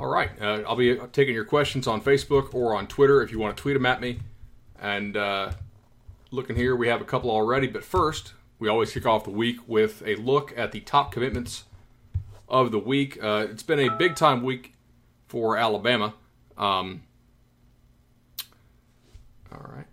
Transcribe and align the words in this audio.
All 0.00 0.08
right. 0.08 0.30
Uh, 0.40 0.62
I'll 0.66 0.76
be 0.76 0.96
taking 1.12 1.34
your 1.34 1.44
questions 1.44 1.86
on 1.86 2.00
Facebook 2.00 2.54
or 2.54 2.74
on 2.74 2.86
Twitter 2.86 3.20
if 3.20 3.30
you 3.30 3.38
want 3.38 3.54
to 3.54 3.62
tweet 3.62 3.74
them 3.74 3.84
at 3.84 4.00
me. 4.00 4.20
And 4.80 5.14
uh, 5.14 5.52
looking 6.30 6.56
here, 6.56 6.74
we 6.74 6.88
have 6.88 7.02
a 7.02 7.04
couple 7.04 7.30
already. 7.30 7.66
But 7.66 7.84
first, 7.84 8.32
we 8.58 8.66
always 8.66 8.94
kick 8.94 9.04
off 9.04 9.24
the 9.24 9.30
week 9.30 9.58
with 9.68 10.02
a 10.06 10.14
look 10.14 10.56
at 10.56 10.72
the 10.72 10.80
top 10.80 11.12
commitments 11.12 11.64
of 12.48 12.70
the 12.70 12.78
week. 12.78 13.22
Uh, 13.22 13.46
it's 13.50 13.62
been 13.62 13.78
a 13.78 13.90
big 13.90 14.16
time 14.16 14.42
week 14.42 14.72
for 15.28 15.58
Alabama. 15.58 16.14
Um, 16.56 17.02
all 19.52 19.70
right. 19.70 19.86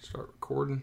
Start 0.00 0.30
recording. 0.32 0.82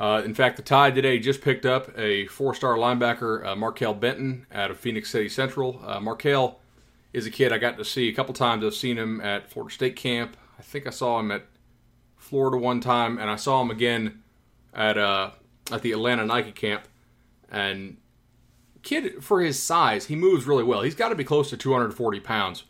Uh, 0.00 0.22
in 0.24 0.32
fact, 0.32 0.56
the 0.56 0.62
Tide 0.62 0.94
today 0.94 1.18
just 1.18 1.42
picked 1.42 1.66
up 1.66 1.96
a 1.98 2.26
four-star 2.28 2.76
linebacker, 2.76 3.44
uh, 3.44 3.54
Markail 3.54 4.00
Benton, 4.00 4.46
out 4.50 4.70
of 4.70 4.80
Phenix 4.80 5.10
City 5.10 5.28
Central. 5.28 5.78
Uh, 5.84 6.00
Markail 6.00 6.54
is 7.12 7.26
a 7.26 7.30
kid 7.30 7.52
I 7.52 7.58
got 7.58 7.76
to 7.76 7.84
see 7.84 8.08
a 8.08 8.14
couple 8.14 8.32
times. 8.32 8.64
I've 8.64 8.74
seen 8.74 8.96
him 8.96 9.20
at 9.20 9.50
Florida 9.50 9.74
State 9.74 9.96
camp. 9.96 10.38
I 10.58 10.62
think 10.62 10.86
I 10.86 10.90
saw 10.90 11.20
him 11.20 11.30
at 11.30 11.44
Florida 12.16 12.56
one 12.56 12.80
time, 12.80 13.18
and 13.18 13.28
I 13.28 13.36
saw 13.36 13.60
him 13.60 13.70
again 13.70 14.22
at 14.72 14.96
uh, 14.96 15.32
at 15.70 15.82
the 15.82 15.92
Atlanta 15.92 16.24
Nike 16.24 16.52
camp. 16.52 16.88
And 17.50 17.98
kid, 18.82 19.22
for 19.22 19.42
his 19.42 19.62
size, 19.62 20.06
he 20.06 20.16
moves 20.16 20.46
really 20.46 20.64
well. 20.64 20.80
He's 20.80 20.94
got 20.94 21.10
to 21.10 21.14
be 21.14 21.24
close 21.24 21.50
to 21.50 21.58
240 21.58 22.20
pounds, 22.20 22.64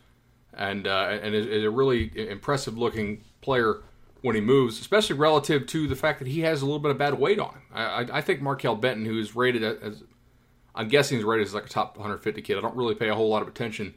and 0.53 0.85
uh, 0.85 1.17
and 1.21 1.33
is, 1.33 1.47
is 1.47 1.63
a 1.63 1.69
really 1.69 2.11
impressive 2.13 2.77
looking 2.77 3.23
player 3.39 3.83
when 4.21 4.35
he 4.35 4.41
moves, 4.41 4.79
especially 4.79 5.15
relative 5.15 5.65
to 5.67 5.87
the 5.87 5.95
fact 5.95 6.19
that 6.19 6.27
he 6.27 6.41
has 6.41 6.61
a 6.61 6.65
little 6.65 6.79
bit 6.79 6.91
of 6.91 6.97
bad 6.97 7.15
weight 7.15 7.39
on 7.39 7.53
him. 7.53 7.61
I, 7.73 7.83
I, 7.83 8.17
I 8.17 8.21
think 8.21 8.41
Markail 8.41 8.79
Benton, 8.79 9.05
who 9.05 9.19
is 9.19 9.35
rated 9.35 9.63
as, 9.63 10.03
I'm 10.75 10.87
guessing 10.87 11.17
he's 11.17 11.25
rated 11.25 11.47
as 11.47 11.53
like 11.53 11.65
a 11.65 11.69
top 11.69 11.97
150 11.97 12.41
kid. 12.41 12.57
I 12.57 12.61
don't 12.61 12.75
really 12.75 12.95
pay 12.95 13.09
a 13.09 13.15
whole 13.15 13.29
lot 13.29 13.41
of 13.41 13.47
attention 13.47 13.95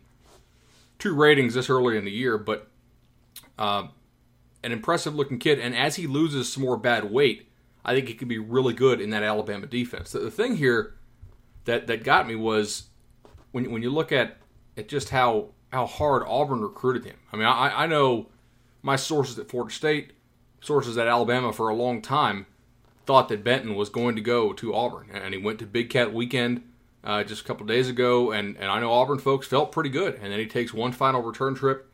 to 1.01 1.15
ratings 1.15 1.55
this 1.55 1.69
early 1.69 1.99
in 1.99 2.05
the 2.05 2.11
year, 2.11 2.39
but 2.39 2.69
uh, 3.59 3.89
an 4.63 4.73
impressive 4.73 5.15
looking 5.15 5.39
kid. 5.39 5.59
And 5.59 5.77
as 5.77 5.97
he 5.97 6.07
loses 6.07 6.51
some 6.51 6.63
more 6.63 6.77
bad 6.77 7.11
weight, 7.11 7.51
I 7.85 7.95
think 7.95 8.09
he 8.09 8.15
could 8.15 8.29
be 8.29 8.39
really 8.39 8.73
good 8.73 9.01
in 9.01 9.11
that 9.11 9.23
Alabama 9.23 9.67
defense. 9.67 10.13
The, 10.13 10.21
the 10.21 10.31
thing 10.31 10.57
here 10.57 10.95
that 11.67 11.87
that 11.87 12.03
got 12.03 12.27
me 12.27 12.35
was 12.35 12.85
when 13.53 13.71
when 13.71 13.83
you 13.83 13.91
look 13.91 14.11
at 14.11 14.39
at 14.77 14.89
just 14.89 15.11
how 15.11 15.51
how 15.71 15.87
hard 15.87 16.23
Auburn 16.27 16.63
recruited 16.63 17.05
him. 17.05 17.17
I 17.33 17.37
mean, 17.37 17.47
I, 17.47 17.85
I 17.85 17.87
know 17.87 18.31
my 18.83 18.97
sources 18.97 19.39
at 19.39 19.49
Florida 19.49 19.75
State, 19.75 20.13
sources 20.65 20.99
at 20.99 21.07
Alabama 21.07 21.53
for 21.53 21.69
a 21.69 21.75
long 21.75 22.03
time, 22.03 22.47
thought 23.07 23.29
that 23.29 23.45
Benton 23.45 23.75
was 23.75 23.89
going 23.89 24.17
to 24.17 24.23
go 24.23 24.53
to 24.53 24.75
Auburn, 24.75 25.09
and 25.13 25.35
he 25.35 25.41
went 25.41 25.59
to 25.59 25.67
Big 25.67 25.91
Cat 25.91 26.13
Weekend 26.13 26.63
uh, 27.05 27.23
just 27.23 27.43
a 27.43 27.45
couple 27.45 27.67
days 27.67 27.89
ago, 27.89 28.33
and, 28.33 28.57
and 28.57 28.67
I 28.67 28.81
know 28.81 28.91
Auburn 28.91 29.19
folks 29.19 29.47
felt 29.47 29.73
pretty 29.73 29.91
good, 29.91 30.15
and 30.15 30.33
then 30.33 30.39
he 30.39 30.47
takes 30.47 30.73
one 30.73 30.93
final 30.93 31.23
return 31.23 31.55
trip 31.55 31.91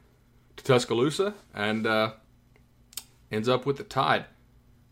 to 0.56 0.64
Tuscaloosa 0.64 1.34
and 1.52 1.86
uh, 1.86 2.12
ends 3.30 3.48
up 3.48 3.66
with 3.66 3.76
the 3.76 3.84
Tide. 3.84 4.26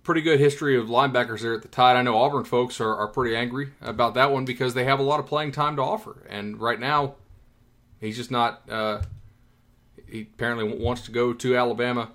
Pretty 0.02 0.22
good 0.22 0.40
history 0.40 0.76
of 0.76 0.86
linebackers 0.86 1.42
there 1.42 1.54
at 1.54 1.62
the 1.62 1.68
Tide. 1.68 1.96
I 1.96 2.02
know 2.02 2.16
Auburn 2.16 2.44
folks 2.44 2.80
are, 2.80 2.96
are 2.96 3.08
pretty 3.08 3.36
angry 3.36 3.72
about 3.80 4.14
that 4.14 4.32
one 4.32 4.44
because 4.44 4.74
they 4.74 4.84
have 4.84 4.98
a 4.98 5.04
lot 5.04 5.20
of 5.20 5.26
playing 5.26 5.52
time 5.52 5.76
to 5.76 5.82
offer, 5.82 6.26
and 6.28 6.60
right 6.60 6.80
now 6.80 7.14
he's 8.00 8.16
just 8.16 8.30
not. 8.30 8.68
Uh, 8.68 9.02
he 10.06 10.22
apparently 10.22 10.64
wants 10.78 11.02
to 11.02 11.10
go 11.10 11.34
to 11.34 11.56
Alabama 11.56 12.10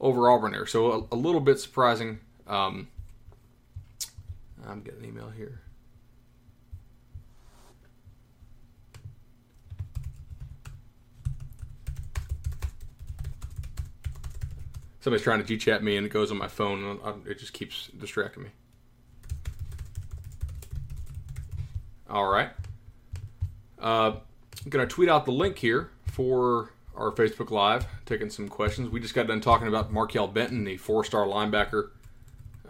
over 0.00 0.30
Auburn 0.30 0.52
there. 0.52 0.66
So 0.66 1.08
a, 1.10 1.14
a 1.14 1.16
little 1.16 1.40
bit 1.40 1.58
surprising. 1.58 2.20
Um, 2.46 2.88
I'm 4.66 4.82
getting 4.82 5.00
an 5.00 5.08
email 5.08 5.30
here. 5.30 5.60
Somebody's 15.00 15.22
trying 15.22 15.38
to 15.38 15.44
G-chat 15.44 15.84
me 15.84 15.96
and 15.96 16.04
it 16.04 16.08
goes 16.08 16.32
on 16.32 16.36
my 16.36 16.48
phone 16.48 16.98
and 17.04 17.26
it 17.28 17.38
just 17.38 17.52
keeps 17.52 17.86
distracting 17.96 18.42
me. 18.42 18.48
All 22.10 22.26
right. 22.28 22.50
Uh, 23.80 24.14
I'm 24.64 24.70
going 24.70 24.86
to 24.86 24.92
tweet 24.92 25.08
out 25.08 25.24
the 25.24 25.30
link 25.30 25.58
here 25.58 25.90
for 26.06 26.72
our 26.96 27.12
Facebook 27.12 27.50
Live, 27.50 27.86
taking 28.06 28.30
some 28.30 28.48
questions. 28.48 28.88
We 28.88 29.00
just 29.00 29.14
got 29.14 29.26
done 29.26 29.40
talking 29.40 29.68
about 29.68 29.92
Markail 29.92 30.32
Benton, 30.32 30.64
the 30.64 30.76
four-star 30.76 31.26
linebacker 31.26 31.90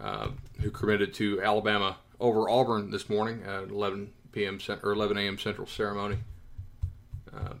uh, 0.01 0.29
who 0.61 0.69
committed 0.69 1.13
to 1.15 1.41
Alabama 1.41 1.97
over 2.19 2.49
Auburn 2.49 2.91
this 2.91 3.09
morning 3.09 3.43
at 3.43 3.69
11 3.69 4.11
p.m. 4.31 4.59
or 4.83 4.91
11 4.91 5.17
a.m. 5.17 5.37
Central 5.37 5.67
ceremony. 5.67 6.17
Uh, 7.33 7.53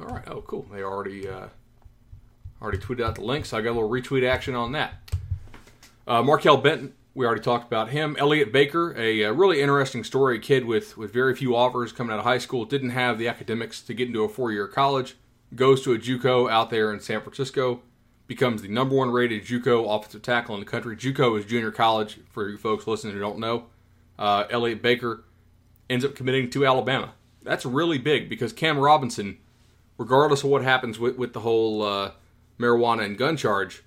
all 0.00 0.06
right. 0.06 0.24
Oh, 0.28 0.40
cool. 0.42 0.66
They 0.72 0.82
already 0.82 1.28
uh, 1.28 1.48
already 2.62 2.78
tweeted 2.78 3.04
out 3.04 3.16
the 3.16 3.24
link, 3.24 3.44
so 3.44 3.58
I 3.58 3.60
got 3.60 3.70
a 3.70 3.78
little 3.78 3.90
retweet 3.90 4.28
action 4.28 4.54
on 4.54 4.72
that. 4.72 4.94
Uh, 6.06 6.22
Markail 6.22 6.62
Benton, 6.62 6.94
we 7.14 7.26
already 7.26 7.42
talked 7.42 7.66
about 7.66 7.90
him. 7.90 8.16
Elliot 8.18 8.52
Baker, 8.52 8.94
a, 8.96 9.22
a, 9.22 9.32
really 9.32 9.60
interesting 9.60 10.04
story. 10.04 10.38
Kid 10.38 10.64
with 10.64 10.96
with 10.96 11.12
very 11.12 11.34
few 11.34 11.54
offers 11.54 11.92
coming 11.92 12.12
out 12.12 12.18
of 12.18 12.24
high 12.24 12.38
school, 12.38 12.64
didn't 12.64 12.90
have 12.90 13.18
the 13.18 13.28
academics 13.28 13.82
to 13.82 13.94
get 13.94 14.08
into 14.08 14.24
a 14.24 14.28
four-year 14.28 14.66
college 14.66 15.16
goes 15.54 15.82
to 15.82 15.92
a 15.92 15.98
JUCO 15.98 16.50
out 16.50 16.70
there 16.70 16.92
in 16.92 17.00
San 17.00 17.20
Francisco, 17.20 17.82
becomes 18.26 18.62
the 18.62 18.68
number 18.68 18.94
one 18.94 19.10
rated 19.10 19.44
JUCO 19.44 19.84
offensive 19.88 20.22
tackle 20.22 20.54
in 20.54 20.60
the 20.60 20.66
country. 20.66 20.96
JUCO 20.96 21.38
is 21.38 21.44
junior 21.44 21.70
college 21.70 22.20
for 22.30 22.48
you 22.48 22.56
folks 22.56 22.86
listening 22.86 23.14
who 23.14 23.20
don't 23.20 23.38
know. 23.38 23.66
Uh, 24.18 24.44
Elliott 24.50 24.82
Baker 24.82 25.24
ends 25.88 26.04
up 26.04 26.14
committing 26.14 26.48
to 26.50 26.64
Alabama. 26.64 27.14
That's 27.42 27.64
really 27.64 27.98
big 27.98 28.28
because 28.28 28.52
Cam 28.52 28.78
Robinson, 28.78 29.38
regardless 29.98 30.44
of 30.44 30.50
what 30.50 30.62
happens 30.62 30.98
with, 30.98 31.16
with 31.16 31.32
the 31.32 31.40
whole 31.40 31.82
uh, 31.82 32.12
marijuana 32.58 33.04
and 33.04 33.18
gun 33.18 33.36
charge, 33.36 33.82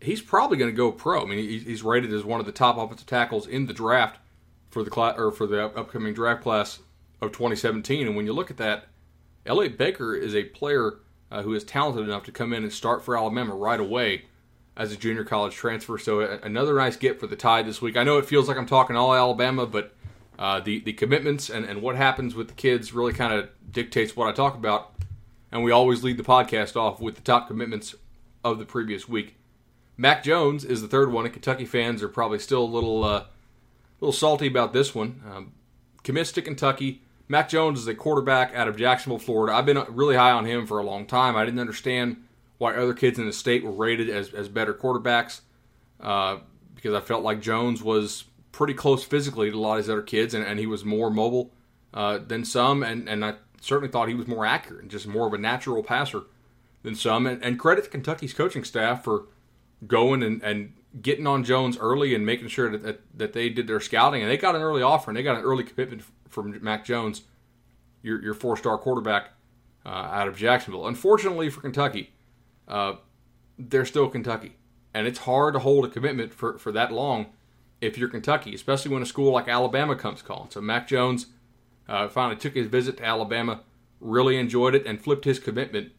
he's 0.00 0.20
probably 0.20 0.56
going 0.56 0.70
to 0.70 0.76
go 0.76 0.92
pro. 0.92 1.22
I 1.22 1.24
mean, 1.24 1.38
he's 1.38 1.82
rated 1.82 2.12
as 2.12 2.24
one 2.24 2.38
of 2.38 2.46
the 2.46 2.52
top 2.52 2.76
offensive 2.76 3.06
tackles 3.06 3.46
in 3.46 3.66
the 3.66 3.72
draft 3.72 4.18
for 4.70 4.82
the 4.82 4.94
or 5.16 5.32
for 5.32 5.46
the 5.46 5.64
upcoming 5.64 6.14
draft 6.14 6.42
class 6.42 6.80
of 7.20 7.32
2017. 7.32 8.06
And 8.06 8.14
when 8.14 8.26
you 8.26 8.32
look 8.32 8.50
at 8.50 8.58
that, 8.58 8.86
Elliott 9.46 9.78
Baker 9.78 10.14
is 10.14 10.34
a 10.34 10.44
player 10.44 10.98
uh, 11.30 11.42
who 11.42 11.54
is 11.54 11.64
talented 11.64 12.04
enough 12.04 12.24
to 12.24 12.32
come 12.32 12.52
in 12.52 12.62
and 12.62 12.72
start 12.72 13.04
for 13.04 13.16
Alabama 13.16 13.54
right 13.54 13.80
away 13.80 14.26
as 14.76 14.92
a 14.92 14.96
junior 14.96 15.24
college 15.24 15.54
transfer. 15.54 15.98
So 15.98 16.20
a- 16.20 16.38
another 16.42 16.74
nice 16.74 16.96
get 16.96 17.18
for 17.18 17.26
the 17.26 17.36
Tide 17.36 17.66
this 17.66 17.80
week. 17.80 17.96
I 17.96 18.04
know 18.04 18.18
it 18.18 18.26
feels 18.26 18.48
like 18.48 18.56
I'm 18.56 18.66
talking 18.66 18.96
all 18.96 19.14
Alabama, 19.14 19.66
but 19.66 19.94
uh, 20.38 20.60
the 20.60 20.80
the 20.80 20.92
commitments 20.92 21.48
and, 21.48 21.64
and 21.64 21.80
what 21.80 21.96
happens 21.96 22.34
with 22.34 22.48
the 22.48 22.54
kids 22.54 22.92
really 22.92 23.12
kind 23.12 23.32
of 23.32 23.48
dictates 23.70 24.14
what 24.14 24.28
I 24.28 24.32
talk 24.32 24.54
about. 24.54 24.92
And 25.50 25.62
we 25.62 25.70
always 25.70 26.04
lead 26.04 26.18
the 26.18 26.22
podcast 26.22 26.76
off 26.76 27.00
with 27.00 27.14
the 27.14 27.22
top 27.22 27.48
commitments 27.48 27.94
of 28.44 28.58
the 28.58 28.66
previous 28.66 29.08
week. 29.08 29.36
Mac 29.96 30.22
Jones 30.22 30.64
is 30.64 30.82
the 30.82 30.88
third 30.88 31.10
one, 31.10 31.24
and 31.24 31.32
Kentucky 31.32 31.64
fans 31.64 32.02
are 32.02 32.08
probably 32.08 32.38
still 32.38 32.62
a 32.62 32.66
little 32.66 33.02
uh, 33.02 33.24
little 34.00 34.12
salty 34.12 34.46
about 34.46 34.72
this 34.72 34.94
one. 34.94 35.22
Um, 35.30 35.52
commits 36.02 36.32
to 36.32 36.42
Kentucky 36.42 37.02
Mac 37.28 37.48
Jones 37.48 37.80
is 37.80 37.86
a 37.88 37.94
quarterback 37.94 38.54
out 38.54 38.68
of 38.68 38.76
Jacksonville, 38.76 39.18
Florida. 39.18 39.56
I've 39.56 39.66
been 39.66 39.82
really 39.88 40.16
high 40.16 40.30
on 40.30 40.44
him 40.44 40.66
for 40.66 40.78
a 40.78 40.84
long 40.84 41.06
time. 41.06 41.36
I 41.36 41.44
didn't 41.44 41.60
understand 41.60 42.22
why 42.58 42.74
other 42.74 42.94
kids 42.94 43.18
in 43.18 43.26
the 43.26 43.32
state 43.32 43.64
were 43.64 43.72
rated 43.72 44.08
as, 44.08 44.32
as 44.32 44.48
better 44.48 44.72
quarterbacks 44.72 45.40
uh, 46.00 46.38
because 46.74 46.94
I 46.94 47.00
felt 47.00 47.22
like 47.22 47.40
Jones 47.40 47.82
was 47.82 48.24
pretty 48.52 48.74
close 48.74 49.04
physically 49.04 49.50
to 49.50 49.56
a 49.56 49.58
lot 49.58 49.78
of 49.78 49.84
these 49.84 49.90
other 49.90 50.02
kids, 50.02 50.34
and, 50.34 50.44
and 50.44 50.58
he 50.58 50.66
was 50.66 50.84
more 50.84 51.10
mobile 51.10 51.50
uh, 51.92 52.18
than 52.18 52.44
some, 52.44 52.82
and, 52.82 53.08
and 53.08 53.24
I 53.24 53.34
certainly 53.60 53.90
thought 53.90 54.08
he 54.08 54.14
was 54.14 54.26
more 54.26 54.46
accurate 54.46 54.82
and 54.82 54.90
just 54.90 55.06
more 55.06 55.26
of 55.26 55.34
a 55.34 55.38
natural 55.38 55.82
passer 55.82 56.22
than 56.82 56.94
some. 56.94 57.26
And, 57.26 57.42
and 57.42 57.58
credit 57.58 57.84
to 57.84 57.90
Kentucky's 57.90 58.32
coaching 58.32 58.64
staff 58.64 59.02
for 59.02 59.26
going 59.86 60.22
and, 60.22 60.42
and 60.42 60.74
getting 61.00 61.26
on 61.26 61.44
Jones 61.44 61.76
early 61.78 62.14
and 62.14 62.24
making 62.24 62.48
sure 62.48 62.70
that, 62.70 62.82
that, 62.82 63.00
that 63.14 63.32
they 63.32 63.48
did 63.48 63.66
their 63.66 63.80
scouting, 63.80 64.22
and 64.22 64.30
they 64.30 64.36
got 64.36 64.54
an 64.54 64.62
early 64.62 64.82
offer 64.82 65.10
and 65.10 65.16
they 65.16 65.22
got 65.22 65.36
an 65.36 65.44
early 65.44 65.64
commitment 65.64 66.02
from 66.28 66.58
Mac 66.62 66.84
Jones, 66.84 67.22
your, 68.02 68.22
your 68.22 68.34
four 68.34 68.56
star 68.56 68.78
quarterback 68.78 69.30
uh, 69.84 69.88
out 69.88 70.28
of 70.28 70.36
Jacksonville. 70.36 70.86
Unfortunately 70.86 71.50
for 71.50 71.60
Kentucky, 71.60 72.12
uh, 72.68 72.94
they're 73.58 73.84
still 73.84 74.08
Kentucky. 74.08 74.56
And 74.94 75.06
it's 75.06 75.20
hard 75.20 75.54
to 75.54 75.60
hold 75.60 75.84
a 75.84 75.88
commitment 75.88 76.32
for, 76.32 76.56
for 76.58 76.72
that 76.72 76.90
long 76.90 77.26
if 77.80 77.98
you're 77.98 78.08
Kentucky, 78.08 78.54
especially 78.54 78.92
when 78.92 79.02
a 79.02 79.06
school 79.06 79.32
like 79.32 79.48
Alabama 79.48 79.94
comes 79.94 80.22
calling. 80.22 80.50
So 80.50 80.60
Mac 80.60 80.88
Jones 80.88 81.26
uh, 81.88 82.08
finally 82.08 82.36
took 82.36 82.54
his 82.54 82.66
visit 82.66 82.96
to 82.96 83.04
Alabama, 83.04 83.60
really 84.00 84.38
enjoyed 84.38 84.74
it, 84.74 84.86
and 84.86 85.00
flipped 85.00 85.26
his 85.26 85.38
commitment, 85.38 85.92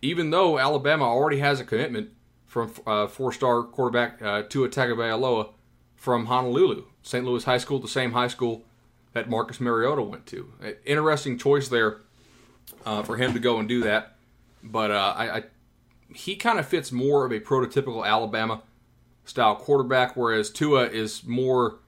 even 0.00 0.30
though 0.30 0.58
Alabama 0.58 1.04
already 1.04 1.38
has 1.38 1.58
a 1.58 1.64
commitment 1.64 2.10
from 2.56 2.72
uh, 2.86 3.06
four-star 3.06 3.64
quarterback 3.64 4.22
uh, 4.22 4.40
Tua 4.40 4.70
Tagovailoa 4.70 5.50
from 5.94 6.24
Honolulu, 6.24 6.84
St. 7.02 7.22
Louis 7.22 7.44
High 7.44 7.58
School, 7.58 7.80
the 7.80 7.86
same 7.86 8.12
high 8.12 8.28
school 8.28 8.64
that 9.12 9.28
Marcus 9.28 9.60
Mariota 9.60 10.00
went 10.00 10.24
to. 10.28 10.50
Interesting 10.86 11.36
choice 11.36 11.68
there 11.68 11.98
uh, 12.86 13.02
for 13.02 13.18
him 13.18 13.34
to 13.34 13.38
go 13.38 13.58
and 13.58 13.68
do 13.68 13.82
that. 13.82 14.16
But 14.62 14.90
uh, 14.90 15.12
I, 15.14 15.36
I, 15.36 15.42
he 16.14 16.34
kind 16.36 16.58
of 16.58 16.66
fits 16.66 16.90
more 16.90 17.26
of 17.26 17.32
a 17.32 17.40
prototypical 17.40 18.06
Alabama 18.06 18.62
style 19.26 19.56
quarterback, 19.56 20.16
whereas 20.16 20.48
Tua 20.48 20.86
is 20.86 21.24
more 21.24 21.80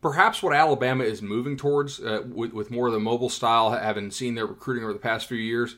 perhaps 0.00 0.44
what 0.44 0.54
Alabama 0.54 1.02
is 1.02 1.22
moving 1.22 1.56
towards 1.56 1.98
uh, 1.98 2.22
with, 2.24 2.52
with 2.52 2.70
more 2.70 2.86
of 2.86 2.92
the 2.92 3.00
mobile 3.00 3.30
style, 3.30 3.72
having 3.72 4.12
seen 4.12 4.36
their 4.36 4.46
recruiting 4.46 4.84
over 4.84 4.92
the 4.92 5.00
past 5.00 5.26
few 5.26 5.38
years. 5.38 5.74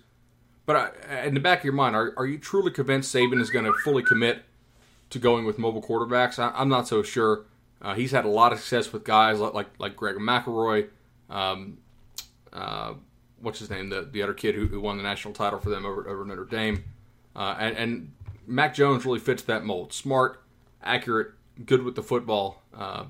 But 0.71 0.95
in 1.25 1.35
the 1.35 1.41
back 1.41 1.59
of 1.59 1.65
your 1.65 1.73
mind, 1.73 1.97
are, 1.97 2.15
are 2.17 2.25
you 2.25 2.39
truly 2.39 2.71
convinced 2.71 3.13
Saban 3.13 3.41
is 3.41 3.51
going 3.51 3.65
to 3.65 3.73
fully 3.83 4.05
commit 4.05 4.45
to 5.11 5.19
going 5.19 5.45
with 5.45 5.59
mobile 5.59 5.83
quarterbacks? 5.83 6.39
I, 6.39 6.63
am 6.63 6.69
not 6.69 6.87
so 6.87 7.03
sure. 7.03 7.47
Uh, 7.83 7.95
he's 7.95 8.13
had 8.13 8.25
a 8.25 8.29
lot 8.29 8.53
of 8.53 8.61
success 8.61 8.93
with 8.93 9.03
guys 9.03 9.41
like 9.41 9.53
like, 9.53 9.67
like 9.81 9.97
Greg 9.97 10.15
McElroy. 10.15 10.89
Um, 11.29 11.79
uh, 12.53 12.95
what's 13.41 13.59
his 13.59 13.69
name? 13.69 13.89
The 13.89 14.03
the 14.03 14.23
other 14.23 14.33
kid 14.33 14.55
who, 14.55 14.69
who, 14.69 14.81
won 14.81 14.97
the 14.97 15.03
national 15.03 15.35
title 15.35 15.59
for 15.59 15.71
them 15.71 15.85
over, 15.85 16.09
over 16.09 16.25
Notre 16.25 16.45
Dame. 16.45 16.85
Uh, 17.35 17.57
and, 17.59 17.77
and 17.77 18.13
Mac 18.47 18.73
Jones 18.73 19.05
really 19.05 19.19
fits 19.19 19.43
that 19.43 19.65
mold. 19.65 19.93
Smart, 19.93 20.41
accurate, 20.85 21.33
good 21.67 21.83
with 21.83 21.97
the 21.97 22.03
football. 22.05 22.63
Uh, 22.73 23.07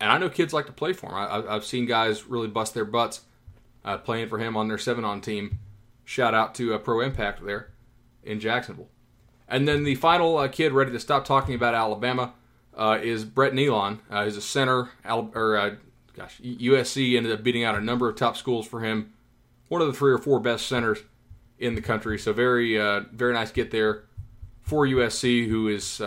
and 0.00 0.12
I 0.12 0.18
know 0.18 0.28
kids 0.28 0.52
like 0.52 0.66
to 0.66 0.72
play 0.72 0.92
for 0.92 1.06
him. 1.06 1.14
I, 1.48 1.54
have 1.54 1.64
seen 1.64 1.86
guys 1.86 2.26
really 2.26 2.48
bust 2.48 2.74
their 2.74 2.84
butts 2.84 3.22
uh, 3.86 3.96
playing 3.96 4.28
for 4.28 4.36
him 4.36 4.54
on 4.54 4.68
their 4.68 4.76
seven 4.76 5.06
on 5.06 5.22
team. 5.22 5.60
Shout 6.04 6.34
out 6.34 6.54
to 6.56 6.74
uh, 6.74 6.78
Pro 6.78 7.00
Impact 7.00 7.44
there 7.44 7.70
in 8.22 8.40
Jacksonville. 8.40 8.88
And 9.48 9.68
then 9.68 9.84
the 9.84 9.94
final 9.96 10.38
uh, 10.38 10.48
kid 10.48 10.72
ready 10.72 10.92
to 10.92 11.00
stop 11.00 11.24
talking 11.24 11.54
about 11.54 11.74
Alabama 11.74 12.34
uh, 12.76 12.98
is 13.02 13.24
Brett 13.24 13.52
Neilon. 13.52 14.00
Uh, 14.10 14.24
he's 14.24 14.36
a 14.36 14.42
center. 14.42 14.90
or 15.04 15.56
uh, 15.56 15.74
gosh, 16.16 16.40
USC 16.42 17.16
ended 17.16 17.32
up 17.32 17.42
beating 17.42 17.64
out 17.64 17.74
a 17.74 17.80
number 17.80 18.08
of 18.08 18.16
top 18.16 18.36
schools 18.36 18.66
for 18.66 18.80
him. 18.80 19.12
One 19.68 19.80
of 19.80 19.86
the 19.86 19.92
three 19.92 20.12
or 20.12 20.18
four 20.18 20.40
best 20.40 20.66
centers 20.66 21.00
in 21.58 21.74
the 21.74 21.82
country. 21.82 22.18
So 22.18 22.32
very 22.32 22.76
very 23.12 23.32
nice 23.32 23.50
get 23.50 23.70
there 23.70 24.04
for 24.62 24.86
USC, 24.86 25.48
who 25.48 25.68
is 25.68 26.00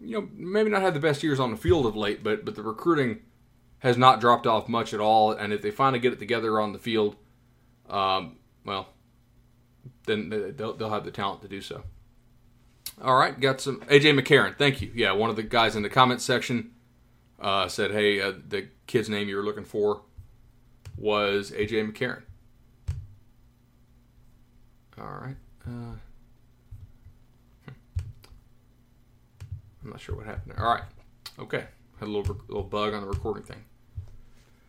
you 0.00 0.20
know, 0.20 0.28
maybe 0.34 0.70
not 0.70 0.82
had 0.82 0.94
the 0.94 1.00
best 1.00 1.22
years 1.22 1.40
on 1.40 1.50
the 1.50 1.56
field 1.56 1.86
of 1.86 1.96
late, 1.96 2.22
but 2.22 2.44
but 2.44 2.54
the 2.54 2.62
recruiting 2.62 3.20
has 3.80 3.96
not 3.96 4.20
dropped 4.20 4.46
off 4.46 4.68
much 4.68 4.92
at 4.92 5.00
all. 5.00 5.32
And 5.32 5.52
if 5.52 5.62
they 5.62 5.70
finally 5.70 6.00
get 6.00 6.12
it 6.12 6.18
together 6.18 6.60
on 6.60 6.72
the 6.72 6.78
field, 6.78 7.16
um, 7.88 8.37
well, 8.64 8.88
then 10.06 10.54
they'll, 10.56 10.74
they'll 10.74 10.90
have 10.90 11.04
the 11.04 11.10
talent 11.10 11.42
to 11.42 11.48
do 11.48 11.60
so. 11.60 11.84
All 13.02 13.16
right, 13.16 13.38
got 13.38 13.60
some 13.60 13.80
AJ 13.82 14.18
McCarron. 14.18 14.56
Thank 14.56 14.80
you. 14.80 14.90
Yeah, 14.94 15.12
one 15.12 15.30
of 15.30 15.36
the 15.36 15.42
guys 15.42 15.76
in 15.76 15.82
the 15.82 15.88
comment 15.88 16.20
section 16.20 16.72
uh, 17.38 17.68
said, 17.68 17.92
"Hey, 17.92 18.20
uh, 18.20 18.32
the 18.48 18.68
kid's 18.86 19.08
name 19.08 19.28
you 19.28 19.36
were 19.36 19.44
looking 19.44 19.64
for 19.64 20.02
was 20.96 21.52
AJ 21.52 21.92
McCarron." 21.92 22.22
All 25.00 25.06
right. 25.06 25.36
Uh, 25.64 25.94
I'm 29.84 29.90
not 29.90 30.00
sure 30.00 30.16
what 30.16 30.26
happened 30.26 30.54
there. 30.56 30.64
All 30.64 30.74
right. 30.74 30.84
Okay. 31.38 31.64
Had 32.00 32.08
a 32.08 32.10
little, 32.10 32.36
little 32.48 32.64
bug 32.64 32.94
on 32.94 33.02
the 33.02 33.08
recording 33.08 33.44
thing. 33.44 33.64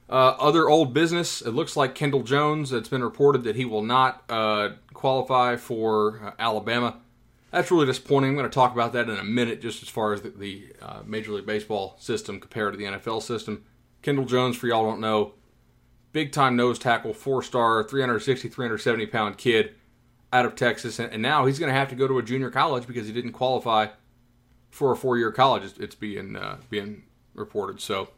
Uh, 0.09 0.35
other 0.39 0.67
old 0.67 0.93
business. 0.93 1.41
It 1.41 1.51
looks 1.51 1.77
like 1.77 1.93
Kendall 1.93 2.23
Jones. 2.23 2.71
It's 2.71 2.89
been 2.89 3.03
reported 3.03 3.43
that 3.43 3.55
he 3.55 3.63
will 3.63 3.83
not 3.83 4.23
uh, 4.27 4.69
qualify 4.93 5.55
for 5.55 6.19
uh, 6.25 6.31
Alabama. 6.39 6.97
That's 7.51 7.69
really 7.69 7.85
disappointing. 7.85 8.31
I'm 8.31 8.35
going 8.35 8.49
to 8.49 8.53
talk 8.53 8.73
about 8.73 8.93
that 8.93 9.07
in 9.07 9.17
a 9.17 9.23
minute, 9.23 9.61
just 9.61 9.83
as 9.83 9.89
far 9.89 10.13
as 10.13 10.21
the, 10.21 10.29
the 10.29 10.73
uh, 10.81 11.01
Major 11.05 11.33
League 11.33 11.45
Baseball 11.45 11.95
system 11.99 12.39
compared 12.39 12.73
to 12.73 12.77
the 12.77 12.85
NFL 12.85 13.21
system. 13.21 13.63
Kendall 14.01 14.25
Jones, 14.25 14.55
for 14.55 14.67
y'all 14.67 14.83
don't 14.83 14.99
know, 14.99 15.33
big 16.11 16.31
time 16.31 16.55
nose 16.55 16.79
tackle, 16.79 17.13
four 17.13 17.43
star, 17.43 17.83
360, 17.83 18.49
370 18.49 19.05
pound 19.07 19.37
kid 19.37 19.75
out 20.31 20.45
of 20.45 20.55
Texas. 20.55 20.99
And, 20.99 21.11
and 21.11 21.21
now 21.21 21.45
he's 21.45 21.59
going 21.59 21.71
to 21.71 21.77
have 21.77 21.89
to 21.89 21.95
go 21.95 22.07
to 22.07 22.17
a 22.17 22.23
junior 22.23 22.49
college 22.49 22.87
because 22.87 23.07
he 23.07 23.13
didn't 23.13 23.33
qualify 23.33 23.87
for 24.69 24.91
a 24.91 24.95
four 24.95 25.17
year 25.17 25.31
college. 25.31 25.63
It's, 25.63 25.77
it's 25.77 25.95
being 25.95 26.35
uh, 26.35 26.57
being 26.69 27.03
reported. 27.33 27.81
So, 27.81 28.09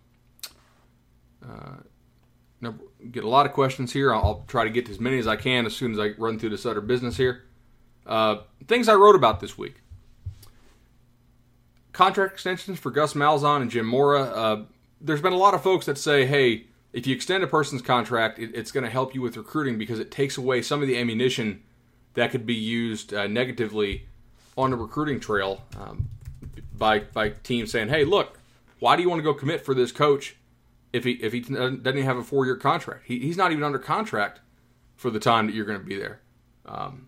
uh, 1.47 2.71
get 3.11 3.23
a 3.23 3.29
lot 3.29 3.45
of 3.45 3.53
questions 3.53 3.93
here. 3.93 4.13
I'll, 4.13 4.21
I'll, 4.21 4.43
try 4.47 4.63
to 4.63 4.69
get 4.69 4.85
to 4.85 4.91
as 4.91 4.99
many 4.99 5.17
as 5.17 5.27
I 5.27 5.35
can 5.35 5.65
as 5.65 5.75
soon 5.75 5.93
as 5.93 5.99
I 5.99 6.09
run 6.17 6.37
through 6.37 6.49
this 6.49 6.65
other 6.65 6.81
business 6.81 7.17
here. 7.17 7.43
Uh, 8.05 8.37
things 8.67 8.87
I 8.87 8.95
wrote 8.95 9.15
about 9.15 9.39
this 9.39 9.57
week. 9.57 9.81
Contract 11.93 12.33
extensions 12.33 12.79
for 12.79 12.91
Gus 12.91 13.13
Malzahn 13.13 13.61
and 13.61 13.71
Jim 13.71 13.85
Mora. 13.85 14.21
Uh, 14.23 14.63
there's 14.99 15.21
been 15.21 15.33
a 15.33 15.37
lot 15.37 15.53
of 15.53 15.61
folks 15.61 15.85
that 15.87 15.97
say, 15.97 16.25
hey, 16.25 16.65
if 16.93 17.07
you 17.07 17.15
extend 17.15 17.43
a 17.43 17.47
person's 17.47 17.81
contract, 17.81 18.39
it, 18.39 18.51
it's 18.53 18.71
going 18.71 18.83
to 18.83 18.89
help 18.89 19.13
you 19.15 19.21
with 19.21 19.37
recruiting 19.37 19.77
because 19.77 19.99
it 19.99 20.11
takes 20.11 20.37
away 20.37 20.61
some 20.61 20.81
of 20.81 20.87
the 20.87 20.97
ammunition 20.97 21.63
that 22.13 22.31
could 22.31 22.45
be 22.45 22.55
used 22.55 23.13
uh, 23.13 23.27
negatively 23.27 24.07
on 24.57 24.71
the 24.71 24.77
recruiting 24.77 25.19
trail. 25.19 25.63
Um, 25.79 26.09
by 26.77 26.99
by 26.99 27.29
teams 27.29 27.71
saying, 27.71 27.89
"Hey, 27.89 28.03
look, 28.03 28.39
why 28.79 28.95
do 28.95 29.03
you 29.03 29.09
want 29.09 29.19
to 29.19 29.23
go 29.23 29.33
commit 29.33 29.63
for 29.63 29.75
this 29.75 29.91
coach 29.91 30.35
if 30.93 31.03
he 31.03 31.11
if 31.13 31.33
he 31.33 31.41
doesn't 31.41 31.85
even 31.85 32.03
have 32.03 32.17
a 32.17 32.23
four 32.23 32.45
year 32.45 32.55
contract? 32.55 33.03
He, 33.05 33.19
he's 33.19 33.37
not 33.37 33.51
even 33.51 33.63
under 33.63 33.79
contract 33.79 34.39
for 34.95 35.09
the 35.09 35.19
time 35.19 35.47
that 35.47 35.55
you're 35.55 35.65
going 35.65 35.79
to 35.79 35.85
be 35.85 35.97
there." 35.97 36.21
Um, 36.65 37.07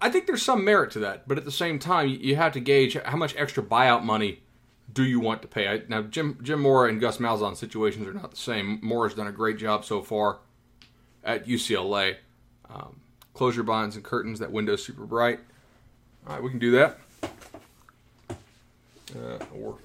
I 0.00 0.10
think 0.10 0.26
there's 0.26 0.42
some 0.42 0.64
merit 0.64 0.90
to 0.92 0.98
that, 1.00 1.28
but 1.28 1.38
at 1.38 1.44
the 1.44 1.52
same 1.52 1.78
time, 1.78 2.08
you 2.08 2.36
have 2.36 2.52
to 2.52 2.60
gauge 2.60 2.96
how 3.04 3.16
much 3.16 3.34
extra 3.36 3.62
buyout 3.62 4.02
money 4.02 4.40
do 4.92 5.04
you 5.04 5.20
want 5.20 5.42
to 5.42 5.48
pay. 5.48 5.82
now, 5.88 6.02
Jim 6.02 6.38
Jim 6.42 6.60
Mora 6.60 6.88
and 6.88 7.00
Gus 7.00 7.18
Malzahn 7.18 7.56
situations 7.56 8.06
are 8.06 8.14
not 8.14 8.30
the 8.30 8.36
same. 8.36 8.80
Mora's 8.82 9.14
done 9.14 9.26
a 9.26 9.32
great 9.32 9.58
job 9.58 9.84
so 9.84 10.02
far 10.02 10.38
at 11.22 11.46
UCLA. 11.46 12.16
Um, 12.68 13.00
close 13.34 13.54
your 13.54 13.64
blinds 13.64 13.96
and 13.96 14.04
curtains. 14.04 14.38
That 14.38 14.50
window's 14.50 14.84
super 14.84 15.04
bright. 15.04 15.40
All 16.26 16.34
right, 16.34 16.42
we 16.42 16.50
can 16.50 16.58
do 16.58 16.72
that 16.72 16.98
uh, 19.14 19.38
or 19.54 19.78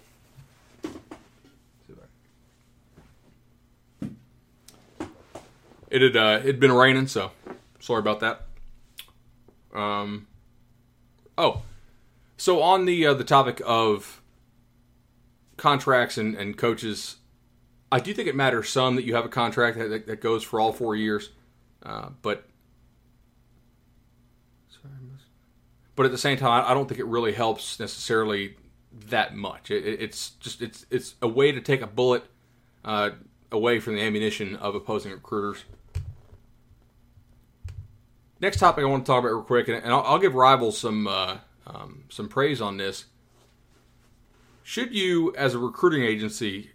it 5.92 6.02
had 6.02 6.16
uh, 6.16 6.40
it'd 6.42 6.60
been 6.60 6.72
raining, 6.72 7.08
so 7.08 7.32
sorry 7.80 8.00
about 8.00 8.22
that. 8.22 8.44
Um, 9.74 10.28
oh, 11.38 11.62
so 12.38 12.62
on 12.62 12.86
the 12.86 13.06
uh, 13.06 13.14
the 13.14 13.24
topic 13.26 13.62
of 13.66 14.22
contracts 15.58 16.18
and, 16.18 16.36
and 16.36 16.58
coaches, 16.58 17.18
I 17.92 18.00
do 18.00 18.14
think 18.14 18.28
it 18.28 18.36
matters 18.36 18.70
some 18.70 18.96
that 18.96 19.04
you 19.04 19.14
have 19.16 19.26
a 19.26 19.30
contract 19.30 19.78
that, 19.78 20.08
that 20.08 20.22
goes 20.22 20.44
for 20.44 20.60
all 20.60 20.72
four 20.72 20.96
years, 20.96 21.30
uh, 21.84 22.10
but 22.22 22.48
but 25.96 26.06
at 26.06 26.12
the 26.12 26.18
same 26.18 26.38
time, 26.38 26.64
I 26.66 26.74
don't 26.74 26.88
think 26.88 27.00
it 27.00 27.06
really 27.06 27.34
helps 27.34 27.80
necessarily 27.80 28.56
that 29.10 29.36
much. 29.36 29.70
It, 29.70 29.86
it's 29.86 30.32
just 30.40 30.62
it's 30.62 30.86
it's 30.90 31.16
a 31.22 31.28
way 31.28 31.52
to 31.52 31.60
take 31.60 31.82
a 31.82 31.88
bullet 31.88 32.24
uh, 32.86 33.12
away 33.52 33.80
from 33.80 33.96
the 33.96 34.02
ammunition 34.02 34.56
of 34.56 34.74
opposing 34.74 35.12
recruiters. 35.12 35.66
Next 38.42 38.58
topic 38.58 38.84
I 38.84 38.88
want 38.88 39.06
to 39.06 39.10
talk 39.10 39.20
about 39.20 39.34
real 39.34 39.44
quick, 39.44 39.68
and, 39.68 39.86
I'll, 39.86 40.02
I'll, 40.02 40.20
give 40.20 40.34
rivals 40.34 40.78
some 40.78 41.08
uh, 41.08 41.38
um, 41.68 42.06
some 42.10 42.28
praise 42.28 42.60
on 42.60 42.78
this. 42.78 43.06
Should 44.64 44.96
you, 44.96 45.34
as 45.36 45.54
a 45.54 45.60
recruiting 45.60 46.04
agency, 46.04 46.72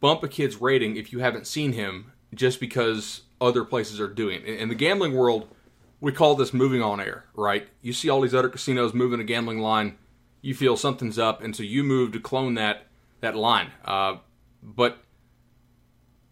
bump 0.00 0.22
a 0.22 0.28
kid's 0.28 0.60
rating 0.60 0.96
if 0.96 1.12
you 1.12 1.18
haven't 1.18 1.46
seen 1.46 1.74
him 1.74 2.12
just 2.34 2.60
because 2.60 3.22
other 3.42 3.62
places 3.62 4.00
are 4.00 4.08
doing 4.08 4.40
it? 4.42 4.58
In 4.58 4.70
the 4.70 4.74
gambling 4.74 5.14
world, 5.14 5.48
we 6.00 6.12
call 6.12 6.34
this 6.34 6.54
moving 6.54 6.82
on 6.82 6.98
air, 6.98 7.26
right? 7.34 7.68
You 7.82 7.92
see 7.92 8.08
all 8.08 8.22
these 8.22 8.34
other 8.34 8.48
casinos 8.48 8.94
moving 8.94 9.20
a 9.20 9.24
gambling 9.24 9.60
line 9.60 9.98
you 10.40 10.54
feel 10.54 10.76
something's 10.76 11.18
up, 11.18 11.42
and 11.42 11.56
so 11.56 11.62
you 11.62 11.82
move 11.82 12.12
to 12.12 12.20
clone 12.20 12.54
that 12.54 12.86
that 13.20 13.34
line. 13.36 13.72
Uh, 13.84 14.16
but 14.62 14.98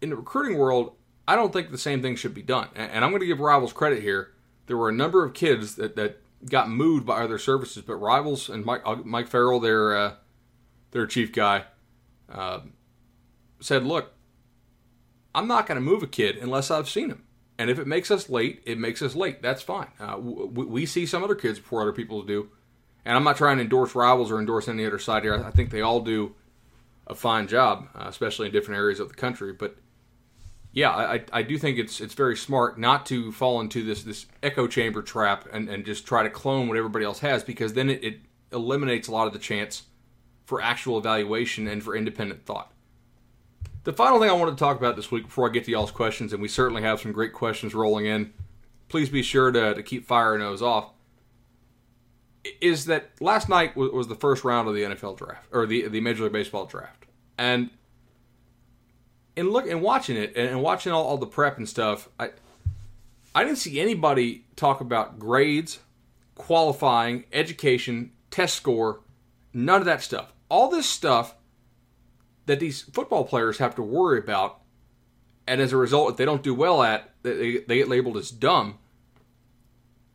in 0.01 0.09
the 0.09 0.15
recruiting 0.15 0.57
world, 0.57 0.93
I 1.27 1.35
don't 1.35 1.51
think 1.51 1.69
the 1.69 1.77
same 1.77 2.01
thing 2.01 2.15
should 2.15 2.33
be 2.33 2.41
done. 2.41 2.69
And, 2.75 2.91
and 2.93 3.05
I'm 3.05 3.11
going 3.11 3.19
to 3.19 3.27
give 3.27 3.39
Rivals 3.39 3.73
credit 3.73 4.01
here. 4.01 4.31
There 4.67 4.77
were 4.77 4.89
a 4.89 4.93
number 4.93 5.23
of 5.23 5.33
kids 5.33 5.75
that, 5.75 5.95
that 5.95 6.21
got 6.49 6.69
moved 6.69 7.05
by 7.05 7.23
other 7.23 7.37
services, 7.37 7.83
but 7.83 7.95
Rivals 7.95 8.49
and 8.49 8.65
Mike 8.65 8.81
uh, 8.85 8.95
Mike 9.03 9.27
Farrell, 9.27 9.59
their 9.59 9.95
uh, 9.95 10.13
their 10.91 11.05
chief 11.05 11.31
guy, 11.31 11.65
uh, 12.29 12.61
said, 13.59 13.83
"Look, 13.83 14.13
I'm 15.33 15.47
not 15.47 15.67
going 15.67 15.75
to 15.75 15.81
move 15.81 16.03
a 16.03 16.07
kid 16.07 16.37
unless 16.37 16.71
I've 16.71 16.89
seen 16.89 17.09
him." 17.09 17.23
And 17.57 17.69
if 17.69 17.79
it 17.79 17.87
makes 17.87 18.11
us 18.11 18.29
late, 18.29 18.61
it 18.65 18.77
makes 18.77 19.01
us 19.01 19.15
late. 19.15 19.41
That's 19.41 19.61
fine. 19.61 19.87
Uh, 19.99 20.17
we, 20.19 20.65
we, 20.65 20.85
see 20.85 21.05
some 21.05 21.23
other 21.23 21.35
kids 21.35 21.57
before 21.57 21.81
other 21.81 21.93
people 21.93 22.21
do. 22.21 22.49
And 23.05 23.15
I'm 23.15 23.23
not 23.23 23.37
trying 23.37 23.57
to 23.57 23.63
endorse 23.63 23.95
rivals 23.95 24.29
or 24.29 24.39
endorse 24.39 24.67
any 24.67 24.85
other 24.85 24.99
side 24.99 25.23
here. 25.23 25.41
I 25.41 25.51
think 25.51 25.69
they 25.69 25.81
all 25.81 26.01
do 26.01 26.35
a 27.07 27.15
fine 27.15 27.47
job, 27.47 27.87
uh, 27.95 28.05
especially 28.07 28.47
in 28.47 28.51
different 28.51 28.77
areas 28.77 28.99
of 28.99 29.07
the 29.07 29.15
country. 29.15 29.53
But 29.53 29.77
yeah, 30.75 30.91
I, 30.91 31.23
I 31.31 31.41
do 31.41 31.57
think 31.57 31.79
it's 31.79 32.01
it's 32.01 32.13
very 32.13 32.35
smart 32.35 32.77
not 32.77 33.05
to 33.07 33.31
fall 33.31 33.61
into 33.61 33.81
this 33.81 34.03
this 34.03 34.25
echo 34.43 34.67
chamber 34.67 35.01
trap 35.01 35.47
and, 35.53 35.69
and 35.69 35.85
just 35.85 36.05
try 36.05 36.21
to 36.21 36.29
clone 36.29 36.67
what 36.67 36.77
everybody 36.77 37.05
else 37.05 37.19
has 37.19 37.45
because 37.45 37.73
then 37.73 37.89
it, 37.89 38.03
it 38.03 38.19
eliminates 38.51 39.07
a 39.07 39.11
lot 39.11 39.25
of 39.25 39.31
the 39.31 39.39
chance 39.39 39.83
for 40.43 40.61
actual 40.61 40.97
evaluation 40.97 41.65
and 41.65 41.81
for 41.81 41.95
independent 41.95 42.45
thought. 42.45 42.73
The 43.85 43.93
final 43.93 44.19
thing 44.19 44.29
I 44.29 44.33
wanted 44.33 44.51
to 44.51 44.57
talk 44.57 44.77
about 44.77 44.97
this 44.97 45.09
week 45.09 45.23
before 45.23 45.47
I 45.49 45.53
get 45.53 45.63
to 45.63 45.71
y'all's 45.71 45.91
questions, 45.91 46.33
and 46.33 46.41
we 46.41 46.49
certainly 46.49 46.81
have 46.81 46.99
some 46.99 47.13
great 47.13 47.31
questions 47.31 47.73
rolling 47.73 48.05
in, 48.05 48.33
please 48.89 49.09
be 49.09 49.21
sure 49.21 49.51
to, 49.51 49.75
to 49.75 49.81
keep 49.81 50.05
firing 50.05 50.41
those 50.41 50.61
off 50.61 50.91
is 52.61 52.85
that 52.85 53.09
last 53.21 53.47
night 53.47 53.75
was 53.75 54.07
the 54.07 54.15
first 54.15 54.43
round 54.43 54.67
of 54.67 54.75
the 54.75 54.83
NFL 54.83 55.17
draft 55.17 55.47
or 55.51 55.65
the 55.65 55.87
the 55.87 56.01
Major 56.01 56.23
League 56.23 56.33
Baseball 56.33 56.65
draft. 56.65 57.05
And 57.37 57.69
in 59.35 59.49
look 59.49 59.67
and 59.67 59.81
watching 59.81 60.17
it 60.17 60.35
and, 60.35 60.49
and 60.49 60.61
watching 60.61 60.91
all, 60.91 61.03
all 61.03 61.17
the 61.17 61.25
prep 61.25 61.57
and 61.57 61.67
stuff, 61.67 62.09
I 62.19 62.31
I 63.33 63.43
didn't 63.43 63.57
see 63.57 63.81
anybody 63.81 64.45
talk 64.55 64.79
about 64.79 65.19
grades, 65.19 65.79
qualifying, 66.35 67.25
education, 67.33 68.11
test 68.31 68.55
score, 68.55 69.01
none 69.53 69.81
of 69.81 69.85
that 69.85 70.01
stuff. 70.01 70.31
All 70.49 70.69
this 70.69 70.89
stuff 70.89 71.35
that 72.45 72.59
these 72.59 72.83
football 72.83 73.25
players 73.25 73.57
have 73.57 73.75
to 73.75 73.81
worry 73.81 74.19
about, 74.19 74.61
and 75.47 75.59
as 75.59 75.73
a 75.73 75.77
result, 75.77 76.11
if 76.11 76.17
they 76.17 76.25
don't 76.25 76.43
do 76.43 76.53
well 76.53 76.81
at, 76.81 77.09
they, 77.23 77.57
they 77.57 77.77
get 77.77 77.89
labeled 77.89 78.17
as 78.17 78.31
dumb. 78.31 78.77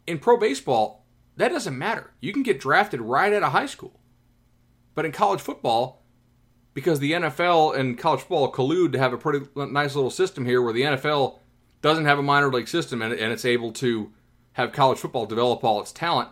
In 0.07 0.19
pro 0.19 0.39
baseball, 0.39 1.05
that 1.37 1.49
doesn't 1.49 1.77
matter. 1.77 2.13
You 2.21 2.33
can 2.33 2.43
get 2.43 2.61
drafted 2.61 3.01
right 3.01 3.33
out 3.33 3.43
of 3.43 3.53
high 3.53 3.67
school. 3.67 4.01
But 4.95 5.05
in 5.05 5.13
college 5.13 5.41
football, 5.41 6.00
because 6.75 7.01
the 7.01 7.13
NFL 7.13 7.77
and 7.77 7.99
college 7.99 8.21
football 8.21 8.51
collude 8.53 8.93
to 8.93 8.99
have 8.99 9.13
a 9.13 9.19
pretty 9.19 9.47
nice 9.55 9.95
little 9.95 10.11
system 10.11 10.47
here 10.47 10.63
where 10.63 10.73
the 10.73 10.83
NFL 10.83 11.39
doesn't 11.83 12.05
have 12.05 12.19
a 12.19 12.23
minor 12.23 12.51
league 12.51 12.69
system 12.69 13.03
and, 13.03 13.13
and 13.13 13.33
it's 13.33 13.45
able 13.45 13.73
to 13.73 14.13
have 14.53 14.73
college 14.73 14.99
football 14.99 15.27
develop 15.27 15.65
all 15.65 15.81
its 15.81 15.93
talent. 15.93 16.29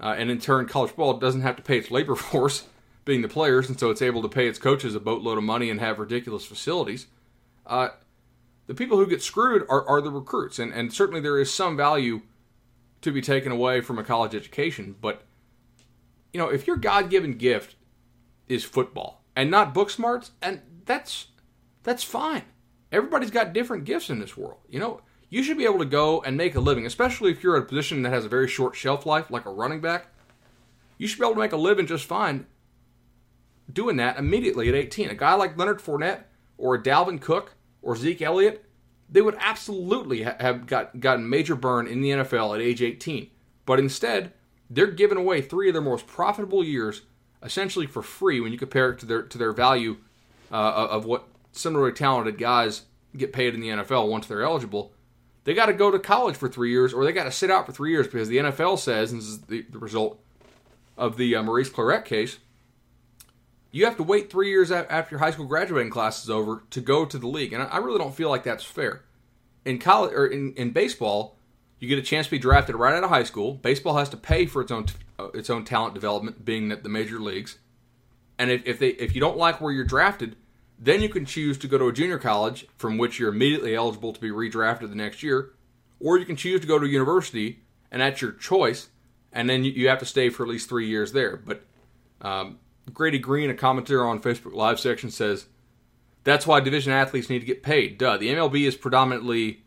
Uh, 0.00 0.14
and 0.18 0.30
in 0.30 0.38
turn, 0.38 0.66
college 0.66 0.90
football 0.90 1.14
doesn't 1.14 1.42
have 1.42 1.56
to 1.56 1.62
pay 1.62 1.78
its 1.78 1.90
labor 1.90 2.14
force, 2.16 2.66
being 3.04 3.22
the 3.22 3.28
players, 3.28 3.68
and 3.68 3.78
so 3.78 3.90
it's 3.90 4.02
able 4.02 4.22
to 4.22 4.28
pay 4.28 4.46
its 4.48 4.58
coaches 4.58 4.94
a 4.94 5.00
boatload 5.00 5.38
of 5.38 5.44
money 5.44 5.70
and 5.70 5.80
have 5.80 5.98
ridiculous 5.98 6.44
facilities. 6.44 7.06
Uh, 7.66 7.88
the 8.66 8.74
people 8.74 8.96
who 8.96 9.06
get 9.06 9.22
screwed 9.22 9.62
are, 9.68 9.86
are 9.86 10.00
the 10.00 10.10
recruits, 10.10 10.58
and, 10.58 10.72
and 10.72 10.92
certainly 10.92 11.20
there 11.20 11.38
is 11.38 11.52
some 11.52 11.76
value 11.76 12.22
to 13.02 13.12
be 13.12 13.20
taken 13.20 13.52
away 13.52 13.82
from 13.82 13.98
a 13.98 14.04
college 14.04 14.34
education. 14.34 14.96
But, 15.00 15.22
you 16.32 16.40
know, 16.40 16.48
if 16.48 16.66
your 16.66 16.76
God 16.76 17.10
given 17.10 17.32
gift 17.32 17.76
is 18.48 18.64
football 18.64 19.23
and 19.36 19.50
not 19.50 19.74
book 19.74 19.90
smarts, 19.90 20.32
and 20.42 20.60
that's 20.84 21.28
that's 21.82 22.02
fine. 22.02 22.42
Everybody's 22.92 23.30
got 23.30 23.52
different 23.52 23.84
gifts 23.84 24.10
in 24.10 24.20
this 24.20 24.36
world. 24.36 24.60
You 24.68 24.80
know, 24.80 25.00
you 25.28 25.42
should 25.42 25.58
be 25.58 25.64
able 25.64 25.78
to 25.80 25.84
go 25.84 26.22
and 26.22 26.36
make 26.36 26.54
a 26.54 26.60
living, 26.60 26.86
especially 26.86 27.30
if 27.30 27.42
you're 27.42 27.56
at 27.56 27.62
a 27.62 27.66
position 27.66 28.02
that 28.02 28.12
has 28.12 28.24
a 28.24 28.28
very 28.28 28.48
short 28.48 28.76
shelf 28.76 29.04
life, 29.04 29.30
like 29.30 29.46
a 29.46 29.50
running 29.50 29.80
back. 29.80 30.06
You 30.96 31.08
should 31.08 31.18
be 31.18 31.24
able 31.24 31.34
to 31.34 31.40
make 31.40 31.52
a 31.52 31.56
living 31.56 31.86
just 31.86 32.04
fine 32.04 32.46
doing 33.72 33.96
that 33.96 34.18
immediately 34.18 34.68
at 34.68 34.74
18. 34.74 35.10
A 35.10 35.14
guy 35.14 35.34
like 35.34 35.56
Leonard 35.56 35.80
Fournette 35.80 36.24
or 36.58 36.80
Dalvin 36.80 37.20
Cook 37.20 37.54
or 37.82 37.96
Zeke 37.96 38.22
Elliott, 38.22 38.64
they 39.10 39.20
would 39.20 39.36
absolutely 39.38 40.22
have 40.22 40.66
got, 40.66 41.00
gotten 41.00 41.28
major 41.28 41.54
burn 41.54 41.86
in 41.86 42.00
the 42.00 42.10
NFL 42.10 42.54
at 42.54 42.60
age 42.60 42.82
18. 42.82 43.30
But 43.66 43.78
instead, 43.78 44.32
they're 44.68 44.86
giving 44.86 45.18
away 45.18 45.40
three 45.40 45.68
of 45.68 45.74
their 45.74 45.82
most 45.82 46.06
profitable 46.06 46.62
years 46.62 47.02
essentially 47.44 47.86
for 47.86 48.02
free 48.02 48.40
when 48.40 48.52
you 48.52 48.58
compare 48.58 48.90
it 48.90 48.98
to 49.00 49.06
their 49.06 49.22
to 49.22 49.38
their 49.38 49.52
value 49.52 49.98
uh, 50.50 50.88
of 50.90 51.04
what 51.04 51.28
similarly 51.52 51.92
talented 51.92 52.38
guys 52.38 52.82
get 53.16 53.32
paid 53.32 53.54
in 53.54 53.60
the 53.60 53.68
NFL 53.68 54.08
once 54.08 54.26
they're 54.26 54.42
eligible. 54.42 54.92
They 55.44 55.54
got 55.54 55.66
to 55.66 55.72
go 55.72 55.90
to 55.90 55.98
college 55.98 56.36
for 56.36 56.48
three 56.48 56.70
years, 56.70 56.94
or 56.94 57.04
they 57.04 57.12
got 57.12 57.24
to 57.24 57.30
sit 57.30 57.50
out 57.50 57.66
for 57.66 57.72
three 57.72 57.90
years 57.90 58.06
because 58.06 58.28
the 58.28 58.38
NFL 58.38 58.78
says, 58.78 59.12
and 59.12 59.20
this 59.20 59.28
is 59.28 59.40
the, 59.42 59.62
the 59.70 59.78
result 59.78 60.18
of 60.96 61.16
the 61.16 61.36
uh, 61.36 61.42
Maurice 61.42 61.68
Clarett 61.68 62.06
case, 62.06 62.38
you 63.70 63.84
have 63.84 63.96
to 63.98 64.02
wait 64.02 64.30
three 64.30 64.48
years 64.48 64.70
after 64.70 65.14
your 65.14 65.18
high 65.18 65.32
school 65.32 65.46
graduating 65.46 65.90
class 65.90 66.22
is 66.22 66.30
over 66.30 66.62
to 66.70 66.80
go 66.80 67.04
to 67.04 67.18
the 67.18 67.26
league, 67.26 67.52
and 67.52 67.62
I 67.62 67.76
really 67.78 67.98
don't 67.98 68.14
feel 68.14 68.30
like 68.30 68.44
that's 68.44 68.64
fair. 68.64 69.02
In 69.64 69.78
college 69.78 70.14
or 70.14 70.26
in, 70.26 70.54
in 70.54 70.70
baseball, 70.70 71.36
you 71.78 71.88
get 71.88 71.98
a 71.98 72.02
chance 72.02 72.26
to 72.26 72.30
be 72.30 72.38
drafted 72.38 72.76
right 72.76 72.94
out 72.94 73.04
of 73.04 73.10
high 73.10 73.24
school. 73.24 73.54
Baseball 73.54 73.98
has 73.98 74.08
to 74.10 74.16
pay 74.16 74.46
for 74.46 74.62
its 74.62 74.70
own 74.70 74.84
uh, 74.84 74.92
its 75.32 75.50
own 75.50 75.64
talent 75.64 75.94
development, 75.94 76.44
being 76.44 76.72
at 76.72 76.82
the 76.82 76.88
major 76.88 77.18
leagues. 77.18 77.58
And 78.38 78.50
if, 78.50 78.62
if 78.66 78.78
they 78.78 78.88
if 78.88 79.14
you 79.14 79.20
don't 79.20 79.36
like 79.36 79.60
where 79.60 79.72
you're 79.72 79.84
drafted, 79.84 80.36
then 80.78 81.00
you 81.00 81.08
can 81.08 81.24
choose 81.24 81.56
to 81.58 81.68
go 81.68 81.78
to 81.78 81.86
a 81.86 81.92
junior 81.92 82.18
college 82.18 82.66
from 82.76 82.98
which 82.98 83.18
you're 83.18 83.32
immediately 83.32 83.74
eligible 83.74 84.12
to 84.12 84.20
be 84.20 84.30
redrafted 84.30 84.88
the 84.88 84.96
next 84.96 85.22
year, 85.22 85.52
or 86.00 86.18
you 86.18 86.26
can 86.26 86.36
choose 86.36 86.60
to 86.60 86.66
go 86.66 86.78
to 86.78 86.86
a 86.86 86.88
university, 86.88 87.60
and 87.90 88.02
that's 88.02 88.20
your 88.20 88.32
choice, 88.32 88.88
and 89.32 89.48
then 89.48 89.64
you, 89.64 89.88
have 89.88 90.00
to 90.00 90.06
stay 90.06 90.30
for 90.30 90.42
at 90.42 90.48
least 90.48 90.68
three 90.68 90.88
years 90.88 91.12
there. 91.12 91.36
But 91.36 91.62
um, 92.20 92.58
Grady 92.92 93.18
Green, 93.18 93.50
a 93.50 93.54
commentator 93.54 94.06
on 94.06 94.20
Facebook 94.20 94.54
Live 94.54 94.80
section, 94.80 95.10
says 95.10 95.46
that's 96.24 96.46
why 96.46 96.60
division 96.60 96.92
athletes 96.92 97.30
need 97.30 97.40
to 97.40 97.46
get 97.46 97.62
paid. 97.62 97.98
Duh. 97.98 98.16
The 98.16 98.30
MLB 98.30 98.66
is 98.66 98.76
predominantly 98.76 99.62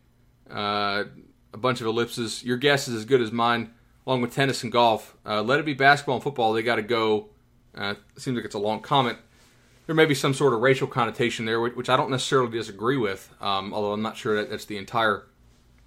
uh, 0.50 1.04
a 1.52 1.58
bunch 1.58 1.80
of 1.80 1.86
ellipses. 1.86 2.44
Your 2.44 2.56
guess 2.56 2.88
is 2.88 2.96
as 2.96 3.04
good 3.04 3.20
as 3.20 3.32
mine, 3.32 3.70
along 4.08 4.22
with 4.22 4.34
tennis 4.34 4.64
and 4.64 4.72
golf. 4.72 5.16
Uh, 5.24 5.42
let 5.42 5.60
it 5.60 5.66
be 5.66 5.74
basketball 5.74 6.16
and 6.16 6.24
football. 6.24 6.52
They 6.52 6.62
got 6.62 6.76
to 6.76 6.82
go. 6.82 7.28
Uh, 7.76 7.94
seems 8.16 8.34
like 8.34 8.44
it's 8.44 8.56
a 8.56 8.58
long 8.58 8.80
comment 8.80 9.18
there 9.88 9.94
may 9.94 10.04
be 10.04 10.14
some 10.14 10.34
sort 10.34 10.52
of 10.52 10.60
racial 10.60 10.86
connotation 10.86 11.46
there, 11.46 11.58
which 11.62 11.88
I 11.88 11.96
don't 11.96 12.10
necessarily 12.10 12.50
disagree 12.50 12.98
with, 12.98 13.34
um, 13.40 13.72
although 13.72 13.92
I'm 13.92 14.02
not 14.02 14.18
sure 14.18 14.36
that 14.36 14.50
that's 14.50 14.66
the 14.66 14.76
entire 14.76 15.26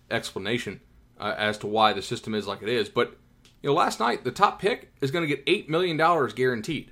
explanation 0.10 0.82
uh, 1.20 1.36
as 1.38 1.60
to 1.60 1.68
why 1.68 1.94
the 1.94 2.01
system 2.01 2.34
is 2.34 2.48
like 2.48 2.63
it 2.63 2.70
is. 2.70 2.90
But 2.90 3.16
you 3.62 3.70
know, 3.70 3.75
last 3.75 4.00
night 4.00 4.24
the 4.24 4.32
top 4.32 4.60
pick 4.60 4.92
is 5.01 5.12
going 5.12 5.22
to 5.22 5.28
get 5.28 5.44
eight 5.46 5.70
million 5.70 5.98
dollars 5.98 6.34
guaranteed. 6.34 6.92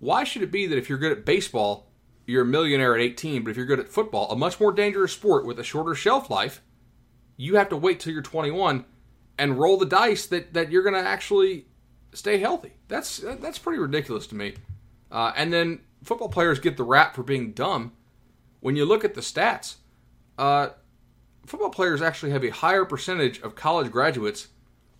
Why 0.00 0.24
should 0.24 0.42
it 0.42 0.50
be 0.50 0.66
that 0.66 0.76
if 0.76 0.88
you're 0.88 0.98
good 0.98 1.16
at 1.16 1.24
baseball, 1.24 1.92
you're 2.26 2.42
a 2.42 2.46
millionaire 2.46 2.96
at 2.96 3.00
18, 3.00 3.44
but 3.44 3.52
if 3.52 3.56
you're 3.56 3.64
good 3.64 3.78
at 3.78 3.88
football, 3.88 4.28
a 4.32 4.36
much 4.36 4.58
more 4.58 4.72
dangerous 4.72 5.12
sport 5.12 5.46
with 5.46 5.60
a 5.60 5.64
shorter 5.64 5.94
shelf 5.94 6.28
life, 6.28 6.60
you 7.36 7.54
have 7.54 7.68
to 7.68 7.76
wait 7.76 8.00
till 8.00 8.12
you're 8.12 8.20
21 8.20 8.84
and 9.38 9.58
roll 9.58 9.76
the 9.76 9.86
dice 9.86 10.26
that 10.26 10.54
that 10.54 10.70
you're 10.70 10.82
going 10.82 10.94
to 10.94 11.08
actually 11.08 11.66
stay 12.12 12.38
healthy. 12.38 12.72
That's 12.88 13.18
that's 13.18 13.58
pretty 13.58 13.78
ridiculous 13.78 14.26
to 14.28 14.34
me. 14.34 14.54
Uh, 15.10 15.32
and 15.36 15.52
then 15.52 15.80
football 16.02 16.28
players 16.28 16.58
get 16.58 16.76
the 16.76 16.84
rap 16.84 17.14
for 17.14 17.22
being 17.22 17.52
dumb. 17.52 17.92
When 18.60 18.76
you 18.76 18.84
look 18.84 19.04
at 19.04 19.14
the 19.14 19.20
stats, 19.20 19.76
uh, 20.38 20.70
football 21.46 21.70
players 21.70 22.02
actually 22.02 22.32
have 22.32 22.44
a 22.44 22.50
higher 22.50 22.84
percentage 22.84 23.40
of 23.40 23.54
college 23.54 23.90
graduates 23.90 24.48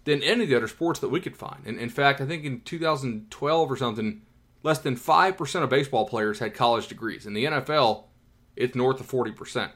than 0.04 0.22
any 0.22 0.44
of 0.44 0.48
the 0.48 0.56
other 0.56 0.68
sports 0.68 1.00
that 1.00 1.08
we 1.08 1.20
could 1.20 1.36
find. 1.36 1.66
And 1.66 1.78
in 1.78 1.90
fact, 1.90 2.20
I 2.20 2.26
think 2.26 2.44
in 2.44 2.60
2012 2.60 3.72
or 3.72 3.76
something, 3.76 4.22
less 4.62 4.78
than 4.78 4.96
5% 4.96 5.62
of 5.62 5.68
baseball 5.68 6.06
players 6.06 6.38
had 6.38 6.54
college 6.54 6.86
degrees. 6.86 7.26
In 7.26 7.34
the 7.34 7.44
NFL, 7.44 8.04
it's 8.54 8.76
north 8.76 9.00
of 9.00 9.08
40%. 9.08 9.70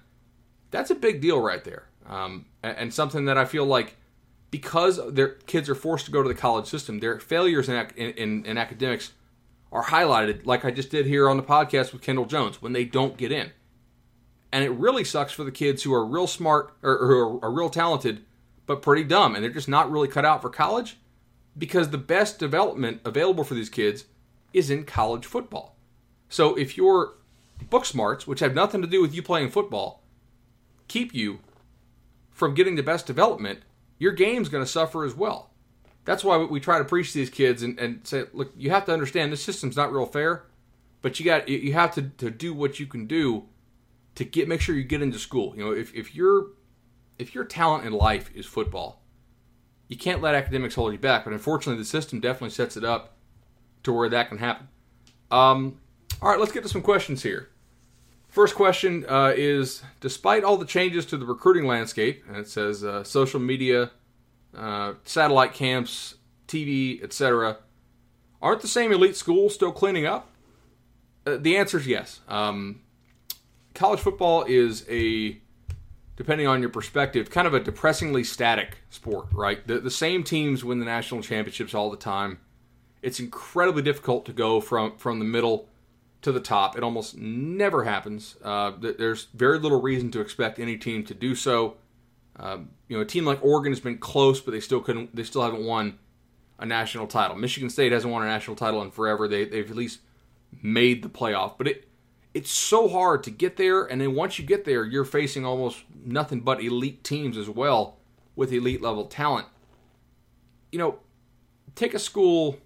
That's 0.71 0.91
a 0.91 0.95
big 0.95 1.21
deal 1.21 1.41
right 1.41 1.65
there. 1.65 1.89
Um, 2.07 2.47
and 2.63 2.95
something 2.95 3.25
that 3.25 3.37
I 3.37 3.45
feel 3.45 3.65
like 3.65 3.97
because 4.51 5.01
their 5.13 5.29
kids 5.29 5.69
are 5.69 5.75
forced 5.75 6.07
to 6.07 6.11
go 6.11 6.23
to 6.23 6.29
the 6.29 6.35
college 6.35 6.67
system, 6.67 6.99
their 6.99 7.21
failures 7.21 7.69
in, 7.69 7.77
in, 7.97 8.45
in 8.45 8.59
academics 8.59 9.13
are 9.73 9.85
highlighted, 9.85 10.45
like 10.45 10.65
I 10.65 10.71
just 10.71 10.91
did 10.91 11.07
here 11.07 11.29
on 11.29 11.37
the 11.37 11.43
podcast 11.43 11.93
with 11.93 12.03
Kendall 12.03 12.27
Jones, 12.27 12.61
when 12.61 12.73
they 12.73 12.85
don't 12.85 13.17
get 13.17 13.31
in. 13.31 13.53
And 14.53 14.65
it 14.65 14.71
really 14.71 15.05
sucks 15.05 15.33
for 15.33 15.45
the 15.45 15.53
kids 15.53 15.85
who 15.85 15.95
are 15.95 16.05
real 16.05 16.27
smart 16.27 16.75
or, 16.83 16.99
or 16.99 17.07
who 17.07 17.41
are, 17.41 17.53
real 17.53 17.71
talented, 17.71 18.25
but 18.67 18.83
pretty 18.83 19.05
dumb, 19.05 19.35
and 19.35 19.45
they're 19.45 19.53
just 19.53 19.69
not 19.69 19.91
really 19.91 20.09
cut 20.09 20.25
out 20.25 20.43
for 20.43 20.51
college 20.51 20.97
because 21.57 21.91
the 21.91 21.99
best 21.99 22.39
development 22.39 23.01
available 23.05 23.45
for 23.45 23.55
these 23.55 23.69
kids 23.69 24.07
is 24.53 24.71
in 24.71 24.85
college 24.85 25.27
football. 25.27 25.77
So 26.29 26.57
if 26.57 26.77
your 26.77 27.15
book 27.69 27.85
smarts, 27.85 28.27
which 28.27 28.41
have 28.41 28.55
nothing 28.55 28.81
to 28.83 28.89
do 28.89 29.01
with 29.01 29.15
you 29.15 29.23
playing 29.23 29.51
football, 29.51 30.03
keep 30.89 31.15
you 31.15 31.41
from 32.33 32.55
getting 32.55 32.75
the 32.75 32.83
best 32.83 33.07
development, 33.07 33.61
your 34.01 34.13
game's 34.13 34.49
going 34.49 34.65
to 34.65 34.71
suffer 34.71 35.05
as 35.05 35.15
well. 35.15 35.51
That's 36.05 36.25
why 36.25 36.39
we 36.39 36.59
try 36.59 36.79
to 36.79 36.85
preach 36.85 37.13
to 37.13 37.19
these 37.19 37.31
kids 37.31 37.63
and, 37.63 37.79
and 37.79 38.05
say, 38.05 38.25
look, 38.33 38.51
you 38.57 38.71
have 38.71 38.87
to 38.87 38.93
understand 38.93 39.31
this 39.31 39.45
system's 39.45 39.77
not 39.77 39.93
real 39.93 40.07
fair, 40.07 40.47
but 41.03 41.21
you 41.21 41.27
got 41.27 41.49
you 41.49 41.73
have 41.75 41.95
to, 41.95 42.03
to 42.19 42.31
do 42.31 42.53
what 42.53 42.81
you 42.81 42.87
can 42.87 43.07
do 43.07 43.45
to 44.17 44.25
get 44.25 44.49
make 44.49 44.61
sure 44.61 44.75
you 44.75 44.83
get 44.83 45.03
into 45.03 45.19
school. 45.19 45.55
You 45.55 45.65
know, 45.65 45.73
if, 45.73 45.95
if 45.95 46.17
your 46.17 46.49
if 47.19 47.35
your 47.35 47.45
talent 47.45 47.85
in 47.85 47.93
life 47.93 48.31
is 48.35 48.47
football, 48.47 49.03
you 49.89 49.97
can't 49.97 50.23
let 50.23 50.35
academics 50.35 50.75
hold 50.75 50.93
you 50.93 50.99
back. 50.99 51.25
But 51.25 51.35
unfortunately, 51.35 51.81
the 51.81 51.89
system 51.89 52.19
definitely 52.19 52.51
sets 52.51 52.79
it 52.79 52.85
up 52.85 53.17
to 53.83 53.93
where 53.93 54.09
that 54.09 54.31
can 54.31 54.39
happen. 54.39 54.69
Um, 55.31 55.79
all 56.23 56.31
right, 56.31 56.41
let's 56.41 56.53
get 56.53 56.63
to 56.63 56.69
some 56.69 56.83
questions 56.83 57.23
here. 57.23 57.51
First 58.31 58.55
question 58.55 59.05
uh, 59.09 59.33
is: 59.37 59.83
Despite 60.01 60.45
all 60.45 60.57
the 60.57 60.65
changes 60.65 61.05
to 61.07 61.17
the 61.17 61.27
recruiting 61.27 61.67
landscape, 61.67 62.25
and 62.29 62.37
it 62.37 62.49
says 62.49 62.85
uh, 62.85 63.03
social 63.05 63.41
media 63.41 63.91
uh, 64.57 64.95
satellite 65.05 65.53
camps, 65.53 66.15
TV, 66.47 67.03
etc. 67.03 67.59
Aren't 68.43 68.63
the 68.63 68.69
same 68.69 68.93
elite 68.93 69.17
schools 69.17 69.55
still 69.55 69.73
cleaning 69.73 70.07
up? 70.07 70.29
Uh, 71.27 71.37
the 71.37 71.57
answer 71.57 71.79
is 71.79 71.87
yes. 71.87 72.21
Um, 72.29 72.81
college 73.75 74.01
football 74.01 74.45
is 74.45 74.87
a, 74.89 75.39
depending 76.17 76.47
on 76.47 76.61
your 76.61 76.71
perspective, 76.71 77.31
kind 77.31 77.47
of 77.47 77.55
a 77.55 77.61
depressingly 77.61 78.25
static 78.25 78.79
sport, 78.89 79.27
right? 79.33 79.67
The, 79.67 79.81
the 79.81 79.91
same 79.91 80.25
teams 80.25 80.65
win 80.65 80.79
the 80.79 80.87
national 80.87 81.23
championships 81.23 81.75
all 81.75 81.91
the 81.91 81.97
time. 81.97 82.39
It's 83.03 83.21
incredibly 83.21 83.83
difficult 83.83 84.25
to 84.27 84.33
go 84.33 84.61
from, 84.61 84.97
from 84.97 85.19
the 85.19 85.25
middle 85.25 85.69
to 86.23 86.33
the 86.33 86.41
top. 86.41 86.77
It 86.77 86.83
almost 86.83 87.17
never 87.17 87.85
happens. 87.85 88.37
Uh, 88.43 88.73
there's 88.79 89.29
very 89.35 89.59
little 89.59 89.81
reason 89.81 90.11
to 90.13 90.21
expect 90.21 90.59
any 90.59 90.77
team 90.77 91.05
to 91.05 91.15
do 91.15 91.35
so. 91.35 91.77
Um, 92.37 92.71
you 92.89 92.97
know, 92.97 93.03
a 93.03 93.07
team 93.07 93.25
like 93.25 93.43
Oregon 93.45 93.73
has 93.73 93.81
been 93.81 93.99
close, 93.99 94.41
but 94.41 94.53
they 94.53 94.61
still 94.61 94.81
couldn't. 94.81 95.15
They 95.15 95.25
still 95.25 95.43
haven't 95.43 95.65
won 95.65 95.99
a 96.59 96.67
national 96.67 97.07
title. 97.07 97.37
Michigan 97.37 97.71
State 97.71 97.93
hasn't 97.93 98.13
won 98.13 98.23
a 98.23 98.27
national 98.27 98.57
title 98.57 98.83
in 98.83 98.91
forever. 98.91 99.27
They 99.27 99.45
they've 99.45 99.69
at 99.69 99.77
least 99.77 100.01
made 100.63 101.03
the 101.03 101.09
playoff, 101.09 101.57
but 101.59 101.67
it 101.67 101.89
it's 102.33 102.51
so 102.51 102.89
hard 102.89 103.25
to 103.25 103.31
get 103.31 103.57
there, 103.57 103.85
and 103.85 104.01
then 104.01 104.15
once 104.15 104.39
you 104.39 104.45
get 104.45 104.65
there, 104.65 104.85
you're 104.85 105.05
facing 105.05 105.45
almost 105.45 105.83
nothing 106.05 106.41
but 106.41 106.63
elite 106.63 107.03
teams 107.03 107.37
as 107.37 107.49
well 107.49 107.97
with 108.37 108.53
elite 108.53 108.81
level 108.81 109.07
talent. 109.07 109.49
You 110.71 110.79
know, 110.79 110.99
take 111.75 111.95
a 111.95 111.99
school. 111.99 112.59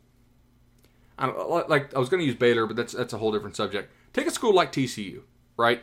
I 1.18 1.26
don't, 1.26 1.68
like 1.68 1.94
I 1.94 1.98
was 1.98 2.08
going 2.08 2.20
to 2.20 2.26
use 2.26 2.34
Baylor, 2.34 2.66
but 2.66 2.76
that's 2.76 2.92
that's 2.92 3.12
a 3.12 3.18
whole 3.18 3.32
different 3.32 3.56
subject. 3.56 3.92
Take 4.12 4.26
a 4.26 4.30
school 4.30 4.54
like 4.54 4.72
TCU, 4.72 5.22
right? 5.56 5.82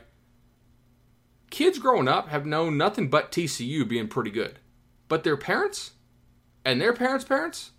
Kids 1.50 1.80
growing 1.80 2.08
up 2.08 2.30
have 2.30 2.46
known 2.46 2.78
nothing 2.78 3.10
but 3.10 3.32
TCU 3.32 3.88
being 3.88 4.08
pretty 4.08 4.32
good, 4.32 4.60
but 5.08 5.24
their 5.24 5.38
parents 5.38 5.92
and 6.64 6.80
their 6.80 6.94
parents' 6.94 7.26
parents, 7.26 7.72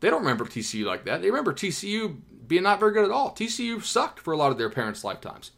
they 0.00 0.10
don't 0.10 0.22
remember 0.22 0.44
TCU 0.44 0.84
like 0.84 1.04
that. 1.04 1.22
They 1.22 1.28
remember 1.28 1.52
TCU 1.52 2.18
being 2.46 2.62
not 2.62 2.80
very 2.80 2.92
good 2.92 3.04
at 3.04 3.10
all. 3.10 3.32
TCU 3.32 3.82
sucked 3.82 4.20
for 4.20 4.32
a 4.32 4.36
lot 4.36 4.52
of 4.52 4.58
their 4.58 4.70
parents' 4.70 5.04
lifetimes. 5.04 5.52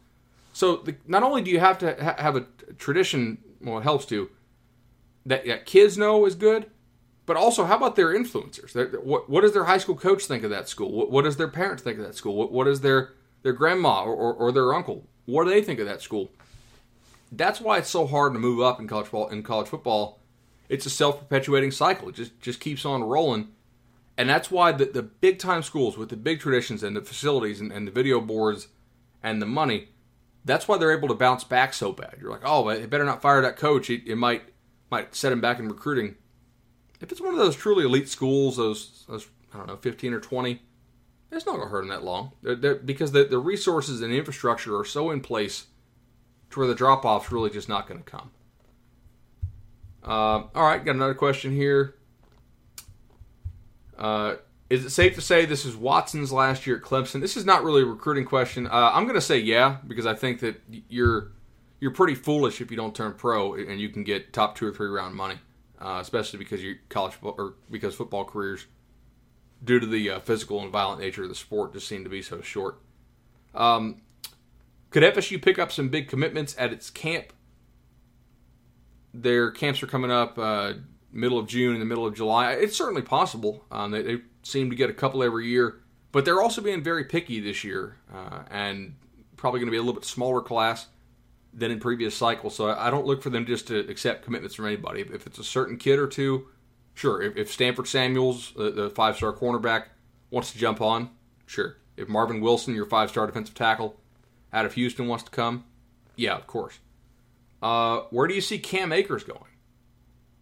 So 0.53 0.77
the, 0.77 0.95
not 1.05 1.23
only 1.23 1.41
do 1.41 1.51
you 1.51 1.59
have 1.59 1.77
to 1.79 1.95
ha- 2.03 2.15
have 2.17 2.35
a 2.35 2.45
tradition, 2.77 3.37
well, 3.61 3.77
it 3.77 3.83
helps 3.83 4.05
to 4.07 4.29
that, 5.25 5.45
that 5.45 5.65
kids 5.65 5.97
know 5.97 6.25
is 6.25 6.35
good, 6.35 6.71
but 7.27 7.37
also 7.37 7.65
how 7.65 7.77
about 7.77 7.95
their 7.95 8.07
influencers? 8.07 8.71
They're, 8.73 8.87
what, 8.99 9.29
what 9.29 9.41
does 9.41 9.53
their 9.53 9.65
high 9.65 9.77
school 9.77 9.95
coach 9.95 10.25
think 10.25 10.43
of 10.43 10.49
that 10.49 10.67
school? 10.67 10.91
What, 10.91 11.11
what 11.11 11.25
does 11.25 11.37
their 11.37 11.47
parents 11.47 11.83
think 11.83 11.99
of 11.99 12.05
that 12.05 12.15
school? 12.15 12.35
What, 12.35 12.51
what 12.51 12.63
does 12.63 12.81
their 12.81 13.13
their 13.43 13.53
grandma 13.53 14.03
or, 14.03 14.15
or, 14.15 14.33
or 14.33 14.51
their 14.51 14.73
uncle? 14.73 15.07
What 15.25 15.43
do 15.43 15.51
they 15.51 15.61
think 15.61 15.79
of 15.79 15.85
that 15.85 16.01
school? 16.01 16.31
That's 17.31 17.61
why 17.61 17.77
it's 17.77 17.89
so 17.89 18.07
hard 18.07 18.33
to 18.33 18.39
move 18.39 18.61
up 18.61 18.79
in 18.79 18.87
college 18.87 19.05
football. 19.05 19.27
In 19.27 19.43
college 19.43 19.67
football, 19.67 20.19
it's 20.69 20.87
a 20.87 20.89
self 20.89 21.19
perpetuating 21.19 21.69
cycle. 21.69 22.09
It 22.09 22.15
just 22.15 22.41
just 22.41 22.59
keeps 22.59 22.83
on 22.83 23.03
rolling 23.03 23.49
and 24.17 24.27
that's 24.27 24.49
why 24.49 24.71
the, 24.71 24.85
the 24.85 25.03
big 25.03 25.37
time 25.37 25.61
schools 25.61 25.97
with 25.97 26.09
the 26.09 26.17
big 26.17 26.39
traditions 26.39 26.81
and 26.81 26.95
the 26.95 27.01
facilities 27.01 27.61
and, 27.61 27.71
and 27.71 27.87
the 27.87 27.91
video 27.91 28.19
boards 28.19 28.67
and 29.21 29.41
the 29.41 29.45
money, 29.45 29.89
that's 30.43 30.67
why 30.67 30.77
they're 30.77 30.97
able 30.97 31.07
to 31.09 31.13
bounce 31.13 31.43
back 31.43 31.73
so 31.73 31.91
bad. 31.91 32.15
You're 32.19 32.31
like, 32.31 32.41
oh, 32.43 32.67
they 32.67 32.85
better 32.87 33.05
not 33.05 33.21
fire 33.21 33.41
that 33.41 33.57
coach. 33.57 33.89
It, 33.89 34.07
it 34.07 34.15
might 34.15 34.43
might 34.89 35.13
set 35.13 35.31
him 35.31 35.41
back 35.41 35.59
in 35.59 35.67
recruiting. 35.67 36.15
If 36.99 37.11
it's 37.11 37.21
one 37.21 37.33
of 37.33 37.39
those 37.39 37.55
truly 37.55 37.85
elite 37.85 38.09
schools, 38.09 38.57
those, 38.57 39.05
those 39.07 39.27
I 39.53 39.57
don't 39.57 39.67
know, 39.67 39.77
15 39.77 40.13
or 40.13 40.19
20, 40.19 40.61
it's 41.31 41.45
not 41.45 41.55
going 41.55 41.67
to 41.67 41.71
hurt 41.71 41.81
them 41.81 41.89
that 41.89 42.03
long. 42.03 42.31
They're, 42.41 42.55
they're, 42.55 42.75
because 42.75 43.11
the, 43.11 43.25
the 43.25 43.37
resources 43.37 44.01
and 44.01 44.13
infrastructure 44.13 44.77
are 44.77 44.85
so 44.85 45.11
in 45.11 45.21
place 45.21 45.67
to 46.51 46.59
where 46.59 46.67
the 46.67 46.75
drop 46.75 47.05
off's 47.05 47.31
really 47.31 47.49
just 47.49 47.69
not 47.69 47.87
going 47.87 48.03
to 48.03 48.09
come. 48.09 48.31
Uh, 50.03 50.47
all 50.55 50.63
right, 50.63 50.83
got 50.83 50.95
another 50.95 51.13
question 51.13 51.51
here. 51.51 51.95
Uh, 53.97 54.35
is 54.69 54.85
it 54.85 54.89
safe 54.89 55.15
to 55.15 55.21
say 55.21 55.45
this 55.45 55.65
is 55.65 55.75
Watson's 55.75 56.31
last 56.31 56.67
year 56.67 56.77
at 56.77 56.83
Clemson? 56.83 57.21
This 57.21 57.37
is 57.37 57.45
not 57.45 57.63
really 57.63 57.81
a 57.81 57.85
recruiting 57.85 58.25
question. 58.25 58.67
Uh, 58.67 58.91
I'm 58.93 59.03
going 59.03 59.15
to 59.15 59.21
say 59.21 59.37
yeah 59.37 59.77
because 59.87 60.05
I 60.05 60.13
think 60.13 60.39
that 60.41 60.61
you're 60.89 61.31
you're 61.79 61.91
pretty 61.91 62.15
foolish 62.15 62.59
if 62.59 62.71
you 62.71 62.77
don't 62.77 62.95
turn 62.95 63.13
pro 63.13 63.53
and 63.53 63.79
you 63.79 63.89
can 63.89 64.03
get 64.03 64.33
top 64.33 64.55
two 64.55 64.67
or 64.67 64.73
three 64.73 64.89
round 64.89 65.15
money, 65.15 65.35
uh, 65.79 65.99
especially 66.01 66.39
because 66.39 66.63
your 66.63 66.75
college 66.89 67.13
football, 67.13 67.35
or 67.37 67.53
because 67.69 67.95
football 67.95 68.25
careers, 68.25 68.65
due 69.63 69.79
to 69.79 69.85
the 69.85 70.09
uh, 70.09 70.19
physical 70.19 70.61
and 70.61 70.71
violent 70.71 71.01
nature 71.01 71.23
of 71.23 71.29
the 71.29 71.35
sport, 71.35 71.73
just 71.73 71.87
seem 71.87 72.03
to 72.03 72.09
be 72.09 72.21
so 72.21 72.41
short. 72.41 72.79
Um, 73.53 74.01
could 74.89 75.03
FSU 75.03 75.41
pick 75.41 75.59
up 75.59 75.71
some 75.71 75.89
big 75.89 76.07
commitments 76.07 76.55
at 76.57 76.71
its 76.71 76.89
camp? 76.89 77.33
Their 79.13 79.51
camps 79.51 79.81
are 79.81 79.87
coming 79.87 80.11
up 80.11 80.37
uh, 80.37 80.73
middle 81.11 81.39
of 81.39 81.47
June 81.47 81.73
and 81.73 81.81
the 81.81 81.85
middle 81.85 82.05
of 82.05 82.15
July. 82.15 82.53
It's 82.53 82.77
certainly 82.77 83.01
possible. 83.01 83.65
Um, 83.71 83.91
they, 83.91 84.01
they, 84.01 84.17
seem 84.43 84.69
to 84.69 84.77
get 84.77 84.89
a 84.89 84.93
couple 84.93 85.21
every 85.23 85.45
year, 85.45 85.81
but 86.13 86.23
they're 86.23 86.41
also 86.41 86.61
being 86.61 86.81
very 86.81 87.03
picky 87.03 87.41
this 87.41 87.65
year 87.65 87.97
uh, 88.13 88.43
and 88.49 88.95
probably 89.35 89.59
going 89.59 89.67
to 89.67 89.71
be 89.71 89.77
a 89.77 89.81
little 89.81 89.93
bit 89.93 90.05
smaller 90.05 90.39
class 90.39 90.87
than 91.57 91.71
in 91.71 91.79
previous 91.79 92.15
cycles. 92.15 92.55
So 92.55 92.69
I 92.69 92.89
don't 92.91 93.05
look 93.05 93.23
for 93.23 93.31
them 93.31 93.45
just 93.45 93.67
to 93.67 93.79
accept 93.89 94.23
commitments 94.23 94.55
from 94.55 94.67
anybody. 94.67 95.01
If 95.01 95.25
it's 95.25 95.39
a 95.39 95.43
certain 95.43 95.77
kid 95.77 95.97
or 95.97 96.07
two, 96.07 96.47
sure. 96.93 97.21
If, 97.21 97.35
if 97.35 97.51
Stanford 97.51 97.87
Samuels, 97.87 98.53
the, 98.55 98.69
the 98.69 98.89
five 98.91 99.17
star 99.17 99.33
cornerback, 99.33 99.85
wants 100.29 100.51
to 100.51 100.57
jump 100.59 100.79
on, 100.81 101.09
sure. 101.47 101.77
If 101.97 102.07
Marvin 102.07 102.41
Wilson, 102.41 102.75
your 102.75 102.85
five 102.85 103.09
star 103.09 103.25
defensive 103.25 103.55
tackle 103.55 103.99
out 104.53 104.65
of 104.65 104.75
Houston, 104.75 105.07
wants 105.07 105.23
to 105.23 105.31
come, 105.31 105.65
yeah, 106.15 106.35
of 106.35 106.45
course. 106.45 106.77
Uh, 107.61 108.01
where 108.11 108.27
do 108.27 108.35
you 108.35 108.41
see 108.41 108.59
Cam 108.59 108.93
Akers 108.93 109.23
going? 109.23 109.41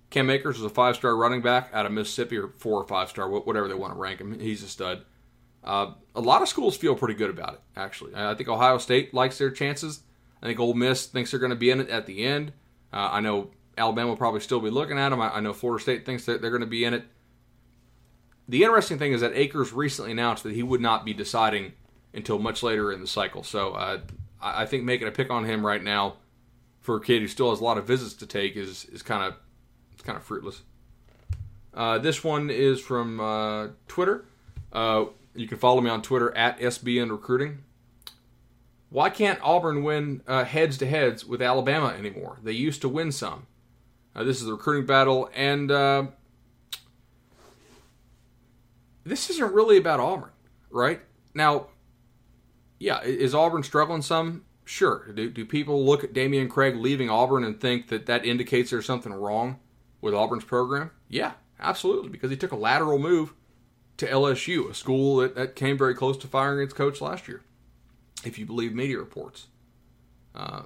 Cam 0.10 0.30
Akers 0.30 0.58
is 0.58 0.64
a 0.64 0.70
five 0.70 0.98
star 0.98 1.16
running 1.16 1.42
back 1.42 1.70
out 1.74 1.86
of 1.86 1.94
Mississippi, 1.94 2.38
or 2.38 2.50
four 2.58 2.82
or 2.82 2.88
five 2.88 3.10
star, 3.10 3.30
whatever 3.30 3.70
they 3.70 3.74
want 3.74 3.94
to 3.94 4.00
rank 4.00 4.20
him. 4.20 4.38
He's 4.38 4.64
a 4.64 4.68
stud. 4.68 5.06
Uh, 5.64 5.94
a 6.14 6.22
lot 6.22 6.42
of 6.42 6.50
schools 6.50 6.78
feel 6.78 6.96
pretty 6.96 7.16
good 7.16 7.30
about 7.30 7.54
it, 7.54 7.62
actually. 7.76 8.14
I 8.14 8.36
think 8.36 8.50
Ohio 8.50 8.78
State 8.78 9.14
likes 9.14 9.38
their 9.38 9.50
chances. 9.50 10.02
I 10.46 10.50
think 10.50 10.60
Ole 10.60 10.76
Miss 10.76 11.08
thinks 11.08 11.32
they're 11.32 11.40
going 11.40 11.50
to 11.50 11.56
be 11.56 11.72
in 11.72 11.80
it 11.80 11.90
at 11.90 12.06
the 12.06 12.24
end. 12.24 12.54
Uh, 12.94 13.10
I 13.14 13.20
know 13.20 13.50
Alabama 13.80 14.10
will 14.10 14.16
probably 14.16 14.42
still 14.42 14.60
be 14.60 14.70
looking 14.70 15.00
at 15.00 15.10
them. 15.10 15.20
I, 15.20 15.38
I 15.38 15.40
know 15.40 15.54
Florida 15.54 15.82
State 15.82 16.06
thinks 16.06 16.26
that 16.26 16.40
they're 16.40 16.52
going 16.52 16.62
to 16.62 16.68
be 16.68 16.86
in 16.86 16.94
it. 16.94 17.04
The 18.48 18.62
interesting 18.62 19.00
thing 19.00 19.14
is 19.14 19.22
that 19.22 19.34
Akers 19.34 19.74
recently 19.74 20.12
announced 20.12 20.44
that 20.44 20.54
he 20.54 20.62
would 20.62 20.82
not 20.82 21.04
be 21.04 21.16
deciding 21.16 21.74
until 22.14 22.38
much 22.38 22.62
later 22.62 22.92
in 22.92 23.02
the 23.02 23.08
cycle. 23.08 23.42
So 23.42 23.72
uh, 23.72 24.02
I 24.40 24.68
think 24.68 24.84
making 24.84 25.08
a 25.08 25.12
pick 25.12 25.32
on 25.32 25.46
him 25.46 25.66
right 25.66 25.84
now 25.84 26.18
for 26.80 26.98
a 26.98 27.02
kid 27.02 27.24
who 27.24 27.28
still 27.28 27.50
has 27.50 27.60
a 27.60 27.64
lot 27.64 27.80
of 27.80 27.88
visits 27.88 28.14
to 28.14 28.28
take 28.28 28.56
is, 28.56 28.86
is 28.86 29.02
kind 29.02 29.24
of 29.24 29.34
it's 29.94 30.04
kind 30.04 30.16
of 30.16 30.24
fruitless. 30.24 30.62
Uh, 31.74 31.98
this 31.98 32.24
one 32.24 32.52
is 32.52 32.80
from 32.80 33.20
uh, 33.20 33.70
Twitter. 33.88 34.26
Uh, 34.72 35.06
you 35.34 35.48
can 35.48 35.58
follow 35.58 35.82
me 35.82 35.90
on 35.90 36.04
Twitter 36.04 36.38
at 36.38 36.60
SBN 36.60 37.10
Recruiting. 37.10 37.64
Why 38.90 39.10
can't 39.10 39.40
Auburn 39.42 39.84
win 39.84 40.22
heads 40.28 40.78
to 40.78 40.86
heads 40.86 41.26
with 41.26 41.42
Alabama 41.42 41.88
anymore? 41.88 42.40
They 42.44 42.54
used 42.54 42.82
to 42.82 42.90
win 42.90 43.12
some. 43.12 43.48
Uh, 44.16 44.24
this 44.24 44.40
is 44.40 44.46
the 44.46 44.54
recruiting 44.54 44.86
battle, 44.86 45.30
and 45.36 45.70
uh, 45.70 46.06
this 49.04 49.30
isn't 49.30 49.54
really 49.54 49.78
about 49.78 50.00
Auburn, 50.00 50.30
right? 50.70 51.02
Now, 51.34 51.68
yeah, 52.80 53.02
is 53.02 53.36
Auburn 53.36 53.64
struggling 53.64 54.02
some? 54.02 54.46
Sure. 54.64 55.12
Do, 55.14 55.30
do 55.30 55.46
people 55.46 55.86
look 55.86 56.04
at 56.04 56.14
Dameyune 56.14 56.50
Craig 56.50 56.78
leaving 56.78 57.10
Auburn 57.10 57.44
and 57.44 57.60
think 57.60 57.90
that 57.90 58.06
that 58.06 58.26
indicates 58.26 58.72
there's 58.72 58.86
something 58.86 59.14
wrong? 59.14 59.60
with 60.06 60.14
Auburn's 60.14 60.46
program? 60.46 60.92
Yeah, 61.10 61.32
absolutely, 61.60 62.10
because 62.10 62.30
he 62.30 62.38
took 62.38 62.52
a 62.52 62.56
lateral 62.56 63.00
move 63.00 63.34
to 63.98 64.06
LSU, 64.06 64.70
a 64.70 64.74
school 64.74 65.18
that, 65.18 65.36
that 65.36 65.56
came 65.56 65.78
very 65.78 65.96
close 65.96 66.16
to 66.18 66.28
firing 66.28 66.64
its 66.64 66.74
coach 66.74 67.02
last 67.02 67.28
year, 67.28 67.42
if 68.26 68.40
you 68.40 68.46
believe 68.46 68.74
media 68.74 68.98
reports. 68.98 69.48
Uh, 70.34 70.64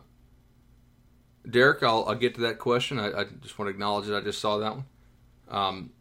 Derek, 1.49 1.83
I'll, 1.83 2.05
I'll, 2.05 2.15
get 2.15 2.35
to 2.35 2.41
that 2.41 2.59
question. 2.59 2.99
I, 2.99 3.21
I, 3.21 3.25
just 3.41 3.57
want 3.57 3.67
to 3.67 3.69
acknowledge 3.69 4.07
that 4.07 4.17
I 4.17 4.21
just 4.21 4.39
saw 4.39 4.57
that 4.57 4.75
one. 4.75 4.85
Um, 5.49 5.91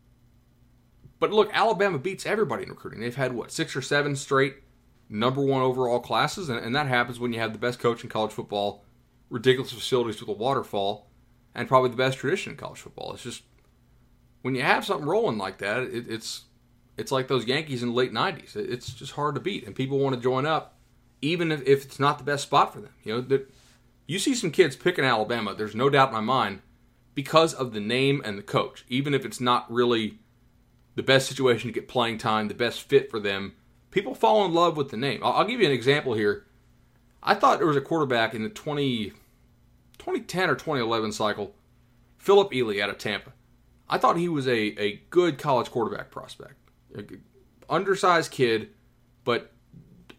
but 1.21 1.33
look, 1.33 1.51
Alabama 1.53 1.99
beats 1.99 2.27
everybody 2.27 2.65
in 2.65 2.71
recruiting. 2.71 3.01
They've 3.01 3.15
had, 3.15 3.33
what, 3.33 3.51
six 3.51 3.77
or 3.77 3.83
seven 3.83 4.17
straight 4.17 4.57
number 5.09 5.41
one 5.41 5.63
overall 5.63 6.01
classes, 6.01 6.49
and, 6.49 6.59
and 6.59 6.75
that 6.75 6.87
happens 6.87 7.19
when 7.19 7.33
you 7.33 7.41
have 7.41 7.53
the 7.53 7.59
best 7.59 7.79
coach 7.79 8.03
in 8.03 8.11
college 8.11 8.33
football, 8.33 8.85
ridiculous 9.31 9.73
facilities 9.73 10.21
with 10.21 10.29
a 10.29 10.33
waterfall, 10.33 11.09
and 11.55 11.69
probably 11.69 11.91
the 11.91 11.97
best 11.97 12.19
tradition 12.19 12.53
in 12.53 12.57
college 12.57 12.81
football. 12.81 13.13
It's 13.13 13.23
just 13.23 13.43
when 14.43 14.55
you 14.55 14.63
have 14.63 14.85
something 14.85 15.07
rolling 15.07 15.39
like 15.39 15.59
that, 15.59 15.83
it, 15.83 16.09
it's 16.09 16.45
it's 16.97 17.13
like 17.13 17.29
those 17.29 17.47
Yankees 17.47 17.83
in 17.83 17.91
the 17.91 17.95
late 17.95 18.13
'90s. 18.13 18.57
It's 18.57 18.93
just 18.93 19.13
hard 19.13 19.35
to 19.35 19.41
beat, 19.41 19.67
and 19.67 19.75
people 19.75 19.99
want 19.99 20.15
to 20.15 20.21
join 20.21 20.47
up, 20.47 20.78
even 21.21 21.53
if, 21.53 21.67
if 21.67 21.85
it's 21.85 22.01
not 22.01 22.19
the 22.19 22.25
best 22.25 22.45
spot 22.45 22.73
for 22.73 22.81
them. 22.81 22.93
You 23.05 23.15
know, 23.15 23.21
that 23.23 23.51
you 24.07 24.19
see 24.19 24.35
some 24.35 24.51
kids 24.51 24.77
picking 24.77 25.05
Alabama. 25.05 25.55
There's 25.55 25.75
no 25.75 25.91
doubt 25.91 26.09
in 26.09 26.15
my 26.15 26.21
mind 26.21 26.61
because 27.15 27.55
of 27.55 27.73
the 27.73 27.81
name 27.81 28.23
and 28.25 28.39
the 28.39 28.43
coach, 28.43 28.85
even 28.89 29.15
if 29.15 29.25
it's 29.25 29.41
not 29.41 29.71
really 29.71 30.19
the 30.95 31.03
best 31.03 31.29
situation 31.29 31.69
to 31.69 31.73
get 31.73 31.89
playing 31.89 32.19
time, 32.19 32.49
the 32.49 32.55
best 32.55 32.83
fit 32.83 33.11
for 33.11 33.21
them. 33.21 33.55
People 33.91 34.15
fall 34.15 34.45
in 34.45 34.53
love 34.53 34.77
with 34.77 34.91
the 34.91 34.97
name. 34.97 35.21
I'll, 35.23 35.33
I'll 35.33 35.45
give 35.45 35.61
you 35.61 35.67
an 35.67 35.73
example 35.73 36.15
here. 36.15 36.47
I 37.23 37.35
thought 37.35 37.59
there 37.59 37.67
was 37.67 37.77
a 37.77 37.81
quarterback 37.81 38.35
in 38.35 38.43
the 38.43 38.49
20 38.49 39.13
2010 39.99 40.49
or 40.49 40.55
2011 40.55 41.13
cycle, 41.13 41.55
Phillip 42.19 42.55
Ely 42.55 42.81
out 42.81 42.89
of 42.89 42.99
Tampa. 42.99 43.33
I 43.89 43.99
thought 43.99 44.17
he 44.17 44.29
was 44.29 44.47
a, 44.47 44.81
a 44.81 45.03
good 45.11 45.39
college 45.39 45.71
quarterback 45.71 46.11
prospect. 46.11 46.55
undersized 47.69 48.31
kid, 48.31 48.71
but 49.25 49.53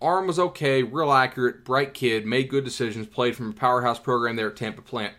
arm 0.01 0.27
was 0.27 0.39
okay, 0.39 0.83
real 0.83 1.11
accurate, 1.11 1.65
bright 1.65 1.93
kid, 1.93 2.25
made 2.25 2.49
good 2.49 2.63
decisions, 2.63 3.07
played 3.07 3.35
from 3.35 3.49
a 3.49 3.53
powerhouse 3.53 3.99
program 3.99 4.35
there 4.35 4.49
at 4.49 4.55
Tampa 4.55 4.81
Plant. 4.81 5.13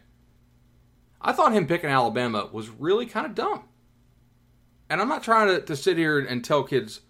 I 1.21 1.33
thought 1.33 1.53
him 1.53 1.67
picking 1.67 1.91
Alabama 1.91 2.49
was 2.51 2.71
really 2.71 3.07
kind 3.07 3.27
of 3.27 3.35
dumb. 3.35 3.65
And 4.89 5.01
I'm 5.01 5.09
not 5.09 5.23
trying 5.23 5.49
to, 5.49 5.61
to 5.61 5.77
sit 5.77 5.99
here 5.99 6.19
and 6.19 6.45
tell 6.45 6.63
kids, 6.63 7.01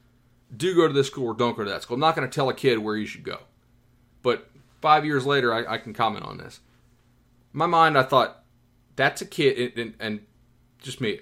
do 0.55 0.75
go 0.75 0.89
to 0.89 0.93
this 0.93 1.07
school 1.07 1.29
or 1.29 1.35
don't 1.35 1.57
go 1.57 1.65
to 1.65 1.71
that 1.71 1.83
school. 1.83 1.95
I'm 1.95 2.01
not 2.01 2.17
going 2.17 2.29
to 2.29 2.35
tell 2.35 2.49
a 2.49 2.55
kid 2.55 2.79
where 2.79 2.97
you 2.97 3.07
should 3.07 3.23
go. 3.23 3.39
But 4.23 4.51
five 4.83 5.05
years 5.05 5.25
later, 5.25 5.55
I, 5.55 5.75
I 5.75 5.79
can 5.79 5.95
comment 5.95 6.25
on 6.25 6.39
this 6.39 6.61
my 7.53 7.67
mind, 7.67 7.99
I 7.99 8.03
thought 8.03 8.45
that's 8.97 9.23
a 9.23 9.27
kid, 9.27 9.77
and, 9.77 9.95
and 9.99 10.21
just 10.79 11.01
me, 11.01 11.21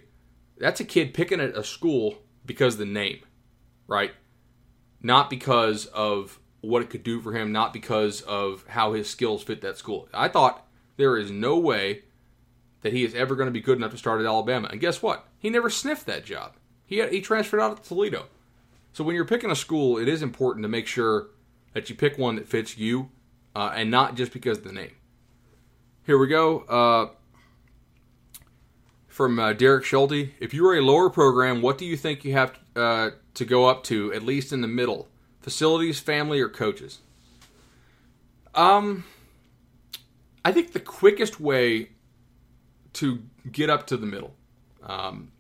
that's 0.59 0.81
a 0.81 0.85
kid 0.85 1.15
picking 1.15 1.41
at 1.41 1.57
a 1.57 1.65
school 1.65 2.19
because 2.45 2.77
the 2.77 2.87
name, 2.87 3.21
right? 3.87 4.13
Not 5.03 5.31
because 5.31 5.87
of 5.87 6.39
what 6.61 6.83
it 6.83 6.91
could 6.91 7.05
do 7.05 7.21
for 7.21 7.33
him, 7.33 7.53
not 7.53 7.73
because 7.73 8.21
of 8.23 8.65
how 8.69 8.93
his 8.93 9.09
skills 9.09 9.43
fit 9.43 9.61
that 9.61 9.79
school. 9.79 10.09
I 10.13 10.29
thought 10.29 10.67
there 10.97 11.17
is 11.17 11.31
no 11.31 11.59
way 11.59 12.03
that 12.83 12.93
he 12.93 13.05
is 13.05 13.15
ever 13.15 13.37
going 13.37 13.47
to 13.47 13.53
be 13.53 13.61
good 13.61 13.79
enough 13.79 13.93
to 13.93 13.99
start 13.99 14.21
at 14.21 14.27
Alabama. 14.27 14.69
And 14.71 14.81
guess 14.81 15.03
what? 15.03 15.27
He 15.39 15.51
never 15.51 15.71
sniffed 15.71 16.07
that 16.07 16.25
job. 16.25 16.57
He 16.85 16.99
had, 16.99 17.13
he 17.13 17.21
transferred 17.21 17.61
out 17.61 17.83
to 17.83 17.89
Toledo. 17.89 18.27
So 18.93 19.05
when 19.05 19.15
you're 19.15 19.25
picking 19.25 19.51
a 19.51 19.57
school, 19.57 19.99
it 19.99 20.09
is 20.09 20.23
important 20.23 20.65
to 20.65 20.69
make 20.69 20.87
sure 20.87 21.29
that 21.75 21.89
you 21.89 21.95
pick 21.97 22.19
one 22.19 22.37
that 22.37 22.49
fits 22.49 22.77
you, 22.77 23.11
uh, 23.55 23.73
and 23.75 23.91
not 23.91 24.17
just 24.17 24.33
because 24.33 24.59
of 24.59 24.65
the 24.65 24.73
name. 24.73 24.93
Here 26.05 26.19
we 26.19 26.27
go. 26.27 26.61
Uh, 26.61 27.15
from 29.19 29.39
uh, 29.41 29.53
Derek 29.53 29.85
Schulte. 29.85 30.31
If 30.39 30.55
you 30.55 30.63
were 30.63 30.77
a 30.77 30.81
lower 30.81 31.11
program, 31.11 31.61
what 31.61 31.77
do 31.77 31.85
you 31.85 31.97
think 31.97 32.25
you 32.25 32.35
have 32.35 32.57
uh, 32.77 33.11
to 33.39 33.45
go 33.45 33.67
up 33.67 33.83
to, 33.85 34.13
at 34.13 34.23
least 34.23 34.53
in 34.53 34.61
the 34.61 34.69
middle? 34.69 35.09
Facilities, 35.41 35.99
family, 35.99 36.41
or 36.41 36.49
coaches? 36.49 36.99
Um, 38.55 39.05
I 40.45 40.53
think 40.53 40.73
the 40.73 40.81
quickest 40.81 41.41
way 41.41 41.91
to 42.95 43.23
get 43.51 43.71
up 43.71 43.87
to 43.87 43.97
the 43.97 44.07
middle 44.07 44.35
um, 44.83 45.33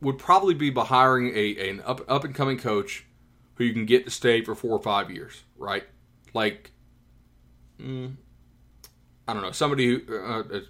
would 0.00 0.18
probably 0.18 0.54
be 0.54 0.70
by 0.70 0.84
hiring 0.84 1.32
a, 1.34 1.70
an 1.70 1.82
up, 1.84 2.00
up 2.10 2.24
and 2.24 2.34
coming 2.34 2.58
coach 2.58 3.04
who 3.54 3.64
you 3.64 3.72
can 3.72 3.86
get 3.86 4.04
to 4.04 4.10
stay 4.10 4.42
for 4.42 4.54
four 4.54 4.72
or 4.72 4.82
five 4.82 5.10
years, 5.10 5.42
right? 5.56 5.84
Like, 6.34 6.70
mm, 7.80 8.14
I 9.26 9.32
don't 9.32 9.42
know, 9.42 9.52
somebody 9.52 9.86
who, 9.86 10.16
uh, 10.16 10.40
uh, 10.40 10.60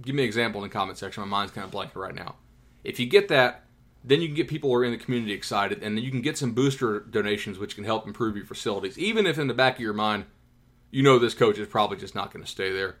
give 0.00 0.14
me 0.14 0.22
an 0.22 0.26
example 0.26 0.62
in 0.62 0.68
the 0.68 0.72
comment 0.72 0.98
section. 0.98 1.22
My 1.22 1.28
mind's 1.28 1.52
kind 1.52 1.66
of 1.66 1.72
blanking 1.72 1.96
right 1.96 2.14
now. 2.14 2.36
If 2.84 3.00
you 3.00 3.06
get 3.06 3.28
that, 3.28 3.63
then 4.04 4.20
you 4.20 4.28
can 4.28 4.36
get 4.36 4.48
people 4.48 4.68
who 4.68 4.76
are 4.76 4.84
in 4.84 4.92
the 4.92 4.98
community 4.98 5.32
excited, 5.32 5.82
and 5.82 5.98
you 5.98 6.10
can 6.10 6.20
get 6.20 6.36
some 6.36 6.52
booster 6.52 7.00
donations, 7.00 7.58
which 7.58 7.74
can 7.74 7.84
help 7.84 8.06
improve 8.06 8.36
your 8.36 8.44
facilities. 8.44 8.98
Even 8.98 9.26
if 9.26 9.38
in 9.38 9.48
the 9.48 9.54
back 9.54 9.76
of 9.76 9.80
your 9.80 9.94
mind, 9.94 10.26
you 10.90 11.02
know 11.02 11.18
this 11.18 11.34
coach 11.34 11.58
is 11.58 11.66
probably 11.66 11.96
just 11.96 12.14
not 12.14 12.30
going 12.30 12.44
to 12.44 12.50
stay 12.50 12.70
there 12.70 12.96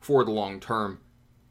for 0.00 0.22
the 0.22 0.30
long 0.30 0.60
term. 0.60 1.00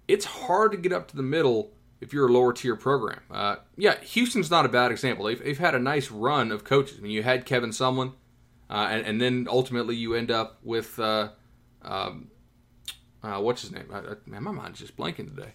It's 0.07 0.25
hard 0.25 0.71
to 0.73 0.77
get 0.77 0.93
up 0.93 1.07
to 1.07 1.15
the 1.15 1.23
middle 1.23 1.73
if 2.01 2.13
you're 2.13 2.27
a 2.27 2.31
lower 2.31 2.53
tier 2.53 2.75
program. 2.75 3.21
Uh, 3.31 3.55
yeah, 3.77 3.99
Houston's 4.01 4.51
not 4.51 4.65
a 4.65 4.69
bad 4.69 4.91
example. 4.91 5.25
They've, 5.25 5.43
they've, 5.43 5.57
had 5.57 5.73
a 5.73 5.79
nice 5.79 6.11
run 6.11 6.51
of 6.51 6.63
coaches. 6.63 6.97
I 6.99 7.01
mean, 7.01 7.11
you 7.11 7.23
had 7.23 7.45
Kevin 7.45 7.71
Sumlin, 7.71 8.13
uh, 8.69 8.89
and, 8.91 9.05
and, 9.05 9.21
then 9.21 9.47
ultimately 9.49 9.95
you 9.95 10.13
end 10.13 10.29
up 10.29 10.59
with 10.63 10.99
uh, 10.99 11.29
um, 11.81 12.29
uh, 13.23 13.39
what's 13.39 13.61
his 13.61 13.71
name? 13.71 13.87
man, 14.25 14.43
my 14.43 14.51
mind's 14.51 14.79
just 14.79 14.97
blanking 14.97 15.33
today. 15.35 15.53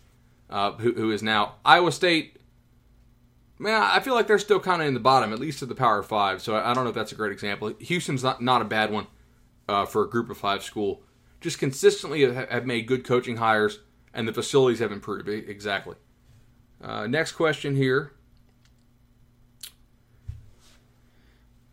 Uh, 0.51 0.73
who, 0.73 0.95
who 0.95 1.11
is 1.11 1.23
now 1.23 1.57
Iowa 1.65 1.93
State? 1.93 2.39
Man, 3.59 3.83
I 3.83 3.99
feel 4.01 4.15
like 4.15 4.29
they're 4.29 4.39
still 4.39 4.61
kind 4.61 4.81
of 4.81 4.89
in 4.89 4.95
the 4.95 5.01
bottom, 5.01 5.33
at 5.33 5.41
least 5.41 5.63
of 5.63 5.69
the 5.69 5.75
Power 5.75 6.03
Five. 6.03 6.41
So 6.43 6.57
I, 6.57 6.73
don't 6.75 6.85
know 6.85 6.91
if 6.91 6.95
that's 6.95 7.13
a 7.13 7.17
great 7.17 7.33
example. 7.33 7.75
Houston's 7.81 8.23
not 8.23 8.41
not 8.41 8.63
a 8.63 8.65
bad 8.65 8.93
one 8.93 9.09
uh, 9.69 9.85
for 9.85 10.05
a 10.05 10.09
Group 10.09 10.31
of 10.31 10.39
Five 10.39 10.63
school. 10.63 11.03
Just 11.41 11.59
consistently 11.59 12.23
have, 12.23 12.67
made 12.67 12.87
good 12.87 13.05
coaching 13.05 13.37
hires, 13.37 13.81
and 14.15 14.27
the 14.27 14.33
facilities 14.33 14.79
have 14.79 14.93
improved. 14.93 15.29
Exactly. 15.29 15.97
Uh, 16.83 17.07
next 17.07 17.33
question 17.33 17.75
here. 17.75 18.13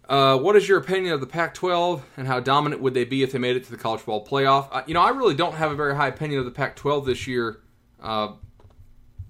Uh, 0.08 0.38
what 0.38 0.56
is 0.56 0.70
your 0.70 0.78
opinion 0.78 1.14
of 1.14 1.20
the 1.20 1.28
Pac-12 1.28 2.02
and 2.16 2.28
how 2.28 2.40
dominant 2.40 2.80
would 2.82 2.94
they 2.94 3.06
be 3.06 3.24
if 3.24 3.32
they 3.32 3.40
made 3.40 3.56
it 3.56 3.64
to 3.64 3.72
the 3.72 3.78
college 3.78 4.02
football 4.02 4.26
playoff? 4.26 4.68
Uh, 4.72 4.84
you 4.86 4.94
know, 4.94 5.02
I 5.02 5.10
really 5.10 5.34
don't 5.34 5.56
have 5.56 5.72
a 5.72 5.76
very 5.76 5.96
high 5.96 6.10
opinion 6.10 6.40
of 6.40 6.46
the 6.46 6.52
Pac-12 6.52 7.08
this 7.08 7.26
year 7.26 7.62
uh, 8.02 8.34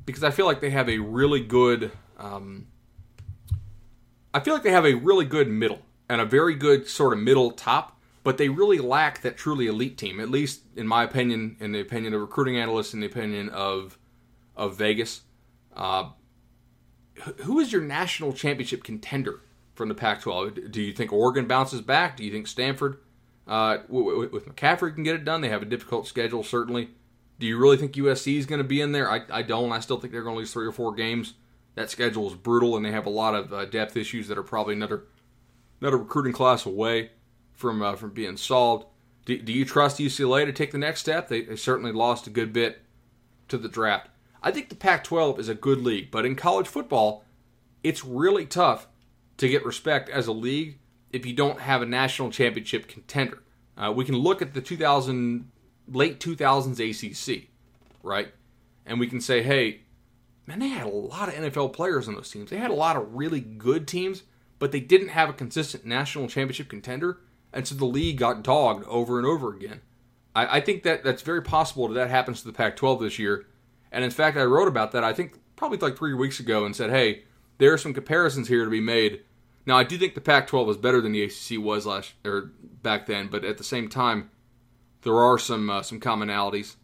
because 0.06 0.24
I 0.24 0.32
feel 0.32 0.46
like 0.46 0.60
they 0.60 0.72
have 0.72 0.90
a 0.90 0.98
really 1.00 1.40
good. 1.40 1.92
Um, 2.18 2.68
I 4.34 4.40
feel 4.40 4.54
like 4.54 4.64
they 4.64 4.72
have 4.72 4.86
a 4.86 4.96
really 4.96 5.26
good 5.26 5.50
middle 5.50 5.82
and 6.10 6.22
a 6.22 6.26
very 6.26 6.56
good 6.56 6.88
sort 6.88 7.14
of 7.14 7.20
middle 7.20 7.52
top, 7.52 8.00
but 8.24 8.38
they 8.38 8.50
really 8.50 8.80
lack 8.80 9.22
that 9.22 9.38
truly 9.38 9.68
elite 9.68 9.98
team. 9.98 10.20
At 10.20 10.30
least 10.30 10.62
in 10.76 10.88
my 10.88 11.04
opinion, 11.04 11.58
in 11.60 11.72
the 11.72 11.80
opinion 11.80 12.14
of 12.14 12.22
recruiting 12.22 12.58
analysts, 12.58 12.94
in 12.94 13.00
the 13.00 13.08
opinion 13.08 13.50
of 13.50 13.98
of 14.56 14.78
Vegas. 14.78 15.22
Uh, 15.76 16.10
who 17.44 17.60
is 17.60 17.72
your 17.72 17.82
national 17.82 18.34
championship 18.34 18.84
contender 18.84 19.42
from 19.74 19.90
the 19.90 19.96
Pac-12? 19.96 20.72
Do 20.72 20.82
you 20.82 20.94
think 20.94 21.12
Oregon 21.12 21.48
bounces 21.48 21.82
back? 21.82 22.18
Do 22.18 22.24
you 22.24 22.32
think 22.32 22.48
Stanford, 22.48 23.00
uh, 23.48 23.80
with 23.88 24.48
McCaffrey, 24.48 24.94
can 24.94 25.04
get 25.04 25.16
it 25.16 25.26
done? 25.26 25.42
They 25.42 25.50
have 25.50 25.62
a 25.62 25.66
difficult 25.66 26.08
schedule, 26.08 26.44
certainly. 26.44 26.90
Do 27.40 27.48
you 27.48 27.58
really 27.58 27.78
think 27.78 27.94
USC 27.94 28.38
is 28.38 28.46
going 28.46 28.60
to 28.60 28.68
be 28.68 28.82
in 28.82 28.94
there? 28.94 29.10
I, 29.10 29.22
I 29.30 29.42
don't. 29.42 29.72
I 29.72 29.80
still 29.80 30.00
think 30.00 30.14
they're 30.14 30.24
going 30.24 30.36
to 30.36 30.40
lose 30.40 30.54
three 30.54 30.66
or 30.66 30.72
four 30.72 30.94
games. 30.94 31.34
That 31.76 31.90
schedule 31.90 32.28
is 32.28 32.36
brutal, 32.36 32.76
and 32.76 32.86
they 32.86 32.92
have 32.92 33.06
a 33.06 33.12
lot 33.12 33.36
of 33.36 33.54
uh, 33.54 33.66
depth 33.66 33.98
issues 33.98 34.28
that 34.28 34.38
are 34.38 34.44
probably 34.44 34.74
another 34.74 35.04
another 35.82 35.98
recruiting 35.98 36.34
class 36.34 36.66
away 36.66 37.12
from 37.54 37.82
uh, 37.82 37.96
from 37.96 38.12
being 38.12 38.38
solved. 38.38 38.88
Do, 39.26 39.38
do, 39.42 39.52
you 39.52 39.66
trust 39.66 40.00
UCLA 40.00 40.46
to 40.46 40.54
take 40.54 40.72
the 40.72 40.78
next 40.78 41.02
step? 41.02 41.28
They, 41.28 41.42
they 41.42 41.56
certainly 41.56 41.92
lost 41.92 42.28
a 42.28 42.30
good 42.30 42.54
bit 42.54 42.82
to 43.48 43.58
the 43.58 43.68
draft. 43.68 44.10
I 44.44 44.52
think 44.52 44.70
the 44.70 44.76
Pac 44.76 45.04
12 45.04 45.40
is 45.40 45.50
a 45.50 45.56
good 45.56 45.82
league, 45.82 46.12
but 46.12 46.26
in 46.26 46.36
college 46.36 46.68
football, 46.68 47.24
it's 47.84 48.06
really 48.06 48.46
tough 48.46 48.88
to 49.38 49.50
get 49.50 49.66
respect 49.66 50.10
as 50.10 50.28
a 50.28 50.32
league 50.32 50.78
if 51.12 51.26
you 51.26 51.34
don't 51.34 51.62
have 51.62 51.82
a 51.82 51.86
national 51.86 52.30
championship 52.30 52.88
contender. 52.88 53.42
Uh, 53.76 53.92
we 53.92 54.06
can 54.06 54.16
look 54.16 54.42
at 54.42 54.54
the 54.54 54.62
2000 54.62 55.50
late 55.92 56.20
2000s 56.20 56.80
ACC, 56.80 57.50
right? 58.04 58.32
And 58.86 59.00
we 59.00 59.08
can 59.08 59.20
say, 59.20 59.42
hey, 59.42 59.82
man, 60.48 60.60
they 60.60 60.68
had 60.68 60.88
a 60.88 60.90
lot 60.90 61.30
of 61.30 61.36
NFL 61.36 61.74
players 61.74 62.08
on 62.08 62.16
those 62.16 62.32
teams. 62.32 62.50
They 62.50 62.58
had 62.58 62.72
a 62.72 62.76
lot 62.76 62.96
of 62.96 63.16
really 63.16 63.40
good 63.40 63.88
teams, 63.88 64.24
but 64.60 64.72
they 64.72 64.80
didn't 64.80 65.10
have 65.10 65.30
a 65.30 65.34
consistent 65.34 65.86
national 65.86 66.28
championship 66.28 66.70
contender, 66.70 67.20
and 67.54 67.68
so 67.68 67.76
the 67.76 67.86
league 67.86 68.18
got 68.18 68.44
dogged 68.44 68.86
over 68.86 69.18
and 69.18 69.28
over 69.28 69.54
again. 69.54 69.82
I, 70.36 70.58
I 70.58 70.62
think 70.62 70.84
that 70.84 71.04
that's 71.04 71.22
very 71.22 71.42
possible 71.42 71.88
that 71.88 71.94
that 71.96 72.10
happens 72.10 72.42
to 72.42 72.48
the 72.48 72.54
Pac-12 72.54 73.00
this 73.00 73.20
year 73.20 73.46
and 73.96 74.04
in 74.04 74.12
fact, 74.12 74.36
I 74.36 74.44
wrote 74.44 74.68
about 74.68 74.92
that, 74.92 75.06
I 75.06 75.14
think 75.14 75.40
probably 75.56 75.78
like 75.78 75.98
three 75.98 76.14
weeks 76.14 76.42
ago, 76.42 76.66
and 76.66 76.76
said, 76.76 76.90
hey, 76.90 77.24
there 77.60 77.72
are 77.72 77.78
some 77.78 77.94
comparisons 77.94 78.50
here 78.50 78.66
to 78.66 78.70
be 78.70 78.82
made. 78.82 79.22
Now, 79.66 79.78
I 79.78 79.86
do 79.86 79.98
think 79.98 80.16
the 80.16 80.22
Pac 80.22 80.48
12 80.48 80.68
was 80.68 80.78
better 80.78 81.00
than 81.00 81.14
the 81.14 81.24
ACC 81.24 81.58
was 81.58 81.86
last 81.86 82.14
or 82.26 82.52
back 82.84 83.06
then, 83.06 83.30
but 83.30 83.46
at 83.46 83.58
the 83.58 83.64
same 83.64 83.88
time, 83.88 84.32
there 85.04 85.16
are 85.16 85.40
some 85.40 85.70
uh, 85.70 85.82
some 85.82 86.02
commonalities. 86.02 86.76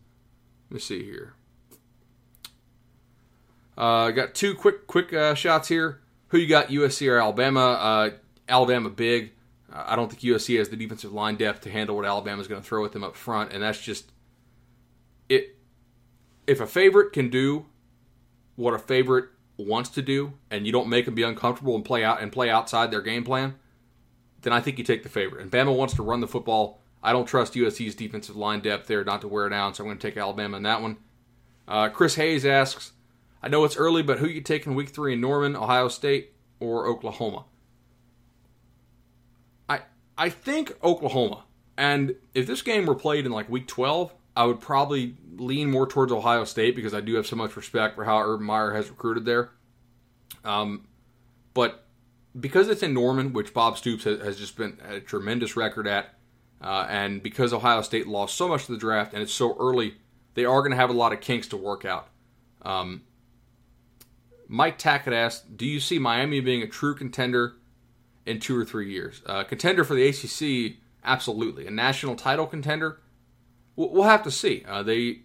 Let 0.69 0.75
me 0.75 0.79
see 0.79 1.03
here. 1.03 1.33
I 3.81 4.09
uh, 4.09 4.11
got 4.11 4.35
two 4.35 4.53
quick 4.53 4.85
quick 4.85 5.11
uh, 5.11 5.33
shots 5.33 5.67
here. 5.67 6.01
Who 6.27 6.37
you 6.37 6.47
got, 6.47 6.67
USC 6.67 7.11
or 7.11 7.19
Alabama? 7.19 7.59
Uh, 7.59 8.09
Alabama 8.47 8.91
big. 8.91 9.31
I 9.73 9.95
don't 9.95 10.07
think 10.07 10.21
USC 10.21 10.59
has 10.59 10.69
the 10.69 10.75
defensive 10.75 11.13
line 11.13 11.35
depth 11.35 11.61
to 11.61 11.71
handle 11.71 11.95
what 11.95 12.05
Alabama 12.05 12.39
is 12.39 12.47
going 12.47 12.61
to 12.61 12.67
throw 12.67 12.85
at 12.85 12.91
them 12.91 13.03
up 13.03 13.15
front, 13.15 13.51
and 13.51 13.63
that's 13.63 13.81
just 13.81 14.11
it 15.29 15.57
if 16.45 16.61
a 16.61 16.67
favorite 16.67 17.11
can 17.11 17.29
do 17.29 17.65
what 18.55 18.75
a 18.75 18.79
favorite 18.79 19.29
wants 19.57 19.89
to 19.89 20.03
do, 20.03 20.33
and 20.51 20.67
you 20.67 20.71
don't 20.71 20.87
make 20.87 21.05
them 21.05 21.15
be 21.15 21.23
uncomfortable 21.23 21.75
and 21.75 21.83
play 21.83 22.03
out 22.03 22.21
and 22.21 22.31
play 22.31 22.51
outside 22.51 22.91
their 22.91 23.01
game 23.01 23.23
plan, 23.23 23.55
then 24.43 24.53
I 24.53 24.61
think 24.61 24.77
you 24.77 24.83
take 24.83 25.01
the 25.01 25.09
favorite. 25.09 25.41
And 25.41 25.51
Bama 25.51 25.75
wants 25.75 25.95
to 25.95 26.03
run 26.03 26.19
the 26.19 26.27
football. 26.27 26.81
I 27.01 27.13
don't 27.13 27.25
trust 27.25 27.55
USC's 27.55 27.95
defensive 27.95 28.35
line 28.35 28.59
depth 28.59 28.85
there 28.85 29.03
not 29.03 29.21
to 29.21 29.27
wear 29.27 29.49
down, 29.49 29.73
so 29.73 29.83
I'm 29.83 29.87
going 29.87 29.97
to 29.97 30.07
take 30.07 30.17
Alabama 30.17 30.57
in 30.57 30.63
that 30.63 30.83
one. 30.83 30.97
Uh, 31.67 31.89
Chris 31.89 32.13
Hayes 32.15 32.45
asks, 32.45 32.91
I 33.43 33.49
know 33.49 33.63
it's 33.63 33.77
early, 33.77 34.03
but 34.03 34.19
who 34.19 34.27
you 34.27 34.41
taking 34.41 34.75
week 34.75 34.89
three 34.89 35.13
in 35.13 35.21
Norman, 35.21 35.55
Ohio 35.55 35.87
State, 35.87 36.33
or 36.59 36.87
Oklahoma? 36.87 37.45
I 39.67 39.81
I 40.17 40.29
think 40.29 40.77
Oklahoma. 40.83 41.45
And 41.77 42.15
if 42.33 42.45
this 42.45 42.61
game 42.61 42.85
were 42.85 42.95
played 42.95 43.25
in 43.25 43.31
like 43.31 43.49
week 43.49 43.67
12, 43.67 44.13
I 44.35 44.45
would 44.45 44.59
probably 44.59 45.15
lean 45.35 45.71
more 45.71 45.87
towards 45.87 46.11
Ohio 46.11 46.43
State 46.43 46.75
because 46.75 46.93
I 46.93 47.01
do 47.01 47.15
have 47.15 47.25
so 47.25 47.35
much 47.35 47.55
respect 47.55 47.95
for 47.95 48.05
how 48.05 48.19
Urban 48.19 48.45
Meyer 48.45 48.73
has 48.73 48.89
recruited 48.89 49.25
there. 49.25 49.49
Um, 50.45 50.87
but 51.53 51.85
because 52.39 52.69
it's 52.69 52.83
in 52.83 52.93
Norman, 52.93 53.33
which 53.33 53.53
Bob 53.53 53.77
Stoops 53.77 54.03
has, 54.03 54.37
just 54.37 54.55
been 54.55 54.77
a 54.87 54.99
tremendous 54.99 55.55
record 55.55 55.87
at, 55.87 56.13
uh, 56.61 56.85
and 56.87 57.21
because 57.21 57.51
Ohio 57.51 57.81
State 57.81 58.07
lost 58.07 58.35
so 58.35 58.47
much 58.47 58.61
of 58.61 58.67
the 58.67 58.77
draft 58.77 59.13
and 59.13 59.21
it's 59.21 59.33
so 59.33 59.57
early, 59.59 59.95
they 60.35 60.45
are 60.45 60.61
going 60.61 60.71
to 60.71 60.77
have 60.77 60.89
a 60.89 60.93
lot 60.93 61.11
of 61.11 61.19
kinks 61.19 61.47
to 61.47 61.57
work 61.57 61.83
out. 61.83 62.07
Um, 62.61 63.01
Mike 64.53 64.77
Tackett 64.77 65.13
asked, 65.13 65.55
"Do 65.55 65.65
you 65.65 65.79
see 65.79 65.97
Miami 65.97 66.41
being 66.41 66.61
a 66.61 66.67
true 66.67 66.93
contender 66.93 67.55
in 68.25 68.41
two 68.41 68.59
or 68.59 68.65
three 68.65 68.91
years? 68.91 69.21
Uh, 69.25 69.45
contender 69.45 69.85
for 69.85 69.95
the 69.95 70.05
ACC, 70.05 70.77
absolutely. 71.05 71.65
A 71.65 71.71
national 71.71 72.15
title 72.15 72.45
contender." 72.45 72.99
we'll 73.77 74.03
have 74.03 74.21
to 74.21 74.29
see. 74.29 74.63
Uh, 74.67 74.83
they 74.83 75.21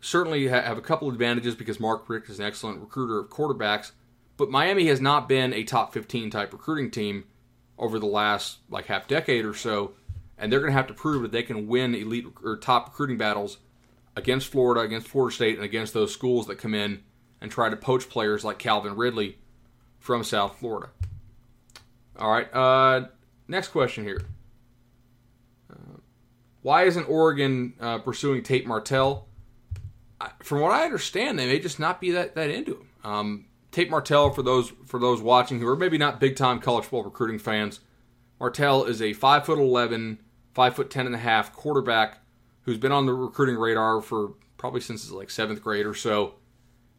certainly 0.00 0.48
have 0.48 0.78
a 0.78 0.80
couple 0.80 1.08
advantages 1.10 1.54
because 1.54 1.78
Mark 1.78 2.08
Richt 2.08 2.30
is 2.30 2.40
an 2.40 2.46
excellent 2.46 2.80
recruiter 2.80 3.18
of 3.18 3.28
quarterbacks, 3.28 3.92
but 4.38 4.50
Miami 4.50 4.86
has 4.86 5.00
not 5.00 5.28
been 5.28 5.52
a 5.52 5.62
top 5.62 5.92
15 5.92 6.30
type 6.30 6.52
recruiting 6.52 6.90
team 6.90 7.24
over 7.78 7.98
the 7.98 8.06
last 8.06 8.58
like 8.70 8.86
half 8.86 9.06
decade 9.06 9.44
or 9.44 9.54
so, 9.54 9.92
and 10.38 10.50
they're 10.50 10.60
going 10.60 10.72
to 10.72 10.76
have 10.76 10.86
to 10.86 10.94
prove 10.94 11.22
that 11.22 11.32
they 11.32 11.42
can 11.42 11.66
win 11.66 11.94
elite 11.94 12.26
or 12.42 12.56
top 12.56 12.88
recruiting 12.88 13.18
battles 13.18 13.58
against 14.16 14.48
Florida, 14.48 14.80
against 14.80 15.08
Florida 15.08 15.34
State, 15.34 15.56
and 15.56 15.64
against 15.64 15.92
those 15.92 16.12
schools 16.12 16.46
that 16.46 16.56
come 16.56 16.74
in 16.74 17.02
and 17.46 17.52
try 17.52 17.70
to 17.70 17.76
poach 17.76 18.08
players 18.08 18.44
like 18.44 18.58
Calvin 18.58 18.96
Ridley 18.96 19.38
from 20.00 20.24
South 20.24 20.58
Florida. 20.58 20.90
All 22.18 22.28
right, 22.28 22.52
uh, 22.52 23.06
next 23.46 23.68
question 23.68 24.02
here. 24.02 24.20
Why 26.62 26.82
isn't 26.86 27.04
Oregon 27.04 27.74
uh, 27.80 27.98
pursuing 27.98 28.42
Tate 28.42 28.66
Martell? 28.66 29.28
From 30.42 30.60
what 30.60 30.72
I 30.72 30.84
understand, 30.84 31.38
they 31.38 31.46
may 31.46 31.60
just 31.60 31.78
not 31.78 32.00
be 32.00 32.10
that, 32.10 32.34
that 32.34 32.50
into 32.50 32.72
him. 32.72 32.88
Um, 33.04 33.44
Tate 33.70 33.90
Martell, 33.90 34.30
for 34.30 34.42
those 34.42 34.72
for 34.84 34.98
those 34.98 35.22
watching 35.22 35.60
who 35.60 35.68
are 35.68 35.76
maybe 35.76 35.98
not 35.98 36.18
big 36.18 36.34
time 36.34 36.58
college 36.58 36.82
football 36.82 37.04
recruiting 37.04 37.38
fans, 37.38 37.78
Martell 38.40 38.82
is 38.82 39.00
a 39.00 39.12
five 39.12 39.46
foot 39.46 39.60
eleven, 39.60 40.18
five 40.52 40.74
foot 40.74 40.90
ten 40.90 41.06
and 41.06 41.14
a 41.14 41.18
half 41.18 41.52
quarterback 41.52 42.18
who's 42.62 42.78
been 42.78 42.90
on 42.90 43.06
the 43.06 43.14
recruiting 43.14 43.54
radar 43.54 44.02
for 44.02 44.32
probably 44.56 44.80
since 44.80 45.08
like 45.12 45.30
seventh 45.30 45.62
grade 45.62 45.86
or 45.86 45.94
so. 45.94 46.34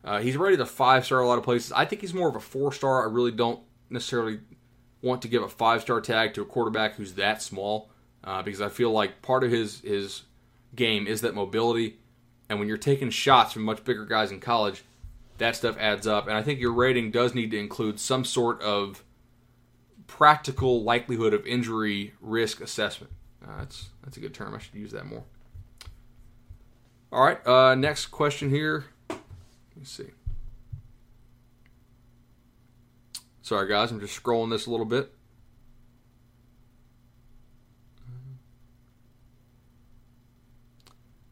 Uh, 0.07 0.21
he's 0.21 0.37
rated 0.37 0.61
a 0.61 0.65
five 0.65 1.05
star 1.05 1.19
a 1.19 1.27
lot 1.27 1.37
of 1.37 1.43
places. 1.43 1.73
I 1.73 1.83
think 1.83 1.99
he's 1.99 2.13
more 2.13 2.29
of 2.29 2.35
a 2.37 2.39
four 2.39 2.71
star. 2.71 3.05
I 3.05 3.11
really 3.11 3.33
don't 3.33 3.59
necessarily 3.89 4.39
want 5.01 5.21
to 5.23 5.27
give 5.27 5.43
a 5.43 5.49
five 5.49 5.81
star 5.81 5.99
tag 5.99 6.33
to 6.35 6.41
a 6.41 6.45
quarterback 6.45 6.95
who's 6.95 7.15
that 7.15 7.41
small 7.41 7.89
uh, 8.23 8.41
because 8.41 8.61
I 8.61 8.69
feel 8.69 8.91
like 8.91 9.21
part 9.21 9.43
of 9.43 9.51
his 9.51 9.81
his 9.81 10.23
game 10.73 11.07
is 11.07 11.19
that 11.21 11.35
mobility, 11.35 11.97
and 12.47 12.57
when 12.57 12.69
you're 12.69 12.77
taking 12.77 13.09
shots 13.09 13.51
from 13.51 13.63
much 13.63 13.83
bigger 13.83 14.05
guys 14.05 14.31
in 14.31 14.39
college, 14.39 14.85
that 15.39 15.57
stuff 15.57 15.75
adds 15.77 16.07
up. 16.07 16.27
And 16.27 16.37
I 16.37 16.41
think 16.41 16.61
your 16.61 16.71
rating 16.71 17.11
does 17.11 17.35
need 17.35 17.51
to 17.51 17.59
include 17.59 17.99
some 17.99 18.23
sort 18.23 18.61
of 18.61 19.03
practical 20.07 20.83
likelihood 20.83 21.33
of 21.33 21.45
injury 21.45 22.13
risk 22.21 22.61
assessment. 22.61 23.11
Uh, 23.45 23.57
that's 23.57 23.89
that's 24.05 24.15
a 24.15 24.21
good 24.21 24.33
term. 24.33 24.55
I 24.55 24.59
should 24.59 24.75
use 24.75 24.91
that 24.91 25.05
more. 25.05 25.25
All 27.11 27.25
right. 27.25 27.45
Uh, 27.45 27.75
next 27.75 28.05
question 28.05 28.49
here. 28.49 28.85
Let 29.77 29.81
me 29.81 29.85
see. 29.85 30.09
Sorry, 33.43 33.69
guys. 33.69 33.91
I'm 33.91 33.99
just 33.99 34.19
scrolling 34.19 34.49
this 34.49 34.65
a 34.65 34.71
little 34.71 34.87
bit. 34.87 35.13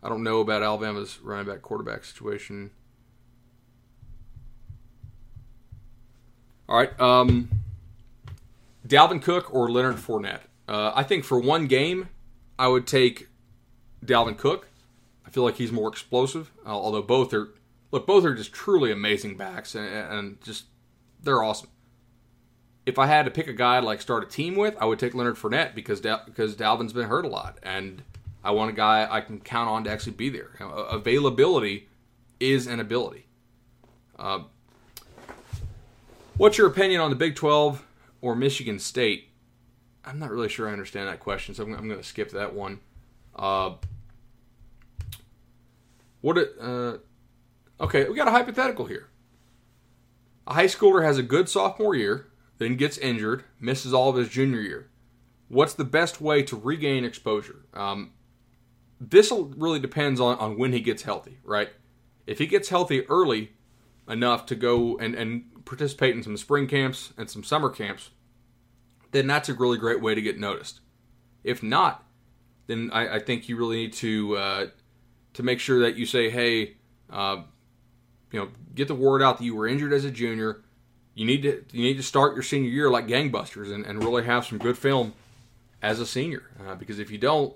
I 0.04 0.10
don't 0.10 0.22
know 0.22 0.42
about 0.42 0.62
Alabama's 0.62 1.20
running 1.24 1.48
back 1.52 1.64
quarterback 1.64 2.06
situation. 2.06 2.70
All 6.70 6.78
right. 6.78 7.00
Um, 7.02 7.50
Dalvin 8.88 9.24
Cook 9.24 9.52
or 9.52 9.72
Leonard 9.72 9.96
Fournette? 9.96 10.42
Uh, 10.68 10.92
I 10.94 11.02
think 11.02 11.24
for 11.24 11.40
one 11.40 11.66
game, 11.66 12.10
I 12.60 12.68
would 12.68 12.86
take 12.86 13.28
Dalvin 14.06 14.38
Cook. 14.38 14.68
I 15.26 15.32
feel 15.32 15.42
like 15.42 15.56
he's 15.56 15.72
more 15.72 15.90
explosive, 15.90 16.52
uh, 16.64 16.70
although 16.70 17.02
both 17.02 17.34
are 17.34 17.50
look 17.96 18.06
both 18.06 18.26
are 18.26 18.36
just 18.36 18.52
truly 18.52 18.92
amazing 18.92 19.38
backs 19.38 19.74
and, 19.74 19.88
and, 19.88 20.42
just 20.42 20.66
they're 21.24 21.42
awesome. 21.42 21.70
If 22.86 23.00
I 23.00 23.08
had 23.08 23.24
to 23.24 23.32
pick 23.32 23.48
a 23.48 23.54
guy 23.54 23.80
to 23.80 23.86
like 23.86 24.02
start 24.02 24.22
a 24.22 24.28
team 24.28 24.56
with, 24.56 24.76
I 24.80 24.86
would 24.86 25.00
take 25.00 25.16
Leonard 25.16 25.38
Fournette 25.38 25.74
because 25.74 26.02
because 26.02 26.56
Dalvin's 26.56 26.94
been 26.94 27.08
hurt 27.08 27.26
a 27.26 27.30
lot, 27.30 27.58
and 27.64 28.04
I 28.44 28.52
want 28.52 28.70
a 28.70 28.74
guy 28.74 29.08
I 29.10 29.22
can 29.22 29.40
count 29.40 29.70
on 29.70 29.86
to 29.86 29.90
actually 29.90 30.12
be 30.12 30.30
there. 30.30 30.52
You 30.60 30.68
know, 30.68 30.72
availability 30.74 31.88
is 32.40 32.68
an 32.68 32.80
ability. 32.80 33.26
Uh, 34.20 34.42
what's 36.38 36.58
your 36.58 36.68
opinion 36.68 37.02
on 37.02 37.10
the 37.10 37.16
Big 37.16 37.36
Twelve 37.36 37.84
or 38.22 38.36
Michigan 38.36 38.78
State? 38.78 39.30
I'm 40.04 40.20
not 40.20 40.30
really 40.30 40.50
sure 40.50 40.70
I 40.70 40.74
understand 40.74 41.08
that 41.08 41.22
question, 41.22 41.56
so 41.56 41.64
I'm, 41.64 41.74
I'm 41.74 41.88
going 41.88 42.00
to 42.00 42.06
skip 42.06 42.30
that 42.32 42.54
one. 42.54 42.82
Uh, 43.36 43.76
what? 46.22 46.38
It, 46.38 46.54
uh, 46.62 46.98
okay, 47.80 48.08
we 48.08 48.16
got 48.16 48.28
a 48.28 48.32
hypothetical 48.32 48.86
here. 48.86 49.10
A 50.48 50.54
high 50.54 50.66
schooler 50.66 51.04
has 51.04 51.18
a 51.18 51.24
good 51.24 51.50
sophomore 51.50 51.96
year, 51.96 52.28
then 52.58 52.76
gets 52.76 52.98
injured, 52.98 53.44
misses 53.60 53.94
all 53.94 54.10
of 54.10 54.16
his 54.16 54.30
junior 54.30 54.62
year. 54.62 54.90
What's 55.48 55.74
the 55.74 55.86
best 55.86 56.22
way 56.22 56.44
to 56.44 56.56
regain 56.56 57.04
exposure? 57.04 57.66
Um, 57.74 58.14
this 59.00 59.32
really 59.32 59.80
depends 59.80 60.20
on, 60.20 60.38
on 60.38 60.58
when 60.58 60.72
he 60.72 60.80
gets 60.80 61.04
healthy, 61.04 61.40
right? 61.44 61.70
If 62.26 62.38
he 62.40 62.48
gets 62.48 62.70
healthy 62.70 63.06
early 63.08 63.52
enough 64.08 64.46
to 64.48 64.56
go 64.56 64.98
and, 64.98 65.16
and 65.16 65.66
participate 65.66 66.16
in 66.16 66.24
some 66.24 66.38
spring 66.38 66.68
camps 66.68 67.14
and 67.18 67.30
some 67.30 67.44
summer 67.44 67.70
camps, 67.70 68.12
then 69.12 69.28
that's 69.28 69.50
a 69.50 69.54
really 69.54 69.78
great 69.78 70.02
way 70.02 70.16
to 70.16 70.22
get 70.22 70.40
noticed. 70.40 70.82
If 71.44 71.62
not, 71.62 72.04
then 72.68 72.90
I, 72.92 73.16
I 73.16 73.20
think 73.20 73.48
you 73.48 73.58
really 73.58 73.78
need 73.78 73.94
to 73.94 74.38
uh, 74.38 74.66
to 75.34 75.44
make 75.44 75.60
sure 75.60 75.82
that 75.82 75.96
you 75.96 76.06
say, 76.06 76.30
hey, 76.30 76.78
uh, 77.10 77.44
you 78.36 78.42
know, 78.42 78.50
get 78.76 78.90
the 78.90 78.96
word 78.96 79.22
out 79.22 79.38
that 79.38 79.46
you 79.46 79.56
were 79.56 79.66
injured 79.66 79.94
as 79.94 80.04
a 80.04 80.12
junior. 80.12 80.62
You 81.14 81.26
need 81.26 81.44
to 81.44 81.64
you 81.72 81.84
need 81.84 81.96
to 81.96 82.04
start 82.04 82.34
your 82.34 82.44
senior 82.44 82.70
year 82.70 82.90
like 82.90 83.08
gangbusters 83.08 83.74
and, 83.74 83.86
and 83.86 84.04
really 84.04 84.26
have 84.26 84.46
some 84.46 84.58
good 84.58 84.78
film 84.78 85.14
as 85.82 86.02
a 86.02 86.06
senior. 86.06 86.44
Uh, 86.60 86.76
because 86.76 87.00
if 87.00 87.10
you 87.10 87.18
don't, 87.18 87.56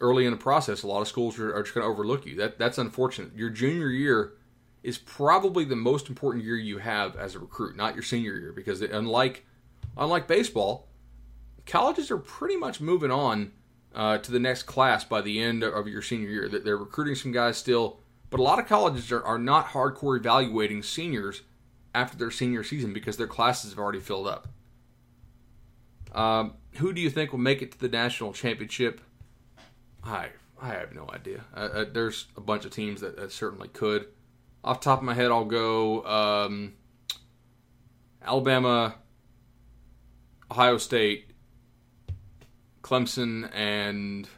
early 0.00 0.24
in 0.24 0.32
the 0.32 0.36
process, 0.36 0.82
a 0.82 0.88
lot 0.88 1.00
of 1.00 1.06
schools 1.06 1.38
are, 1.38 1.54
are 1.54 1.62
just 1.62 1.76
going 1.76 1.86
to 1.86 1.88
overlook 1.88 2.26
you. 2.26 2.34
That 2.34 2.58
that's 2.58 2.76
unfortunate. 2.76 3.36
Your 3.36 3.50
junior 3.50 3.88
year 3.88 4.32
is 4.82 4.98
probably 4.98 5.64
the 5.64 5.76
most 5.76 6.08
important 6.08 6.44
year 6.44 6.56
you 6.56 6.78
have 6.78 7.14
as 7.14 7.36
a 7.36 7.38
recruit, 7.38 7.76
not 7.76 7.94
your 7.94 8.02
senior 8.02 8.34
year, 8.34 8.52
because 8.52 8.82
unlike 8.82 9.46
unlike 9.96 10.26
baseball, 10.26 10.88
colleges 11.66 12.10
are 12.10 12.18
pretty 12.18 12.56
much 12.56 12.80
moving 12.80 13.12
on 13.12 13.52
uh, 13.94 14.18
to 14.18 14.32
the 14.32 14.40
next 14.40 14.64
class 14.64 15.04
by 15.04 15.20
the 15.20 15.40
end 15.40 15.62
of 15.62 15.86
your 15.86 16.02
senior 16.02 16.28
year. 16.28 16.48
That 16.48 16.64
they're 16.64 16.76
recruiting 16.76 17.14
some 17.14 17.30
guys 17.30 17.56
still, 17.56 18.00
but 18.34 18.40
a 18.40 18.42
lot 18.42 18.58
of 18.58 18.66
colleges 18.66 19.12
are, 19.12 19.22
are 19.22 19.38
not 19.38 19.66
hardcore 19.66 20.16
evaluating 20.16 20.82
seniors 20.82 21.42
after 21.94 22.18
their 22.18 22.32
senior 22.32 22.64
season 22.64 22.92
because 22.92 23.16
their 23.16 23.28
classes 23.28 23.70
have 23.70 23.78
already 23.78 24.00
filled 24.00 24.26
up. 24.26 24.48
Um, 26.12 26.54
who 26.78 26.92
do 26.92 27.00
you 27.00 27.10
think 27.10 27.30
will 27.30 27.38
make 27.38 27.62
it 27.62 27.70
to 27.70 27.78
the 27.78 27.88
national 27.88 28.32
championship? 28.32 29.00
I 30.02 30.30
I 30.60 30.70
have 30.70 30.92
no 30.92 31.08
idea. 31.12 31.44
Uh, 31.54 31.60
uh, 31.60 31.84
there's 31.92 32.26
a 32.36 32.40
bunch 32.40 32.64
of 32.64 32.72
teams 32.72 33.02
that, 33.02 33.16
that, 33.18 33.30
certainly 33.30 33.68
could. 33.68 34.06
Off 34.64 34.80
top 34.80 34.98
of 34.98 35.04
my 35.04 35.14
head, 35.14 35.30
I'll 35.30 35.44
go 35.44 36.04
um, 36.04 36.72
Alabama, 38.20 38.96
Ohio 40.50 40.78
State, 40.78 41.30
Clemson, 42.82 43.48
and 43.54 44.28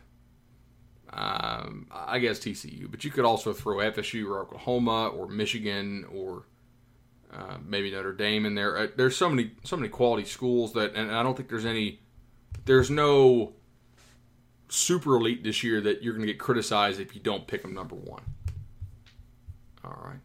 um, 1.16 1.86
I 1.90 2.18
guess 2.18 2.38
TCU. 2.38 2.90
But 2.90 3.02
you 3.04 3.10
could 3.10 3.24
also 3.24 3.52
throw 3.52 3.76
FSU 3.76 4.28
or 4.28 4.40
Oklahoma 4.40 5.08
or 5.08 5.26
Michigan 5.26 6.04
or 6.12 6.44
uh, 7.32 7.56
maybe 7.64 7.90
Notre 7.90 8.12
Dame 8.12 8.44
in 8.44 8.54
there. 8.54 8.76
Uh, 8.76 8.86
there's 8.96 9.16
so 9.16 9.28
many 9.28 9.52
so 9.64 9.76
many 9.76 9.88
quality 9.88 10.26
schools 10.26 10.74
that, 10.74 10.94
and 10.94 11.10
I 11.10 11.22
don't 11.22 11.36
think 11.36 11.48
there's 11.48 11.66
any. 11.66 12.00
There's 12.66 12.90
no 12.90 13.54
super 14.68 15.16
elite 15.16 15.42
this 15.42 15.62
year 15.62 15.80
that 15.80 16.02
you're 16.02 16.12
going 16.12 16.26
to 16.26 16.32
get 16.32 16.38
criticized 16.38 17.00
if 17.00 17.14
you 17.14 17.20
don't 17.20 17.46
pick 17.46 17.62
them 17.62 17.72
number 17.72 17.94
one. 17.94 18.22
All 19.84 19.98
right. 20.04 20.20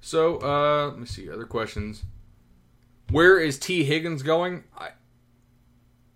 So 0.00 0.38
uh, 0.38 0.88
let 0.88 0.98
me 0.98 1.06
see 1.06 1.30
other 1.30 1.44
questions. 1.44 2.02
Where 3.10 3.38
is 3.38 3.58
Tee 3.58 3.84
Higgins 3.84 4.22
going? 4.22 4.64
I, 4.76 4.90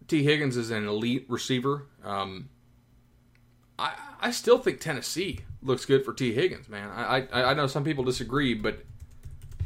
Tee 0.09 0.23
Higgins 0.23 0.57
is 0.57 0.71
an 0.71 0.87
elite 0.87 1.27
receiver. 1.29 1.87
Um, 2.05 2.49
I 3.79 3.95
I 4.21 4.31
still 4.31 4.59
think 4.59 4.81
Tennessee 4.81 5.41
looks 5.63 5.85
good 5.85 6.05
for 6.05 6.13
Tee 6.13 6.33
Higgins, 6.33 6.69
man. 6.69 6.91
I 6.91 7.27
I, 7.33 7.51
I 7.51 7.55
know 7.55 7.67
some 7.67 7.85
people 7.85 8.05
disagree, 8.05 8.55
but 8.55 8.85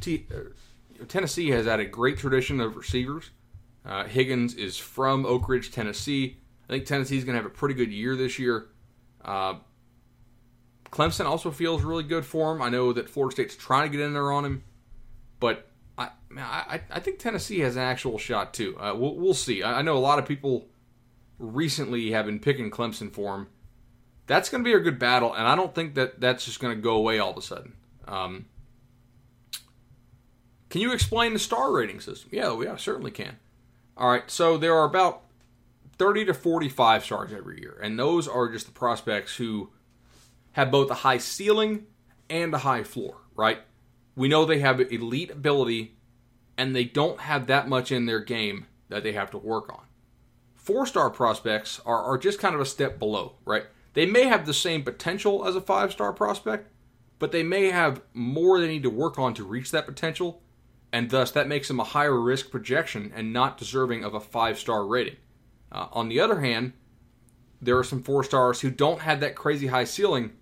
T, 0.01 0.27
uh, 0.35 1.05
Tennessee 1.07 1.51
has 1.51 1.67
had 1.67 1.81
a 1.81 1.85
great 1.85 2.19
tradition 2.19 2.61
of 2.61 2.77
receivers. 2.77 3.31
Uh, 3.85 4.05
Higgins 4.05 4.55
is 4.55 4.77
from 4.77 5.25
Oak 5.25 5.49
Ridge, 5.49 5.73
Tennessee. 5.73 6.39
I 6.69 6.73
think 6.73 6.87
Tennessee's 6.87 7.25
going 7.25 7.37
to 7.37 7.43
have 7.43 7.51
a 7.51 7.55
pretty 7.55 7.75
good 7.75 7.91
year 7.91 8.17
this 8.17 8.39
year. 8.39 8.69
Uh, 9.25 9.55
Clemson 10.91 11.25
also 11.25 11.51
feels 11.51 11.83
really 11.83 12.03
good 12.03 12.25
for 12.25 12.53
him. 12.53 12.63
I 12.63 12.69
know 12.69 12.93
that 12.93 13.09
Florida 13.09 13.35
State's 13.35 13.57
trying 13.57 13.91
to 13.91 13.97
get 13.97 14.05
in 14.05 14.13
there 14.13 14.31
on 14.33 14.45
him, 14.45 14.65
but 15.41 15.71
I, 15.99 16.11
I, 16.39 16.81
I 16.91 17.01
think 17.01 17.19
Tennessee 17.19 17.61
has 17.61 17.77
an 17.77 17.83
actual 17.83 18.19
shot 18.19 18.55
too. 18.55 18.79
Uh, 18.79 18.95
we'll, 18.95 19.17
we'll 19.17 19.35
see. 19.35 19.63
I, 19.63 19.81
I, 19.81 19.83
know 19.83 19.97
a 19.97 19.99
lot 19.99 20.19
of 20.19 20.27
people 20.27 20.69
recently 21.39 22.13
have 22.13 22.27
been 22.27 22.39
picking 22.39 22.71
Clemson 22.71 23.13
for 23.13 23.35
him. 23.35 23.49
That's 24.27 24.49
going 24.49 24.63
to 24.63 24.69
be 24.69 24.75
a 24.75 24.81
good 24.81 24.99
battle, 24.99 25.33
and 25.35 25.49
I 25.49 25.57
don't 25.57 25.75
think 25.75 25.95
that 25.95 26.21
that's 26.21 26.45
just 26.45 26.61
going 26.61 26.77
to 26.77 26.81
go 26.81 26.97
away 26.97 27.19
all 27.19 27.31
of 27.31 27.37
a 27.37 27.43
sudden. 27.43 27.75
Um, 28.07 28.47
can 30.69 30.83
you 30.83 30.93
explain 30.93 31.33
the 31.33 31.39
star 31.39 31.73
rating 31.73 32.01
system? 32.01 32.31
Yeah, 32.33 32.61
yeah, 32.63 32.77
certainly 32.77 33.11
can. 33.11 33.39
All 33.97 34.11
right, 34.11 34.31
so 34.31 34.59
there 34.59 34.75
are 34.77 34.85
about 34.85 35.23
30 35.99 36.27
to 36.27 36.35
45 36.35 37.05
stars 37.05 37.33
every 37.33 37.61
year, 37.61 37.79
and 37.83 37.99
those 37.99 38.29
are 38.29 38.49
just 38.49 38.67
the 38.67 38.73
prospects 38.73 39.37
who 39.37 39.71
have 40.53 40.71
both 40.71 40.91
a 40.91 40.95
high 40.95 41.19
ceiling 41.19 41.87
and 42.29 42.53
a 42.55 42.59
high 42.59 42.85
floor, 42.85 43.17
right? 43.35 43.61
We 44.19 44.29
know 44.29 44.45
they 44.45 44.59
have 44.59 44.81
elite 44.81 45.31
ability 45.31 45.97
and 46.57 46.75
they 46.75 46.85
don't 46.85 47.21
have 47.21 47.47
that 47.47 47.69
much 47.69 47.93
in 47.93 48.07
their 48.07 48.19
game 48.19 48.67
that 48.89 49.05
they 49.05 49.13
have 49.13 49.31
to 49.31 49.39
work 49.39 49.73
on. 49.73 49.85
Four 50.57 50.87
star 50.87 51.09
prospects 51.09 51.81
are, 51.87 52.03
are 52.03 52.19
just 52.19 52.41
kind 52.41 52.55
of 52.55 52.61
a 52.61 52.67
step 52.67 52.99
below, 52.99 53.37
right? 53.45 53.67
They 53.95 54.07
may 54.07 54.25
have 54.25 54.45
the 54.45 54.53
same 54.53 54.83
potential 54.83 55.47
as 55.47 55.55
a 55.55 55.61
five 55.61 55.93
star 55.93 56.13
prospect, 56.13 56.69
but 57.21 57.31
they 57.31 57.45
may 57.45 57.71
have 57.71 58.03
more 58.13 58.61
they 58.61 58.67
need 58.67 58.83
to 58.83 58.91
work 58.91 59.21
on 59.21 59.35
to 59.35 59.45
reach 59.45 59.71
that 59.71 59.87
potential, 59.87 60.43
and 60.93 61.11
thus 61.11 61.31
that 61.31 61.49
makes 61.49 61.69
them 61.69 61.79
a 61.79 61.85
higher 61.85 62.21
risk 62.21 62.51
projection 62.51 63.13
and 63.15 63.33
not 63.33 63.57
deserving 63.57 64.05
of 64.05 64.15
a 64.15 64.21
five 64.21 64.59
star 64.59 64.85
rating. 64.85 65.17
Uh, 65.71 65.87
on 65.93 66.09
the 66.09 66.19
other 66.19 66.41
hand, 66.41 66.73
there 67.63 67.79
are 67.79 67.85
some 67.85 68.03
four 68.03 68.25
stars 68.25 68.61
who 68.61 68.71
don't 68.71 69.01
have 69.01 69.21
that 69.21 69.37
crazy 69.37 69.69
high 69.69 69.85
ceiling, 69.85 70.33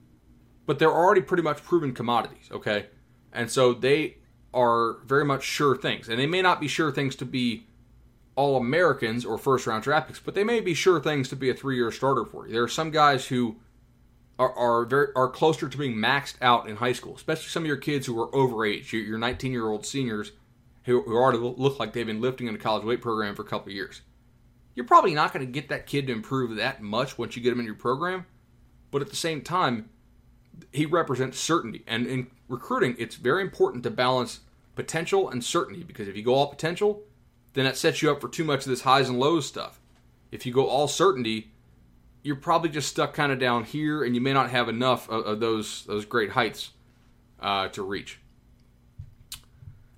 but 0.65 0.79
they're 0.79 0.91
already 0.91 1.21
pretty 1.21 1.43
much 1.43 1.63
proven 1.63 1.93
commodities, 1.93 2.49
okay? 2.51 2.87
And 3.37 3.51
so 3.51 3.75
they 3.75 4.17
are 4.55 4.99
very 5.05 5.25
much 5.25 5.45
sure 5.45 5.77
things. 5.77 6.09
And 6.09 6.19
they 6.19 6.27
may 6.27 6.43
not 6.43 6.61
be 6.61 6.69
sure 6.69 6.91
things 6.91 7.15
to 7.17 7.27
be 7.27 7.67
all 8.35 8.57
Americans 8.57 9.25
or 9.25 9.39
first 9.39 9.67
round 9.67 9.85
draft 9.85 10.09
picks, 10.09 10.21
but 10.21 10.35
they 10.35 10.45
may 10.45 10.61
be 10.61 10.75
sure 10.75 11.01
things 11.01 11.29
to 11.29 11.37
be 11.37 11.51
a 11.51 11.55
three 11.55 11.77
year 11.77 11.93
starter 11.93 12.25
for 12.25 12.47
you. 12.47 12.53
There 12.53 12.63
are 12.63 12.69
some 12.69 12.91
guys 12.91 13.27
who 13.27 13.57
are, 14.39 14.53
are 14.53 14.85
very 14.85 15.09
are 15.15 15.29
closer 15.29 15.69
to 15.69 15.79
being 15.79 15.97
maxed 15.97 16.37
out 16.41 16.69
in 16.69 16.77
high 16.77 16.93
school, 16.93 17.17
especially 17.17 17.49
some 17.49 17.63
of 17.63 17.67
your 17.67 17.77
kids 17.77 18.07
who 18.07 18.21
are 18.21 18.29
overage, 18.29 18.93
your 18.93 19.19
19 19.19 19.53
year 19.53 19.69
old 19.69 19.87
seniors 19.87 20.33
who, 20.85 21.03
who 21.03 21.17
already 21.17 21.39
look 21.39 21.79
like 21.79 21.93
they've 21.93 22.07
been 22.07 22.21
lifting 22.21 22.47
in 22.47 22.55
a 22.55 22.59
college 22.59 22.85
weight 22.85 23.03
program 23.03 23.35
for 23.35 23.43
a 23.43 23.47
couple 23.47 23.73
years. 23.73 24.03
You're 24.75 24.87
probably 24.87 25.15
not 25.15 25.33
going 25.33 25.45
to 25.45 25.51
get 25.51 25.71
that 25.71 25.87
kid 25.87 26.07
to 26.07 26.13
improve 26.13 26.57
that 26.57 26.83
much 26.83 27.19
once 27.19 27.35
you 27.35 27.43
get 27.43 27.53
him 27.53 27.61
in 27.61 27.67
your 27.67 27.75
program, 27.75 28.27
but 28.91 29.03
at 29.03 29.09
the 29.09 29.17
same 29.17 29.41
time, 29.41 29.89
he 30.77 30.87
represents 30.87 31.39
certainty. 31.39 31.83
And 31.87 32.07
in 32.07 32.29
recruiting, 32.49 32.97
it's 32.99 33.17
very 33.17 33.43
important 33.43 33.83
to 33.85 33.91
balance 33.91 34.41
potential 34.75 35.29
and 35.29 35.43
certainty 35.43 35.83
because 35.83 36.09
if 36.09 36.17
you 36.17 36.23
go 36.23 36.35
all 36.35 36.49
potential, 36.49 37.03
then 37.55 37.65
that 37.65 37.77
sets 37.77 38.03
you 38.03 38.11
up 38.11 38.21
for 38.21 38.29
too 38.29 38.45
much 38.45 38.61
of 38.61 38.69
this 38.69 38.83
highs 38.83 39.09
and 39.09 39.19
lows 39.19 39.47
stuff. 39.47 39.81
If 40.31 40.45
you 40.45 40.53
go 40.53 40.67
all 40.67 40.89
certainty, 40.89 41.53
you're 42.23 42.37
probably 42.37 42.69
just 42.69 42.89
stuck 42.89 43.15
kind 43.15 43.33
of 43.33 43.39
down 43.39 43.65
here, 43.65 44.05
and 44.05 44.15
you 44.15 44.21
may 44.21 44.33
not 44.33 44.51
have 44.51 44.69
enough 44.69 45.09
of, 45.09 45.25
of 45.25 45.41
those 45.41 45.85
those 45.85 46.05
great 46.05 46.31
heights 46.31 46.73
uh, 47.41 47.69
to 47.69 47.83
reach. 47.83 48.19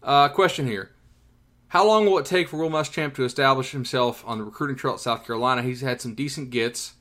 Uh, 0.02 0.28
question 0.28 0.66
here: 0.66 0.90
How 1.68 1.86
long 1.86 2.04
will 2.04 2.18
it 2.18 2.26
take 2.26 2.48
for 2.48 2.58
Will 2.58 2.70
Muschamp 2.70 3.14
to 3.14 3.24
establish 3.24 3.70
himself 3.70 4.22
on 4.26 4.38
the 4.38 4.44
recruiting 4.44 4.76
trail 4.76 4.94
at 4.94 5.00
South 5.00 5.26
Carolina? 5.26 5.62
He's 5.62 5.80
had 5.80 6.00
some 6.00 6.14
decent 6.14 6.50
gets, 6.50 6.92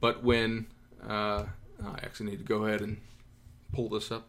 but 0.00 0.24
when 0.24 0.66
uh, 1.06 1.44
I 1.84 1.98
actually 2.02 2.30
need 2.30 2.38
to 2.38 2.44
go 2.44 2.64
ahead 2.64 2.80
and 2.80 2.96
pull 3.72 3.88
this 3.88 4.10
up. 4.10 4.28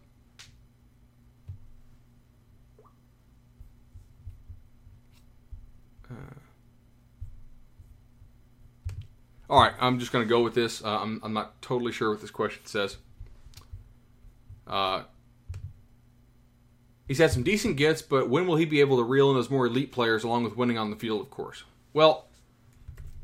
Uh, 6.10 6.14
all 9.50 9.62
right, 9.62 9.74
I'm 9.80 10.00
just 10.00 10.12
going 10.12 10.26
to 10.26 10.30
go 10.30 10.42
with 10.44 10.54
this. 10.56 10.84
Uh, 10.84 11.00
I'm, 11.00 11.20
I'm 11.24 11.34
not 11.34 11.62
totally 11.62 11.92
sure 11.92 12.10
what 12.10 12.22
this 12.22 12.32
question 12.32 12.66
says. 12.66 12.98
Uh, 14.68 15.04
he's 17.08 17.18
had 17.18 17.32
some 17.32 17.44
decent 17.44 17.78
gets, 17.78 18.02
but 18.02 18.30
when 18.30 18.48
will 18.48 18.56
he 18.56 18.66
be 18.66 18.80
able 18.80 18.98
to 18.98 19.04
reel 19.04 19.30
in 19.30 19.36
those 19.36 19.50
more 19.50 19.66
elite 19.68 19.92
players 19.92 20.24
along 20.24 20.44
with 20.44 20.56
winning 20.56 20.78
on 20.78 20.90
the 20.90 20.96
field, 20.96 21.22
of 21.22 21.30
course? 21.30 21.64
Well, 21.94 22.28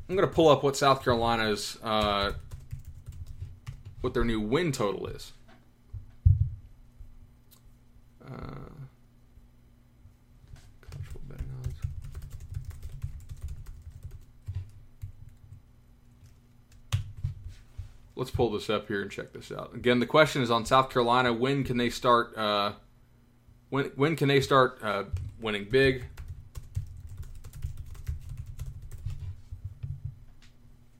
I'm 0.09 0.15
going 0.15 0.27
to 0.27 0.33
pull 0.33 0.49
up 0.49 0.63
what 0.63 0.75
South 0.75 1.03
Carolina's 1.03 1.77
uh, 1.83 2.33
what 4.01 4.13
their 4.13 4.25
new 4.25 4.39
win 4.39 4.71
total 4.71 5.07
is. 5.07 5.33
Uh, 8.27 8.67
let's 18.15 18.31
pull 18.31 18.51
this 18.51 18.69
up 18.69 18.87
here 18.87 19.01
and 19.01 19.11
check 19.11 19.31
this 19.31 19.51
out. 19.51 19.73
Again, 19.73 19.99
the 19.99 20.05
question 20.05 20.41
is 20.41 20.51
on 20.51 20.65
South 20.65 20.89
Carolina. 20.89 21.31
When 21.31 21.63
can 21.63 21.77
they 21.77 21.89
start? 21.89 22.35
Uh, 22.37 22.73
when 23.69 23.85
when 23.95 24.15
can 24.15 24.27
they 24.27 24.41
start 24.41 24.79
uh, 24.83 25.03
winning 25.39 25.67
big? 25.69 26.05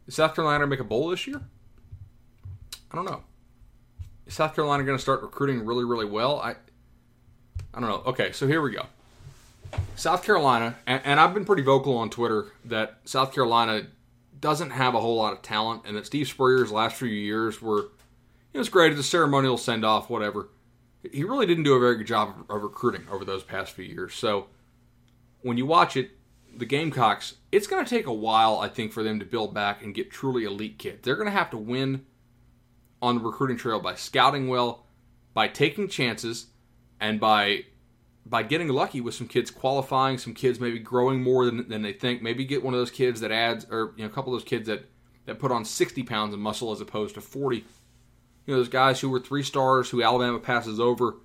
Is 0.07 0.15
South 0.15 0.35
Carolina 0.35 0.65
make 0.67 0.79
a 0.79 0.85
bowl 0.85 1.09
this 1.09 1.27
year? 1.27 1.41
I 2.89 2.95
don't 2.95 3.05
know. 3.05 3.23
Is 4.25 4.33
South 4.33 4.55
Carolina 4.55 4.83
going 4.83 4.97
to 4.97 5.01
start 5.01 5.21
recruiting 5.21 5.65
really, 5.65 5.83
really 5.83 6.05
well? 6.05 6.39
I, 6.39 6.55
I 7.77 7.79
don't 7.79 7.89
know. 7.89 8.01
Okay, 8.07 8.31
so 8.31 8.47
here 8.47 8.59
we 8.59 8.71
go. 8.71 8.87
South 9.95 10.23
Carolina, 10.23 10.77
and, 10.87 10.99
and 11.05 11.19
I've 11.19 11.35
been 11.35 11.45
pretty 11.45 11.61
vocal 11.61 11.95
on 11.97 12.09
Twitter 12.09 12.47
that 12.65 12.97
South 13.05 13.35
Carolina 13.35 13.85
doesn't 14.39 14.71
have 14.71 14.95
a 14.95 14.99
whole 14.99 15.15
lot 15.15 15.33
of 15.33 15.43
talent, 15.43 15.83
and 15.85 15.95
that 15.95 16.07
Steve 16.07 16.27
Spurrier's 16.27 16.71
last 16.71 16.95
few 16.95 17.07
years 17.07 17.61
were, 17.61 17.81
you 17.81 18.55
know, 18.55 18.61
it's 18.61 18.69
great. 18.69 18.93
It's 18.93 19.01
a 19.01 19.03
ceremonial 19.03 19.59
send 19.59 19.85
off, 19.85 20.09
whatever. 20.09 20.49
He 21.11 21.23
really 21.23 21.45
didn't 21.45 21.65
do 21.65 21.75
a 21.75 21.79
very 21.79 21.97
good 21.97 22.07
job 22.07 22.29
of, 22.49 22.55
of 22.57 22.63
recruiting 22.63 23.05
over 23.11 23.23
those 23.23 23.43
past 23.43 23.73
few 23.73 23.85
years. 23.85 24.15
So 24.15 24.47
when 25.41 25.57
you 25.57 25.67
watch 25.67 25.95
it, 25.95 26.09
the 26.55 26.65
Gamecocks, 26.65 27.35
it's 27.51 27.67
going 27.67 27.85
to 27.85 27.89
take 27.89 28.07
a 28.07 28.13
while, 28.13 28.57
I 28.57 28.69
think, 28.69 28.91
for 28.91 29.03
them 29.03 29.19
to 29.19 29.25
build 29.25 29.53
back 29.53 29.83
and 29.83 29.93
get 29.93 30.09
truly 30.09 30.45
elite 30.45 30.79
kids. 30.79 31.03
They're 31.03 31.15
going 31.15 31.27
to 31.27 31.31
have 31.31 31.51
to 31.51 31.57
win 31.57 32.07
on 33.03 33.19
the 33.19 33.23
recruiting 33.23 33.57
trail 33.57 33.79
by 33.79 33.93
scouting 33.93 34.47
well, 34.47 34.87
by 35.35 35.47
taking 35.47 35.87
chances, 35.87 36.47
and 36.99 37.19
by 37.19 37.65
by 38.29 38.43
getting 38.43 38.67
lucky 38.67 38.99
with 38.99 39.13
some 39.13 39.27
kids 39.27 39.49
qualifying, 39.49 40.17
some 40.17 40.33
kids 40.33 40.59
maybe 40.59 40.79
growing 40.79 41.21
more 41.21 41.45
than, 41.45 41.67
than 41.69 41.81
they 41.81 41.93
think. 41.93 42.21
Maybe 42.21 42.45
get 42.45 42.63
one 42.63 42.73
of 42.73 42.79
those 42.79 42.91
kids 42.91 43.21
that 43.21 43.31
adds, 43.31 43.65
or 43.69 43.93
you 43.95 44.03
know, 44.03 44.09
a 44.09 44.13
couple 44.13 44.33
of 44.33 44.41
those 44.41 44.49
kids 44.49 44.67
that 44.67 44.85
that 45.25 45.39
put 45.39 45.51
on 45.51 45.65
60 45.65 46.03
pounds 46.03 46.33
of 46.33 46.39
muscle 46.39 46.71
as 46.71 46.81
opposed 46.81 47.15
to 47.15 47.21
40. 47.21 47.57
You 47.57 47.63
know, 48.47 48.55
those 48.55 48.69
guys 48.69 49.01
who 49.01 49.09
were 49.09 49.19
three 49.19 49.43
stars 49.43 49.89
who 49.89 50.01
Alabama 50.01 50.39
passes 50.39 50.79
over, 50.79 51.17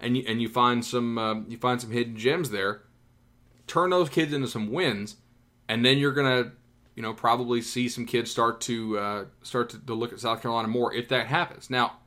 and 0.00 0.16
you, 0.16 0.24
and 0.26 0.40
you 0.40 0.48
find 0.48 0.84
some 0.84 1.18
um, 1.18 1.46
you 1.48 1.58
find 1.58 1.80
some 1.80 1.90
hidden 1.90 2.16
gems 2.16 2.50
there. 2.50 2.82
Turn 3.66 3.90
those 3.90 4.08
kids 4.08 4.32
into 4.32 4.48
some 4.48 4.72
wins, 4.72 5.16
and 5.68 5.84
then 5.84 5.98
you're 5.98 6.12
gonna 6.12 6.52
you 6.94 7.02
know 7.02 7.12
probably 7.14 7.60
see 7.60 7.88
some 7.88 8.06
kids 8.06 8.30
start 8.30 8.60
to 8.62 8.98
uh, 8.98 9.24
start 9.42 9.70
to, 9.70 9.78
to, 9.78 9.94
look 9.94 10.12
at 10.12 10.20
South 10.20 10.42
Carolina 10.42 10.68
more 10.68 10.92
if 10.92 11.08
that 11.08 11.26
happens. 11.26 11.70
Now, 11.70 11.98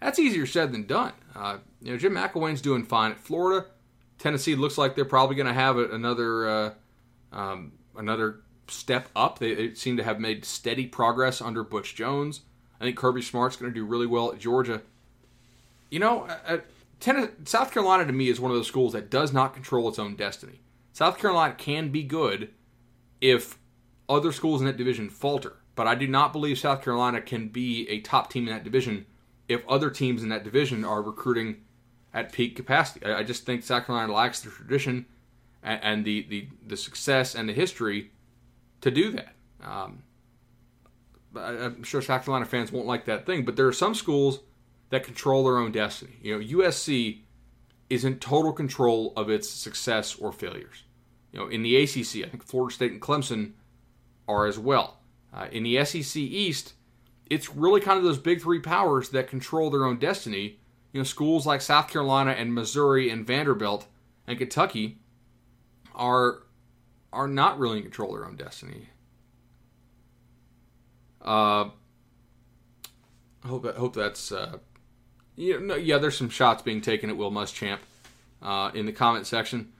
that's 0.00 0.18
easier 0.18 0.46
said 0.46 0.72
than 0.72 0.86
done. 0.86 1.12
Uh, 1.34 1.58
you 1.80 1.92
know, 1.92 1.98
Jim 1.98 2.14
McElwain's 2.14 2.60
doing 2.60 2.84
fine 2.84 3.12
at 3.12 3.20
Florida. 3.20 3.66
Tennessee 4.18 4.54
looks 4.54 4.76
like 4.76 4.94
they're 4.94 5.04
probably 5.04 5.36
going 5.36 5.46
to 5.46 5.52
have 5.54 5.78
another 5.78 6.48
uh, 6.48 6.72
um, 7.32 7.72
another 7.96 8.40
step 8.68 9.08
up. 9.16 9.38
They, 9.38 9.54
they, 9.54 9.74
seem 9.74 9.96
to 9.96 10.04
have 10.04 10.20
made 10.20 10.44
steady 10.44 10.86
progress 10.86 11.40
under 11.40 11.64
Butch 11.64 11.94
Jones. 11.94 12.42
I 12.80 12.84
think 12.84 12.96
Kirby 12.96 13.22
Smart's 13.22 13.56
going 13.56 13.72
to 13.72 13.74
do 13.74 13.84
really 13.84 14.06
well 14.06 14.32
at 14.32 14.38
Georgia. 14.38 14.82
You 15.90 15.98
know, 15.98 16.28
Tennessee, 17.00 17.32
South 17.44 17.72
Carolina 17.72 18.06
to 18.06 18.12
me 18.12 18.28
is 18.28 18.40
one 18.40 18.50
of 18.50 18.56
those 18.56 18.68
schools 18.68 18.92
that 18.92 19.10
does 19.10 19.32
not 19.32 19.54
control 19.54 19.88
its 19.88 19.98
own 19.98 20.16
destiny. 20.16 20.60
South 20.92 21.18
Carolina 21.18 21.54
can 21.54 21.88
be 21.88 22.02
good 22.02 22.50
if 23.20 23.58
other 24.08 24.32
schools 24.32 24.60
in 24.60 24.66
that 24.66 24.76
division 24.76 25.08
falter. 25.08 25.56
But 25.74 25.86
I 25.86 25.94
do 25.94 26.06
not 26.06 26.32
believe 26.32 26.58
South 26.58 26.82
Carolina 26.82 27.22
can 27.22 27.48
be 27.48 27.88
a 27.88 28.00
top 28.00 28.30
team 28.30 28.46
in 28.46 28.52
that 28.52 28.64
division 28.64 29.06
if 29.50 29.66
other 29.68 29.90
teams 29.90 30.22
in 30.22 30.28
that 30.28 30.44
division 30.44 30.84
are 30.84 31.02
recruiting 31.02 31.56
at 32.14 32.32
peak 32.32 32.54
capacity. 32.54 33.04
I, 33.04 33.24
just 33.24 33.44
think 33.44 33.64
South 33.64 33.84
Carolina 33.84 34.12
lacks 34.12 34.40
the 34.40 34.50
tradition 34.50 35.06
and, 35.62 35.80
and 35.82 36.04
the, 36.04 36.26
the, 36.28 36.48
the 36.66 36.76
success 36.76 37.34
and 37.34 37.48
the 37.48 37.52
history 37.52 38.12
to 38.80 38.90
do 38.92 39.10
that. 39.10 39.34
Um, 39.62 40.04
I'm 41.36 41.82
sure 41.82 42.00
South 42.00 42.24
Carolina 42.24 42.46
fans 42.46 42.70
won't 42.70 42.86
like 42.86 43.04
that 43.06 43.26
thing, 43.26 43.44
but 43.44 43.56
there 43.56 43.66
are 43.66 43.72
some 43.72 43.94
schools 43.94 44.40
that 44.90 45.02
control 45.02 45.44
their 45.44 45.58
own 45.58 45.72
destiny. 45.72 46.16
You 46.22 46.38
know, 46.38 46.44
USC 46.44 47.22
is 47.88 48.04
in 48.04 48.20
total 48.20 48.52
control 48.52 49.12
of 49.16 49.30
its 49.30 49.50
success 49.50 50.14
or 50.14 50.30
failures. 50.30 50.84
You 51.32 51.40
know, 51.40 51.48
in 51.48 51.62
the 51.62 51.76
ACC, 51.76 52.24
I 52.24 52.28
think 52.28 52.44
Florida 52.44 52.74
State 52.74 52.92
and 52.92 53.00
Clemson 53.00 53.52
are 54.28 54.46
as 54.46 54.58
well. 54.58 54.98
Uh, 55.32 55.46
in 55.50 55.64
the 55.64 55.84
SEC 55.84 56.16
East, 56.16 56.74
it's 57.30 57.48
really 57.54 57.80
kind 57.80 57.96
of 57.96 58.04
those 58.04 58.18
big 58.18 58.42
three 58.42 58.58
powers 58.58 59.08
that 59.10 59.28
control 59.28 59.70
their 59.70 59.84
own 59.84 59.98
destiny. 59.98 60.58
You 60.92 61.00
know, 61.00 61.04
schools 61.04 61.46
like 61.46 61.60
South 61.60 61.88
Carolina 61.88 62.32
and 62.32 62.52
Missouri 62.52 63.08
and 63.08 63.24
Vanderbilt 63.24 63.86
and 64.26 64.36
Kentucky 64.36 64.98
are 65.94 66.42
are 67.12 67.28
not 67.28 67.58
really 67.58 67.78
in 67.78 67.82
control 67.84 68.12
of 68.12 68.20
their 68.20 68.28
own 68.28 68.36
destiny. 68.36 68.88
Uh, 71.24 71.70
I 73.44 73.48
hope 73.48 73.64
hope 73.76 73.94
that's 73.94 74.32
uh, 74.32 74.58
yeah, 75.36 75.58
no, 75.60 75.76
yeah. 75.76 75.98
There's 75.98 76.16
some 76.16 76.30
shots 76.30 76.62
being 76.62 76.80
taken 76.80 77.10
at 77.10 77.16
Will 77.16 77.30
Muschamp 77.30 77.78
uh, 78.42 78.72
in 78.74 78.86
the 78.86 78.92
comment 78.92 79.26
section. 79.26 79.72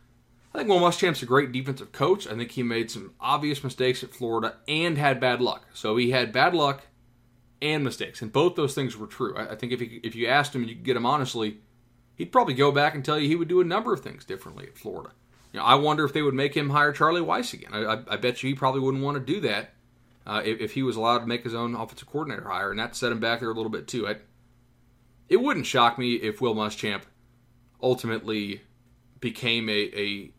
I 0.55 0.59
think 0.59 0.69
Will 0.69 0.81
Muschamp's 0.81 1.23
a 1.23 1.27
great 1.27 1.53
defensive 1.53 1.93
coach. 1.93 2.27
I 2.27 2.35
think 2.35 2.53
he 2.53 2.63
made 2.63 2.91
some 2.91 3.15
obvious 3.21 3.63
mistakes 3.63 4.03
at 4.03 4.15
Florida 4.15 4.57
and 4.69 4.99
had 4.99 5.21
bad 5.21 5.41
luck. 5.41 5.65
So 5.75 5.97
he 5.97 6.11
had 6.11 6.33
bad 6.33 6.55
luck 6.55 6.83
and 7.63 7.85
mistakes, 7.85 8.23
and 8.23 8.33
both 8.33 8.55
those 8.55 8.75
things 8.75 8.97
were 8.97 9.07
true. 9.07 9.37
I, 9.37 9.55
think 9.55 9.73
if 9.73 9.81
he, 9.81 10.01
if 10.03 10.15
you 10.15 10.27
asked 10.27 10.55
him 10.55 10.63
and 10.63 10.71
you 10.71 10.77
could 10.77 10.85
get 10.85 10.97
him 10.97 11.07
honestly, 11.07 11.59
he'd 12.17 12.33
probably 12.33 12.55
go 12.55 12.73
back 12.73 12.95
and 12.95 13.05
tell 13.05 13.19
you 13.19 13.29
he 13.29 13.37
would 13.37 13.49
do 13.49 13.61
a 13.61 13.65
number 13.65 13.93
of 13.93 14.01
things 14.01 14.25
differently 14.25 14.67
at 14.67 14.79
Florida. 14.79 15.11
You 15.53 15.59
know, 15.59 15.67
I 15.67 15.75
wonder 15.75 16.05
if 16.05 16.13
they 16.13 16.23
would 16.23 16.35
make 16.35 16.57
him 16.57 16.71
hire 16.71 16.93
Charlie 16.93 17.21
Weis 17.21 17.53
again. 17.53 17.71
I, 17.73 17.85
I, 17.85 18.03
I 18.11 18.17
bet 18.17 18.43
you 18.43 18.49
he 18.49 18.55
probably 18.55 18.81
wouldn't 18.81 19.03
want 19.03 19.17
to 19.17 19.33
do 19.33 19.41
that 19.41 19.75
uh, 20.27 20.43
if, 20.45 20.61
if, 20.61 20.73
he 20.73 20.83
was 20.83 20.97
allowed 20.97 21.19
to 21.19 21.27
make 21.27 21.45
his 21.45 21.55
own 21.55 21.75
offensive 21.75 22.09
coordinator 22.09 22.49
hire, 22.49 22.71
and 22.71 22.79
that 22.79 22.95
set 22.95 23.13
him 23.13 23.21
back 23.21 23.41
there 23.41 23.51
a 23.51 23.55
little 23.55 23.71
bit 23.71 23.89
too. 23.89 24.09
I, 24.09 24.17
it 25.29 25.39
wouldn't 25.39 25.67
shock 25.67 25.99
me 25.99 26.15
if 26.15 26.41
Will 26.41 26.55
Muschamp 26.55 27.03
ultimately 27.83 28.63
became 29.21 29.69
a, 29.69 29.91
a 29.95 30.31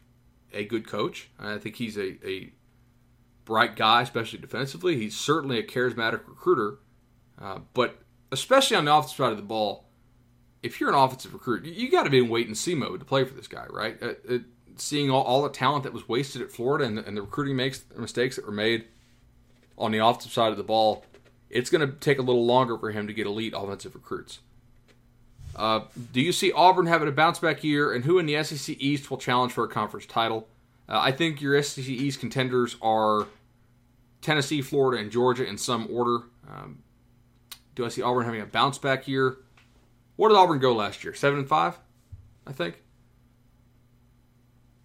a 0.53 0.65
good 0.65 0.87
coach. 0.87 1.29
I 1.39 1.57
think 1.57 1.75
he's 1.77 1.97
a, 1.97 2.17
a 2.27 2.51
bright 3.45 3.75
guy, 3.75 4.01
especially 4.01 4.39
defensively. 4.39 4.97
He's 4.97 5.15
certainly 5.15 5.59
a 5.59 5.63
charismatic 5.63 6.27
recruiter, 6.27 6.79
uh, 7.41 7.59
but 7.73 7.99
especially 8.31 8.77
on 8.77 8.85
the 8.85 8.93
offensive 8.93 9.17
side 9.17 9.31
of 9.31 9.37
the 9.37 9.43
ball, 9.43 9.85
if 10.63 10.79
you're 10.79 10.89
an 10.89 10.95
offensive 10.95 11.33
recruit, 11.33 11.65
you, 11.65 11.89
got 11.89 12.03
to 12.03 12.09
be 12.09 12.19
in 12.19 12.29
wait 12.29 12.47
and 12.47 12.57
see 12.57 12.75
mode 12.75 12.99
to 12.99 13.05
play 13.05 13.23
for 13.23 13.33
this 13.33 13.47
guy, 13.47 13.65
right? 13.69 13.97
Uh, 14.01 14.13
uh, 14.29 14.37
seeing 14.77 15.09
all, 15.09 15.23
all, 15.23 15.41
the 15.41 15.49
talent 15.49 15.83
that 15.83 15.93
was 15.93 16.07
wasted 16.07 16.41
at 16.41 16.51
Florida 16.51 16.85
and, 16.85 16.99
and 16.99 17.17
the 17.17 17.21
recruiting 17.21 17.55
makes 17.55 17.83
mistakes 17.97 18.35
that 18.35 18.45
were 18.45 18.51
made 18.51 18.85
on 19.77 19.91
the 19.91 19.97
offensive 19.97 20.31
side 20.31 20.51
of 20.51 20.57
the 20.57 20.63
ball, 20.63 21.03
it's 21.49 21.69
going 21.69 21.85
to 21.85 21.95
take 21.97 22.19
a 22.19 22.21
little 22.21 22.45
longer 22.45 22.77
for 22.77 22.91
him 22.91 23.07
to 23.07 23.13
get 23.13 23.25
elite 23.25 23.53
offensive 23.55 23.95
recruits. 23.95 24.39
Uh, 25.55 25.81
do 26.13 26.21
you 26.21 26.31
see 26.31 26.51
Auburn 26.51 26.85
having 26.85 27.07
a 27.07 27.11
bounce 27.11 27.39
back 27.39 27.63
year, 27.63 27.91
and 27.93 28.05
who 28.05 28.19
in 28.19 28.25
the 28.25 28.41
SEC 28.43 28.77
East 28.79 29.09
will 29.09 29.17
challenge 29.17 29.51
for 29.51 29.63
a 29.63 29.67
conference 29.67 30.05
title? 30.05 30.47
Uh, 30.87 30.99
I 30.99 31.11
think 31.11 31.41
your 31.41 31.61
SEC 31.61 31.85
East 31.85 32.19
contenders 32.19 32.77
are 32.81 33.27
Tennessee, 34.21 34.61
Florida, 34.61 35.01
and 35.01 35.11
Georgia 35.11 35.45
in 35.45 35.57
some 35.57 35.87
order. 35.91 36.25
Um, 36.49 36.83
do 37.75 37.85
I 37.85 37.89
see 37.89 38.01
Auburn 38.01 38.25
having 38.25 38.41
a 38.41 38.45
bounce 38.45 38.77
back 38.77 39.07
year? 39.07 39.37
What 40.15 40.29
did 40.29 40.37
Auburn 40.37 40.59
go 40.59 40.73
last 40.73 41.03
year? 41.03 41.13
Seven 41.13 41.39
and 41.39 41.47
five, 41.47 41.79
I 42.45 42.51
think. 42.51 42.81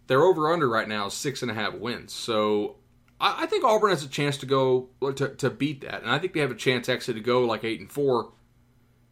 Their 0.07 0.23
over 0.23 0.53
under 0.53 0.69
right 0.69 0.89
now 0.89 1.09
six 1.09 1.43
and 1.43 1.51
a 1.51 1.55
half 1.55 1.75
wins. 1.75 2.13
So 2.13 2.77
I, 3.21 3.43
I 3.43 3.47
think 3.47 3.65
Auburn 3.65 3.91
has 3.91 4.05
a 4.05 4.09
chance 4.09 4.37
to 4.39 4.47
go 4.47 4.91
to, 5.01 5.29
to 5.29 5.51
beat 5.51 5.83
that, 5.83 6.03
and 6.03 6.11
I 6.11 6.19
think 6.19 6.33
they 6.33 6.41
have 6.41 6.51
a 6.51 6.57
chance 6.57 6.89
actually 6.89 7.15
to 7.15 7.21
go 7.21 7.43
like 7.43 7.65
eight 7.65 7.81
and 7.81 7.91
four 7.91 8.33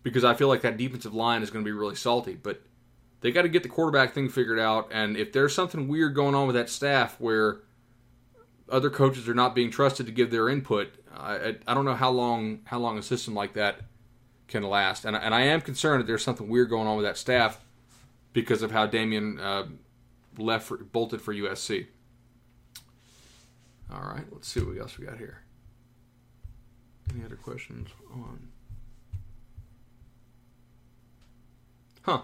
because 0.02 0.24
I 0.24 0.34
feel 0.34 0.48
like 0.48 0.62
that 0.62 0.76
defensive 0.76 1.14
line 1.14 1.42
is 1.42 1.50
going 1.50 1.64
to 1.64 1.68
be 1.68 1.72
really 1.72 1.96
salty. 1.96 2.34
But 2.34 2.62
they 3.20 3.32
got 3.32 3.42
to 3.42 3.48
get 3.48 3.62
the 3.62 3.68
quarterback 3.68 4.12
thing 4.12 4.28
figured 4.28 4.58
out, 4.58 4.90
and 4.92 5.16
if 5.16 5.32
there's 5.32 5.54
something 5.54 5.88
weird 5.88 6.14
going 6.14 6.34
on 6.34 6.46
with 6.46 6.56
that 6.56 6.68
staff 6.68 7.18
where 7.18 7.62
other 8.68 8.90
coaches 8.90 9.28
are 9.28 9.34
not 9.34 9.54
being 9.54 9.70
trusted 9.70 10.06
to 10.06 10.12
give 10.12 10.30
their 10.30 10.48
input, 10.48 10.94
I, 11.16 11.56
I 11.66 11.74
don't 11.74 11.84
know 11.84 11.94
how 11.94 12.10
long 12.10 12.60
how 12.64 12.78
long 12.78 12.98
a 12.98 13.02
system 13.02 13.34
like 13.34 13.54
that 13.54 13.80
can 14.48 14.62
last. 14.62 15.04
And, 15.04 15.16
and 15.16 15.34
I 15.34 15.42
am 15.42 15.60
concerned 15.60 16.00
that 16.00 16.06
there's 16.06 16.24
something 16.24 16.48
weird 16.48 16.70
going 16.70 16.86
on 16.86 16.96
with 16.96 17.06
that 17.06 17.16
staff 17.16 17.60
because 18.32 18.62
of 18.62 18.70
how 18.70 18.86
Damien 18.86 19.38
uh, 19.40 19.66
left 20.38 20.66
for, 20.66 20.78
bolted 20.78 21.20
for 21.22 21.32
USC. 21.32 21.86
All 23.92 24.02
right, 24.02 24.24
let's 24.32 24.48
see 24.48 24.60
what 24.60 24.78
else 24.78 24.98
we 24.98 25.06
got 25.06 25.18
here. 25.18 25.42
Any 27.14 27.24
other 27.24 27.36
questions 27.36 27.88
on? 28.12 28.48
Huh. 32.02 32.22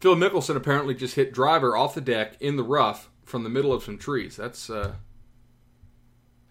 Phil 0.00 0.14
Mickelson 0.14 0.56
apparently 0.56 0.94
just 0.94 1.14
hit 1.14 1.32
driver 1.32 1.76
off 1.76 1.94
the 1.94 2.00
deck 2.00 2.36
in 2.40 2.56
the 2.56 2.62
rough 2.62 3.10
from 3.24 3.42
the 3.42 3.48
middle 3.50 3.72
of 3.72 3.82
some 3.82 3.98
trees. 3.98 4.36
That's 4.36 4.70
uh, 4.70 4.94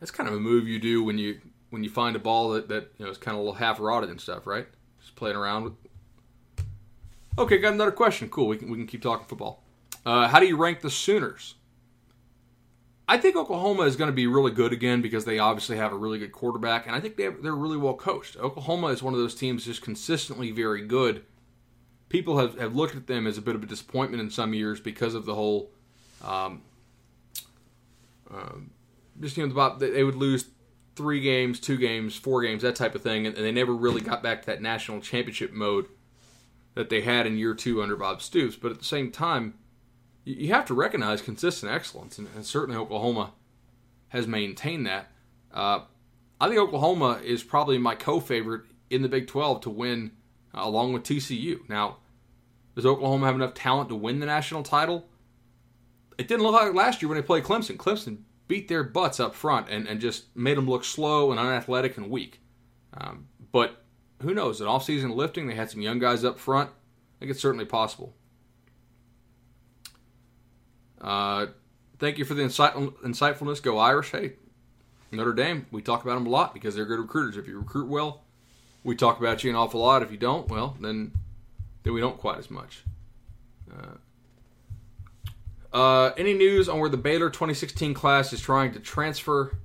that's 0.05 0.15
kind 0.15 0.29
of 0.29 0.35
a 0.35 0.39
move 0.39 0.67
you 0.67 0.77
do 0.77 1.03
when 1.03 1.17
you 1.17 1.41
when 1.71 1.83
you 1.83 1.89
find 1.89 2.15
a 2.15 2.19
ball 2.19 2.51
that, 2.51 2.69
that 2.69 2.91
you 2.99 3.05
know 3.05 3.11
is 3.11 3.17
kind 3.17 3.33
of 3.33 3.39
a 3.39 3.41
little 3.41 3.55
half 3.55 3.79
rotted 3.79 4.11
and 4.11 4.21
stuff, 4.21 4.45
right? 4.45 4.67
Just 5.01 5.15
playing 5.15 5.35
around 5.35 5.63
with. 5.63 5.73
Okay, 7.39 7.57
got 7.57 7.73
another 7.73 7.91
question. 7.91 8.29
Cool. 8.29 8.47
We 8.47 8.57
can 8.57 8.69
we 8.69 8.77
can 8.77 8.85
keep 8.85 9.01
talking 9.01 9.25
football. 9.25 9.63
Uh, 10.05 10.27
how 10.27 10.39
do 10.39 10.45
you 10.45 10.57
rank 10.57 10.81
the 10.81 10.91
Sooners? 10.91 11.55
I 13.07 13.17
think 13.17 13.35
Oklahoma 13.35 13.81
is 13.83 13.95
going 13.95 14.11
to 14.11 14.15
be 14.15 14.27
really 14.27 14.51
good 14.51 14.71
again 14.71 15.01
because 15.01 15.25
they 15.25 15.39
obviously 15.39 15.77
have 15.77 15.91
a 15.91 15.97
really 15.97 16.19
good 16.19 16.31
quarterback, 16.31 16.85
and 16.85 16.95
I 16.95 16.99
think 16.99 17.17
they 17.17 17.23
have, 17.23 17.41
they're 17.41 17.55
really 17.55 17.77
well 17.77 17.95
coached. 17.95 18.37
Oklahoma 18.37 18.87
is 18.87 19.01
one 19.01 19.15
of 19.15 19.19
those 19.19 19.33
teams 19.33 19.65
just 19.65 19.81
consistently 19.81 20.51
very 20.51 20.85
good. 20.85 21.23
People 22.09 22.37
have, 22.37 22.59
have 22.59 22.75
looked 22.75 22.95
at 22.95 23.07
them 23.07 23.25
as 23.25 23.39
a 23.39 23.41
bit 23.41 23.55
of 23.55 23.63
a 23.63 23.65
disappointment 23.65 24.21
in 24.21 24.29
some 24.29 24.53
years 24.53 24.79
because 24.79 25.15
of 25.15 25.25
the 25.25 25.33
whole, 25.33 25.71
um, 26.23 26.61
um, 28.31 28.69
just 29.19 29.37
you 29.37 29.47
know, 29.47 29.77
they 29.77 30.03
would 30.03 30.15
lose 30.15 30.49
three 30.95 31.19
games, 31.19 31.59
two 31.59 31.77
games, 31.77 32.15
four 32.15 32.41
games, 32.41 32.61
that 32.61 32.75
type 32.75 32.95
of 32.95 33.01
thing, 33.01 33.25
and, 33.27 33.35
and 33.35 33.45
they 33.45 33.51
never 33.51 33.73
really 33.73 34.01
got 34.01 34.23
back 34.23 34.41
to 34.41 34.47
that 34.47 34.61
national 34.61 35.01
championship 35.01 35.51
mode 35.51 35.87
that 36.73 36.89
they 36.89 37.01
had 37.01 37.25
in 37.25 37.37
year 37.37 37.53
two 37.53 37.81
under 37.81 37.95
Bob 37.95 38.21
Stoops. 38.21 38.55
But 38.55 38.71
at 38.71 38.79
the 38.79 38.85
same 38.85 39.11
time, 39.11 39.55
you 40.23 40.53
have 40.53 40.65
to 40.65 40.73
recognize 40.73 41.21
consistent 41.21 41.71
excellence, 41.71 42.17
and, 42.17 42.27
and 42.35 42.45
certainly 42.45 42.79
Oklahoma 42.79 43.33
has 44.09 44.27
maintained 44.27 44.85
that. 44.85 45.11
Uh, 45.53 45.81
I 46.39 46.47
think 46.47 46.59
Oklahoma 46.59 47.21
is 47.23 47.43
probably 47.43 47.77
my 47.77 47.95
co-favorite 47.95 48.63
in 48.89 49.01
the 49.01 49.09
Big 49.09 49.27
12 49.27 49.61
to 49.61 49.69
win, 49.69 50.11
uh, 50.53 50.61
along 50.63 50.93
with 50.93 51.03
TCU. 51.03 51.67
Now, 51.69 51.97
does 52.75 52.85
Oklahoma 52.85 53.25
have 53.25 53.35
enough 53.35 53.53
talent 53.53 53.89
to 53.89 53.95
win 53.95 54.19
the 54.19 54.25
national 54.25 54.63
title? 54.63 55.07
It 56.17 56.27
didn't 56.27 56.43
look 56.43 56.53
like 56.53 56.73
last 56.73 57.01
year 57.01 57.09
when 57.09 57.17
they 57.17 57.21
played 57.21 57.43
Clemson. 57.43 57.77
Clemson 57.77 58.19
beat 58.47 58.67
their 58.67 58.83
butts 58.83 59.19
up 59.19 59.35
front 59.35 59.69
and, 59.69 59.87
and 59.87 59.99
just 59.99 60.35
made 60.35 60.57
them 60.57 60.69
look 60.69 60.83
slow 60.83 61.31
and 61.31 61.39
unathletic 61.39 61.97
and 61.97 62.09
weak. 62.09 62.41
Um, 62.93 63.27
but 63.51 63.83
who 64.21 64.33
knows? 64.33 64.61
An 64.61 64.67
offseason 64.67 65.15
lifting, 65.15 65.47
they 65.47 65.55
had 65.55 65.69
some 65.69 65.81
young 65.81 65.99
guys 65.99 66.23
up 66.23 66.39
front. 66.39 66.69
I 66.69 67.19
think 67.19 67.31
it's 67.31 67.41
certainly 67.41 67.65
possible. 67.65 68.15
Uh, 71.01 71.47
thank 71.99 72.17
you 72.17 72.25
for 72.25 72.33
the 72.33 72.43
insight- 72.43 72.75
insightfulness. 72.75 73.61
Go 73.61 73.77
Irish. 73.77 74.11
Hey, 74.11 74.33
Notre 75.11 75.33
Dame, 75.33 75.65
we 75.71 75.81
talk 75.81 76.03
about 76.03 76.15
them 76.15 76.25
a 76.25 76.29
lot 76.29 76.53
because 76.53 76.75
they're 76.75 76.85
good 76.85 76.99
recruiters. 76.99 77.37
If 77.37 77.47
you 77.47 77.59
recruit 77.59 77.87
well, 77.87 78.23
we 78.83 78.95
talk 78.95 79.19
about 79.19 79.43
you 79.43 79.49
an 79.49 79.55
awful 79.55 79.81
lot. 79.81 80.03
If 80.03 80.11
you 80.11 80.17
don't, 80.17 80.47
well, 80.47 80.77
then 80.79 81.11
then 81.83 81.93
we 81.93 82.01
don't 82.01 82.17
quite 82.17 82.39
as 82.39 82.49
much. 82.49 82.83
Uh, 83.71 83.95
uh, 85.75 86.13
any 86.17 86.33
news 86.33 86.69
on 86.69 86.79
where 86.79 86.89
the 86.89 86.95
Baylor 86.97 87.29
2016 87.29 87.93
class 87.93 88.31
is 88.31 88.39
trying 88.39 88.71
to 88.71 88.79
transfer? 88.79 89.57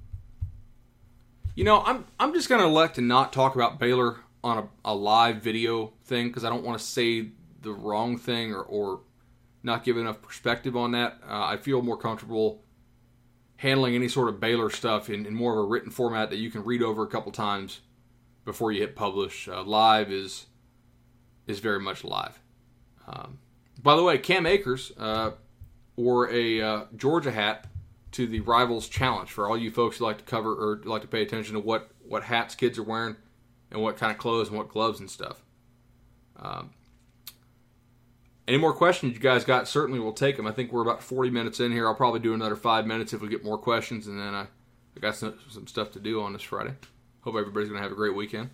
You 1.55 1.63
know, 1.63 1.83
I'm 1.83 2.05
I'm 2.19 2.35
just 2.35 2.49
gonna 2.49 2.67
elect 2.67 2.97
to 2.97 3.01
not 3.01 3.33
talk 3.33 3.55
about 3.55 3.79
Baylor 3.79 4.17
on 4.43 4.59
a, 4.59 4.69
a 4.87 4.95
live 4.95 5.37
video 5.37 5.93
thing 6.05 6.27
because 6.27 6.45
I 6.45 6.49
don't 6.49 6.65
want 6.65 6.81
to 6.81 6.85
say 6.85 7.29
the 7.63 7.73
wrong 7.73 8.19
thing 8.19 8.53
or, 8.53 8.63
or 8.63 9.01
not 9.63 9.85
give 9.85 9.97
enough 9.97 10.21
perspective 10.21 10.77
on 10.77 10.93
that. 10.93 11.19
Uh, 11.23 11.45
I 11.45 11.59
feel 11.59 11.81
more 11.81 11.97
comfortable 11.97 12.65
handling 13.57 13.95
any 13.95 14.09
sort 14.09 14.29
of 14.29 14.41
Baylor 14.41 14.71
stuff 14.71 15.11
in, 15.11 15.27
in, 15.27 15.35
more 15.35 15.53
of 15.53 15.59
a 15.59 15.69
written 15.69 15.91
format 15.91 16.31
that 16.31 16.39
you 16.39 16.51
can 16.51 16.65
read 16.65 16.83
over 16.83 17.05
a 17.05 17.07
couple 17.07 17.31
times 17.31 17.81
before 18.45 18.73
you 18.73 18.81
hit 18.81 18.97
publish. 18.97 19.47
Uh, 19.47 19.63
live 19.63 20.11
is 20.11 20.47
is 21.47 21.61
very 21.61 21.79
much 21.79 22.03
live. 22.03 22.41
Um, 23.07 23.39
by 23.81 23.95
the 23.95 24.03
way, 24.03 24.19
Cam 24.19 24.47
Akers 24.47 24.91
uh, 24.99 25.33
wore 26.01 26.31
a 26.31 26.61
uh, 26.61 26.85
Georgia 26.97 27.31
hat 27.31 27.67
to 28.13 28.27
the 28.27 28.41
Rivals 28.41 28.89
Challenge 28.89 29.31
for 29.31 29.49
all 29.49 29.57
you 29.57 29.71
folks 29.71 29.99
who 29.99 30.05
like 30.05 30.19
to 30.19 30.25
cover 30.25 30.53
or 30.53 30.81
like 30.85 31.03
to 31.03 31.09
pay 31.09 31.23
attention 31.23 31.55
to 31.55 31.61
what 31.61 31.91
what 32.07 32.25
hats 32.25 32.55
kids 32.55 32.79
are 32.79 32.83
wearing 32.83 33.17
and 33.71 33.81
what 33.81 33.97
kind 33.97 34.11
of 34.11 34.19
clothes 34.19 34.49
and 34.49 34.57
what 34.57 34.69
gloves 34.69 35.01
and 35.01 35.11
stuff. 35.11 35.43
Um, 36.37 36.71
any 38.49 38.59
more 38.59 38.73
questions 38.73 39.15
you 39.15 39.21
guys 39.21 39.45
got? 39.45 39.69
Certainly, 39.69 40.01
we'll 40.01 40.13
take 40.13 40.37
them. 40.37 40.47
I 40.47 40.53
think 40.53 40.73
we're 40.73 40.83
about 40.83 41.03
40 41.03 41.31
minutes 41.31 41.61
in 41.61 41.71
here. 41.71 41.87
I'll 41.87 41.95
probably 41.95 42.19
do 42.19 42.35
another 42.35 42.57
five 42.57 42.85
minutes 42.85 43.13
if 43.13 43.21
we 43.21 43.29
get 43.29 43.45
more 43.45 43.59
questions, 43.59 44.09
and 44.09 44.19
then 44.19 44.35
I, 44.35 44.43
I 44.97 45.01
got 45.01 45.15
some, 45.15 45.39
some 45.49 45.69
stuff 45.69 45.93
to 45.93 46.01
do 46.01 46.21
on 46.21 46.33
this 46.33 46.43
Friday. 46.43 46.75
Hope 47.21 47.37
everybody's 47.37 47.69
going 47.69 47.79
to 47.79 47.83
have 47.83 47.93
a 47.93 47.97
great 47.97 48.17
weekend. 48.17 48.51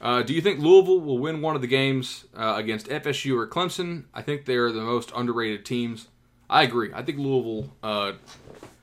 Uh, 0.00 0.22
do 0.22 0.32
you 0.32 0.40
think 0.40 0.60
Louisville 0.60 1.00
will 1.00 1.18
win 1.18 1.42
one 1.42 1.54
of 1.54 1.60
the 1.60 1.68
games 1.68 2.24
uh, 2.34 2.54
against 2.56 2.86
FSU 2.86 3.36
or 3.36 3.46
Clemson? 3.46 4.04
I 4.14 4.22
think 4.22 4.46
they're 4.46 4.72
the 4.72 4.82
most 4.82 5.12
underrated 5.14 5.66
teams. 5.66 6.08
I 6.48 6.62
agree. 6.62 6.90
I 6.94 7.02
think 7.02 7.18
Louisville. 7.18 7.72
Uh, 7.82 8.12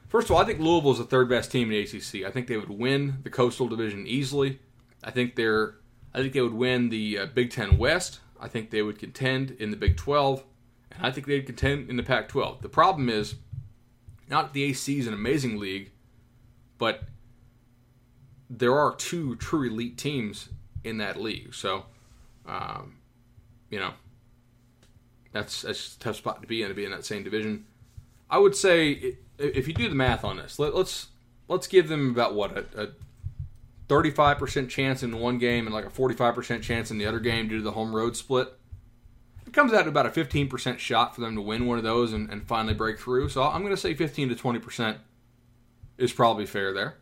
first 0.09 0.29
of 0.29 0.35
all, 0.35 0.41
I 0.41 0.45
think 0.45 0.59
Louisville 0.59 0.91
is 0.91 0.97
the 0.97 1.05
third 1.05 1.29
best 1.29 1.51
team 1.51 1.71
in 1.71 1.83
the 1.83 1.97
ACC. 1.97 2.27
I 2.27 2.31
think 2.31 2.47
they 2.47 2.57
would 2.57 2.69
win 2.69 3.19
the 3.23 3.29
Coastal 3.29 3.67
Division 3.67 4.05
easily. 4.07 4.59
I 5.03 5.11
think 5.11 5.35
they're. 5.35 5.75
I 6.13 6.19
think 6.19 6.33
they 6.33 6.41
would 6.41 6.53
win 6.53 6.89
the 6.89 7.19
uh, 7.19 7.25
Big 7.27 7.51
Ten 7.51 7.77
West. 7.77 8.19
I 8.43 8.49
think 8.49 8.71
they 8.71 8.81
would 8.81 8.99
contend 8.99 9.51
in 9.51 9.71
the 9.71 9.77
Big 9.77 9.95
12, 9.95 10.43
and 10.91 11.05
I 11.05 11.11
think 11.11 11.27
they'd 11.27 11.45
contend 11.45 11.89
in 11.89 11.95
the 11.95 12.03
Pac 12.03 12.27
12. 12.27 12.61
The 12.61 12.67
problem 12.67 13.07
is, 13.07 13.35
not 14.29 14.53
the 14.53 14.63
AC 14.63 14.99
is 14.99 15.07
an 15.07 15.13
amazing 15.13 15.57
league, 15.57 15.91
but 16.77 17.03
there 18.49 18.77
are 18.77 18.93
two 18.95 19.37
true 19.37 19.69
elite 19.69 19.97
teams 19.97 20.49
in 20.83 20.97
that 20.97 21.19
league. 21.19 21.53
So, 21.55 21.85
um, 22.45 22.97
you 23.69 23.79
know, 23.79 23.93
that's 25.33 25.63
that's 25.63 25.95
a 25.95 25.99
tough 25.99 26.15
spot 26.15 26.41
to 26.41 26.47
be 26.47 26.61
in 26.61 26.69
to 26.69 26.75
be 26.75 26.85
in 26.85 26.91
that 26.91 27.05
same 27.05 27.23
division. 27.23 27.65
I 28.29 28.37
would 28.37 28.55
say 28.55 29.17
if 29.37 29.67
you 29.67 29.73
do 29.73 29.89
the 29.89 29.95
math 29.95 30.23
on 30.23 30.37
this, 30.37 30.57
let, 30.59 30.69
us 30.69 30.75
let's, 30.75 31.07
let's 31.47 31.67
give 31.67 31.89
them 31.89 32.09
about 32.11 32.33
what 32.33 32.57
a, 32.57 32.83
a 32.83 32.87
35% 33.87 34.69
chance 34.69 35.03
in 35.03 35.19
one 35.19 35.37
game 35.37 35.67
and 35.67 35.73
like 35.73 35.85
a 35.85 35.89
45% 35.89 36.61
chance 36.61 36.89
in 36.89 36.97
the 36.97 37.05
other 37.05 37.19
game 37.19 37.47
due 37.47 37.57
to 37.57 37.63
the 37.63 37.71
home 37.71 37.95
road 37.95 38.15
split. 38.15 38.53
It 39.45 39.53
comes 39.53 39.73
out 39.73 39.83
to 39.83 39.89
about 39.89 40.05
a 40.05 40.09
15% 40.09 40.79
shot 40.79 41.13
for 41.13 41.21
them 41.21 41.35
to 41.35 41.41
win 41.41 41.65
one 41.65 41.77
of 41.77 41.83
those 41.83 42.13
and, 42.13 42.29
and 42.29 42.47
finally 42.47 42.73
break 42.73 42.99
through. 42.99 43.29
So 43.29 43.43
I'm 43.43 43.61
going 43.61 43.73
to 43.73 43.81
say 43.81 43.93
15 43.93 44.29
to 44.29 44.35
20% 44.35 44.97
is 45.97 46.13
probably 46.13 46.45
fair 46.45 46.73
there. 46.73 46.95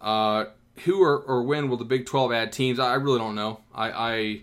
Uh, 0.00 0.46
who 0.84 1.02
or, 1.02 1.18
or 1.18 1.42
when 1.42 1.68
will 1.68 1.76
the 1.76 1.84
Big 1.84 2.06
12 2.06 2.32
add 2.32 2.52
teams? 2.52 2.78
I, 2.78 2.94
really 2.94 3.18
don't 3.18 3.34
know. 3.34 3.60
I, 3.74 3.90
I, 3.90 4.40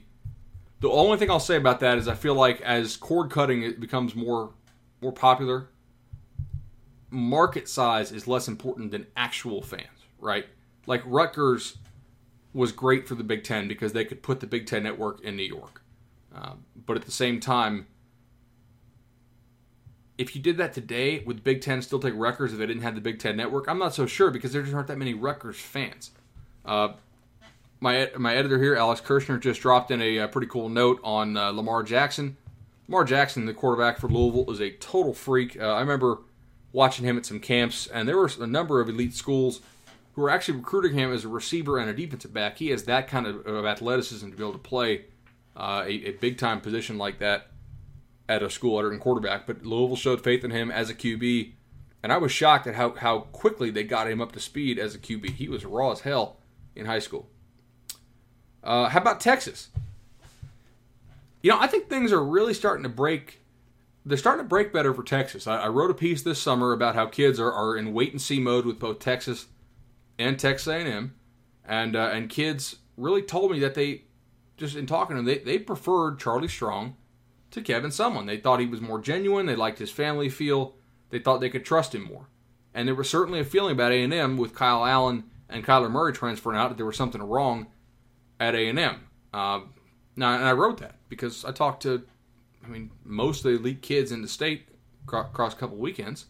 the 0.80 0.90
only 0.90 1.18
thing 1.18 1.32
I'll 1.32 1.40
say 1.40 1.56
about 1.56 1.80
that 1.80 1.98
is 1.98 2.08
I 2.08 2.16
feel 2.16 2.36
like 2.36 2.62
as 2.62 2.98
cord 2.98 3.32
cutting 3.32 3.64
it 3.64 3.80
becomes 3.80 4.16
more 4.16 4.54
more 5.02 5.12
popular, 5.12 5.70
market 7.10 7.70
size 7.70 8.12
is 8.12 8.28
less 8.28 8.48
important 8.48 8.92
than 8.92 9.08
actual 9.16 9.62
fans, 9.62 10.06
right? 10.20 10.46
Like 10.86 11.02
Rutgers 11.06 11.78
was 12.54 12.72
great 12.72 13.08
for 13.08 13.16
the 13.16 13.24
Big 13.24 13.44
Ten 13.44 13.68
because 13.68 13.94
they 13.94 14.06
could 14.06 14.24
put 14.24 14.40
the 14.40 14.48
Big 14.48 14.66
Ten 14.66 14.84
network 14.84 15.22
in 15.22 15.36
New 15.36 15.44
York. 15.44 15.84
Uh, 16.36 16.54
but 16.86 16.98
at 16.98 17.06
the 17.06 17.12
same 17.12 17.40
time, 17.40 17.88
if 20.18 20.36
you 20.36 20.42
did 20.42 20.58
that 20.58 20.74
today, 20.74 21.20
would 21.26 21.44
Big 21.44 21.62
Ten 21.62 21.82
still 21.82 22.00
take 22.00 22.14
Rutgers 22.16 22.54
if 22.54 22.60
they 22.60 22.66
didn't 22.66 22.82
have 22.82 22.96
the 22.96 23.02
Big 23.02 23.20
Ten 23.20 23.38
network? 23.38 23.68
I'm 23.68 23.78
not 23.78 23.94
so 23.94 24.06
sure 24.06 24.32
because 24.32 24.52
there 24.54 24.64
just 24.64 24.74
aren't 24.74 24.88
that 24.88 24.98
many 24.98 25.14
Rutgers 25.14 25.58
fans. 25.58 26.12
Uh, 26.66 26.94
my 27.80 28.10
my 28.18 28.36
editor 28.36 28.62
here, 28.62 28.76
Alex 28.76 29.02
Kirshner, 29.02 29.40
just 29.40 29.62
dropped 29.62 29.92
in 29.92 30.02
a, 30.02 30.18
a 30.18 30.28
pretty 30.28 30.48
cool 30.48 30.70
note 30.70 31.00
on 31.04 31.38
uh, 31.38 31.52
Lamar 31.52 31.84
Jackson. 31.84 32.38
Lamar 32.88 33.04
Jackson, 33.04 33.46
the 33.46 33.54
quarterback 33.54 34.00
for 34.00 34.08
Louisville, 34.08 34.52
is 34.52 34.62
a 34.62 34.72
total 34.72 35.14
freak. 35.14 35.60
Uh, 35.60 35.74
I 35.74 35.82
remember 35.82 36.20
watching 36.72 37.06
him 37.06 37.18
at 37.18 37.26
some 37.26 37.40
camps, 37.40 37.88
and 37.88 38.08
there 38.08 38.18
were 38.18 38.30
a 38.40 38.48
number 38.48 38.80
of 38.80 38.90
elite 38.90 39.14
schools 39.14 39.62
who 40.14 40.22
were 40.22 40.30
actually 40.30 40.58
recruiting 40.58 40.94
him 40.94 41.12
as 41.12 41.26
a 41.26 41.28
receiver 41.28 41.78
and 41.78 41.90
a 41.90 41.94
defensive 41.94 42.34
back. 42.34 42.58
He 42.58 42.70
has 42.70 42.86
that 42.86 43.08
kind 43.08 43.28
of, 43.28 43.46
of 43.46 43.66
athleticism 43.66 44.30
to 44.30 44.36
be 44.36 44.44
able 44.44 44.54
to 44.54 44.60
play 44.60 45.06
uh, 45.56 45.84
a, 45.86 45.92
a 45.92 46.12
big 46.12 46.38
time 46.38 46.62
position 46.62 46.98
like 46.98 47.20
that 47.20 47.48
at 48.30 48.44
a 48.44 48.50
school 48.50 48.78
other 48.78 48.90
than 48.90 49.00
quarterback. 49.00 49.46
But 49.46 49.64
Louisville 49.64 49.96
showed 49.96 50.24
faith 50.24 50.44
in 50.44 50.52
him 50.52 50.72
as 50.72 50.90
a 50.90 50.96
QB, 50.96 51.52
and 52.04 52.12
I 52.12 52.18
was 52.18 52.32
shocked 52.32 52.68
at 52.68 52.76
how, 52.76 52.92
how 52.96 53.20
quickly 53.20 53.70
they 53.70 53.84
got 53.84 54.10
him 54.10 54.22
up 54.22 54.32
to 54.32 54.40
speed 54.40 54.80
as 54.80 54.96
a 54.96 55.00
QB. 55.00 55.36
He 55.36 55.50
was 55.50 55.66
raw 55.66 55.92
as 55.92 56.02
hell 56.02 56.38
in 56.76 56.86
high 56.86 57.00
school. 57.00 57.30
Uh, 58.68 58.90
how 58.90 59.00
about 59.00 59.22
Texas? 59.22 59.70
You 61.42 61.52
know, 61.52 61.58
I 61.60 61.68
think 61.68 61.88
things 61.88 62.12
are 62.12 62.24
really 62.24 62.54
starting 62.54 62.84
to 62.84 62.90
break. 62.90 63.40
They're 64.06 64.18
starting 64.18 64.44
to 64.44 64.50
break 64.50 64.74
better 64.74 64.94
for 64.94 65.04
Texas. 65.04 65.48
I, 65.48 65.62
I 65.62 65.68
wrote 65.70 65.90
a 65.90 65.94
piece 65.94 66.22
this 66.22 66.42
summer 66.42 66.74
about 66.74 66.94
how 66.94 67.06
kids 67.06 67.40
are, 67.40 67.52
are 67.52 67.78
in 67.78 67.94
wait 67.94 68.12
and 68.12 68.22
see 68.22 68.40
mode 68.40 68.66
with 68.66 68.78
both 68.78 69.00
Texas 69.00 69.48
and 70.20 70.38
Texas 70.38 70.68
A&M, 70.68 71.16
and 71.64 71.96
uh, 71.96 72.10
and 72.12 72.30
kids 72.30 72.78
really 72.98 73.22
told 73.22 73.52
me 73.52 73.60
that 73.60 73.74
they 73.74 74.02
just 74.58 74.76
in 74.76 74.86
talking 74.86 75.16
to 75.16 75.22
them 75.22 75.26
they, 75.26 75.38
they 75.38 75.60
preferred 75.60 76.20
Charlie 76.20 76.50
Strong 76.50 76.98
to 77.52 77.62
Kevin 77.62 77.92
Sumlin. 77.92 78.26
They 78.26 78.38
thought 78.38 78.60
he 78.60 78.66
was 78.66 78.82
more 78.82 79.00
genuine. 79.00 79.46
They 79.46 79.56
liked 79.56 79.80
his 79.80 79.92
family 79.92 80.28
feel. 80.28 80.76
They 81.10 81.20
thought 81.20 81.40
they 81.40 81.50
could 81.50 81.64
trust 81.64 81.96
him 81.96 82.04
more. 82.04 82.28
And 82.74 82.86
there 82.86 82.96
was 82.96 83.10
certainly 83.10 83.40
a 83.40 83.46
feeling 83.46 83.72
about 83.72 83.94
A&M 83.94 84.36
with 84.36 84.54
Kyle 84.54 84.86
Allen 84.86 85.24
and 85.48 85.66
Kyler 85.66 85.90
Murray 85.90 86.12
transferring 86.12 86.60
out 86.60 86.68
that 86.68 86.76
there 86.76 86.86
was 86.86 86.98
something 86.98 87.24
wrong 87.24 87.68
at 88.40 88.56
A&M. 88.56 89.08
Uh, 89.34 89.62
now, 90.16 90.34
and 90.36 90.46
I 90.46 90.54
wrote 90.54 90.80
that 90.80 90.96
because 91.10 91.46
I 91.46 91.52
talked 91.52 91.84
to, 91.84 92.04
I 92.66 92.68
mean, 92.68 92.92
most 93.04 93.46
of 93.46 93.52
the 93.52 93.58
elite 93.58 93.82
kids 93.82 94.12
in 94.12 94.22
the 94.22 94.28
state 94.28 94.68
across 95.08 95.54
a 95.54 95.56
couple 95.56 95.78
weekends, 95.78 96.26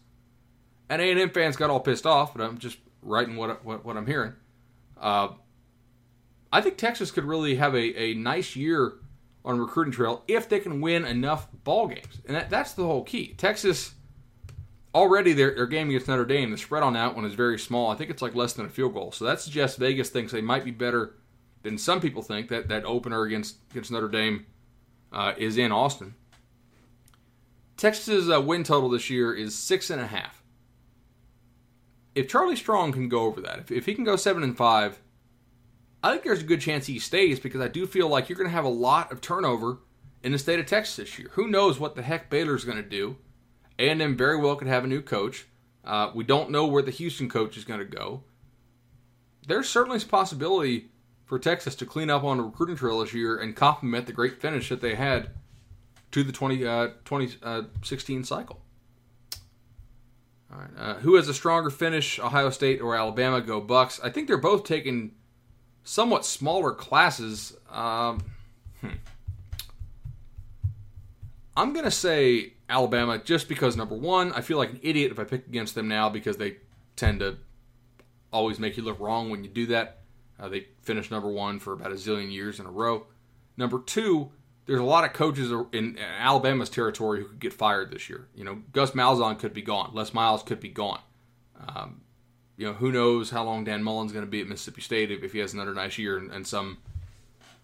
and 0.88 1.02
A&M 1.02 1.30
fans 1.30 1.56
got 1.56 1.70
all 1.70 1.80
pissed 1.80 2.06
off. 2.06 2.34
But 2.34 2.42
I'm 2.44 2.58
just 2.58 2.78
writing 3.02 3.36
what 3.36 3.64
what, 3.64 3.84
what 3.84 3.96
I'm 3.96 4.06
hearing. 4.06 4.34
Uh, 5.00 5.28
I 6.52 6.60
think 6.60 6.76
Texas 6.76 7.10
could 7.10 7.24
really 7.24 7.56
have 7.56 7.74
a, 7.74 8.00
a 8.00 8.14
nice 8.14 8.56
year 8.56 8.94
on 9.44 9.58
recruiting 9.58 9.92
trail 9.92 10.22
if 10.28 10.48
they 10.48 10.60
can 10.60 10.80
win 10.80 11.04
enough 11.04 11.48
ball 11.64 11.88
games, 11.88 12.20
and 12.26 12.36
that, 12.36 12.50
that's 12.50 12.72
the 12.72 12.84
whole 12.84 13.04
key. 13.04 13.34
Texas 13.36 13.94
already 14.94 15.32
their, 15.32 15.54
their 15.54 15.66
game 15.66 15.88
against 15.88 16.08
Notre 16.08 16.24
Dame, 16.24 16.50
the 16.50 16.58
spread 16.58 16.82
on 16.82 16.94
that 16.94 17.14
one 17.14 17.24
is 17.24 17.34
very 17.34 17.58
small. 17.58 17.90
I 17.90 17.94
think 17.94 18.10
it's 18.10 18.22
like 18.22 18.34
less 18.34 18.54
than 18.54 18.66
a 18.66 18.70
field 18.70 18.94
goal. 18.94 19.12
So 19.12 19.24
that 19.26 19.40
suggests 19.40 19.76
Vegas 19.76 20.10
thinks 20.10 20.32
they 20.32 20.40
might 20.40 20.64
be 20.64 20.70
better 20.70 21.14
than 21.62 21.78
some 21.78 22.00
people 22.00 22.22
think. 22.22 22.48
That 22.48 22.68
that 22.68 22.84
opener 22.84 23.22
against 23.22 23.56
against 23.70 23.90
Notre 23.90 24.08
Dame 24.08 24.46
uh, 25.12 25.34
is 25.36 25.58
in 25.58 25.72
Austin. 25.72 26.14
Texas's 27.76 28.28
uh, 28.28 28.40
win 28.40 28.64
total 28.64 28.90
this 28.90 29.08
year 29.08 29.32
is 29.32 29.54
six 29.54 29.88
and 29.90 30.00
a 30.00 30.06
half. 30.06 30.42
If 32.14 32.28
Charlie 32.28 32.56
Strong 32.56 32.92
can 32.92 33.08
go 33.08 33.20
over 33.20 33.40
that, 33.42 33.60
if, 33.60 33.70
if 33.70 33.86
he 33.86 33.94
can 33.94 34.02
go 34.02 34.16
seven 34.16 34.42
and 34.42 34.56
five, 34.56 34.98
I 36.02 36.10
think 36.10 36.24
there's 36.24 36.40
a 36.40 36.46
good 36.46 36.60
chance 36.60 36.86
he 36.86 36.98
stays 36.98 37.38
because 37.38 37.60
I 37.60 37.68
do 37.68 37.86
feel 37.86 38.08
like 38.08 38.28
you're 38.28 38.36
going 38.36 38.48
to 38.48 38.54
have 38.54 38.64
a 38.64 38.68
lot 38.68 39.12
of 39.12 39.20
turnover 39.20 39.78
in 40.22 40.32
the 40.32 40.38
state 40.38 40.58
of 40.58 40.66
Texas 40.66 40.96
this 40.96 41.18
year. 41.18 41.30
Who 41.32 41.46
knows 41.46 41.78
what 41.78 41.94
the 41.94 42.02
heck 42.02 42.30
Baylor's 42.30 42.64
going 42.64 42.82
to 42.82 42.88
do? 42.88 43.16
A&M 43.78 44.16
very 44.16 44.36
well 44.36 44.56
could 44.56 44.68
have 44.68 44.84
a 44.84 44.88
new 44.88 45.00
coach. 45.00 45.46
Uh, 45.84 46.10
we 46.14 46.24
don't 46.24 46.50
know 46.50 46.66
where 46.66 46.82
the 46.82 46.90
Houston 46.90 47.28
coach 47.28 47.56
is 47.56 47.64
going 47.64 47.80
to 47.80 47.86
go. 47.86 48.24
There's 49.46 49.68
certainly 49.68 49.98
a 49.98 50.06
possibility 50.06 50.90
for 51.28 51.38
Texas 51.38 51.74
to 51.76 51.86
clean 51.86 52.08
up 52.08 52.24
on 52.24 52.38
the 52.38 52.42
recruiting 52.42 52.74
trail 52.74 53.00
this 53.00 53.12
year 53.12 53.36
and 53.36 53.54
complement 53.54 54.06
the 54.06 54.12
great 54.12 54.40
finish 54.40 54.70
that 54.70 54.80
they 54.80 54.94
had 54.94 55.28
to 56.10 56.24
the 56.24 56.32
20, 56.32 56.66
uh, 56.66 56.86
2016 57.04 58.20
uh, 58.20 58.24
cycle. 58.24 58.62
All 60.50 60.58
right, 60.58 60.70
uh, 60.78 60.94
who 60.94 61.16
has 61.16 61.28
a 61.28 61.34
stronger 61.34 61.68
finish, 61.68 62.18
Ohio 62.18 62.48
State 62.48 62.80
or 62.80 62.96
Alabama? 62.96 63.42
Go 63.42 63.60
Bucks. 63.60 64.00
I 64.02 64.08
think 64.08 64.26
they're 64.26 64.38
both 64.38 64.64
taking 64.64 65.12
somewhat 65.84 66.24
smaller 66.24 66.72
classes. 66.72 67.54
Um, 67.70 68.24
hmm. 68.80 68.92
I'm 71.54 71.74
gonna 71.74 71.90
say 71.90 72.54
Alabama 72.70 73.18
just 73.18 73.46
because 73.46 73.76
number 73.76 73.94
one, 73.94 74.32
I 74.32 74.40
feel 74.40 74.56
like 74.56 74.70
an 74.70 74.80
idiot 74.82 75.12
if 75.12 75.18
I 75.18 75.24
pick 75.24 75.46
against 75.46 75.74
them 75.74 75.86
now 75.86 76.08
because 76.08 76.38
they 76.38 76.56
tend 76.96 77.20
to 77.20 77.36
always 78.32 78.58
make 78.58 78.78
you 78.78 78.82
look 78.82 78.98
wrong 78.98 79.28
when 79.28 79.44
you 79.44 79.50
do 79.50 79.66
that. 79.66 79.97
Uh, 80.38 80.48
they 80.48 80.68
finished 80.82 81.10
number 81.10 81.28
one 81.28 81.58
for 81.58 81.72
about 81.72 81.92
a 81.92 81.96
zillion 81.96 82.32
years 82.32 82.60
in 82.60 82.66
a 82.66 82.70
row. 82.70 83.06
Number 83.56 83.80
two, 83.80 84.30
there's 84.66 84.80
a 84.80 84.84
lot 84.84 85.04
of 85.04 85.12
coaches 85.12 85.50
in 85.72 85.98
Alabama's 85.98 86.70
territory 86.70 87.20
who 87.20 87.28
could 87.28 87.40
get 87.40 87.52
fired 87.52 87.90
this 87.90 88.08
year. 88.08 88.28
You 88.34 88.44
know, 88.44 88.62
Gus 88.72 88.92
Malzahn 88.92 89.38
could 89.38 89.54
be 89.54 89.62
gone. 89.62 89.90
Les 89.94 90.12
Miles 90.12 90.42
could 90.42 90.60
be 90.60 90.68
gone. 90.68 91.00
Um, 91.66 92.02
you 92.56 92.66
know, 92.66 92.74
who 92.74 92.92
knows 92.92 93.30
how 93.30 93.44
long 93.44 93.64
Dan 93.64 93.82
Mullen's 93.82 94.12
going 94.12 94.24
to 94.24 94.30
be 94.30 94.40
at 94.40 94.46
Mississippi 94.46 94.82
State 94.82 95.10
if, 95.10 95.22
if 95.22 95.32
he 95.32 95.38
has 95.38 95.54
another 95.54 95.74
nice 95.74 95.96
year 95.96 96.18
and, 96.18 96.30
and 96.30 96.46
some 96.46 96.78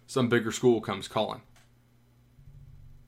some 0.06 0.28
bigger 0.28 0.52
school 0.52 0.80
comes 0.80 1.08
calling. 1.08 1.42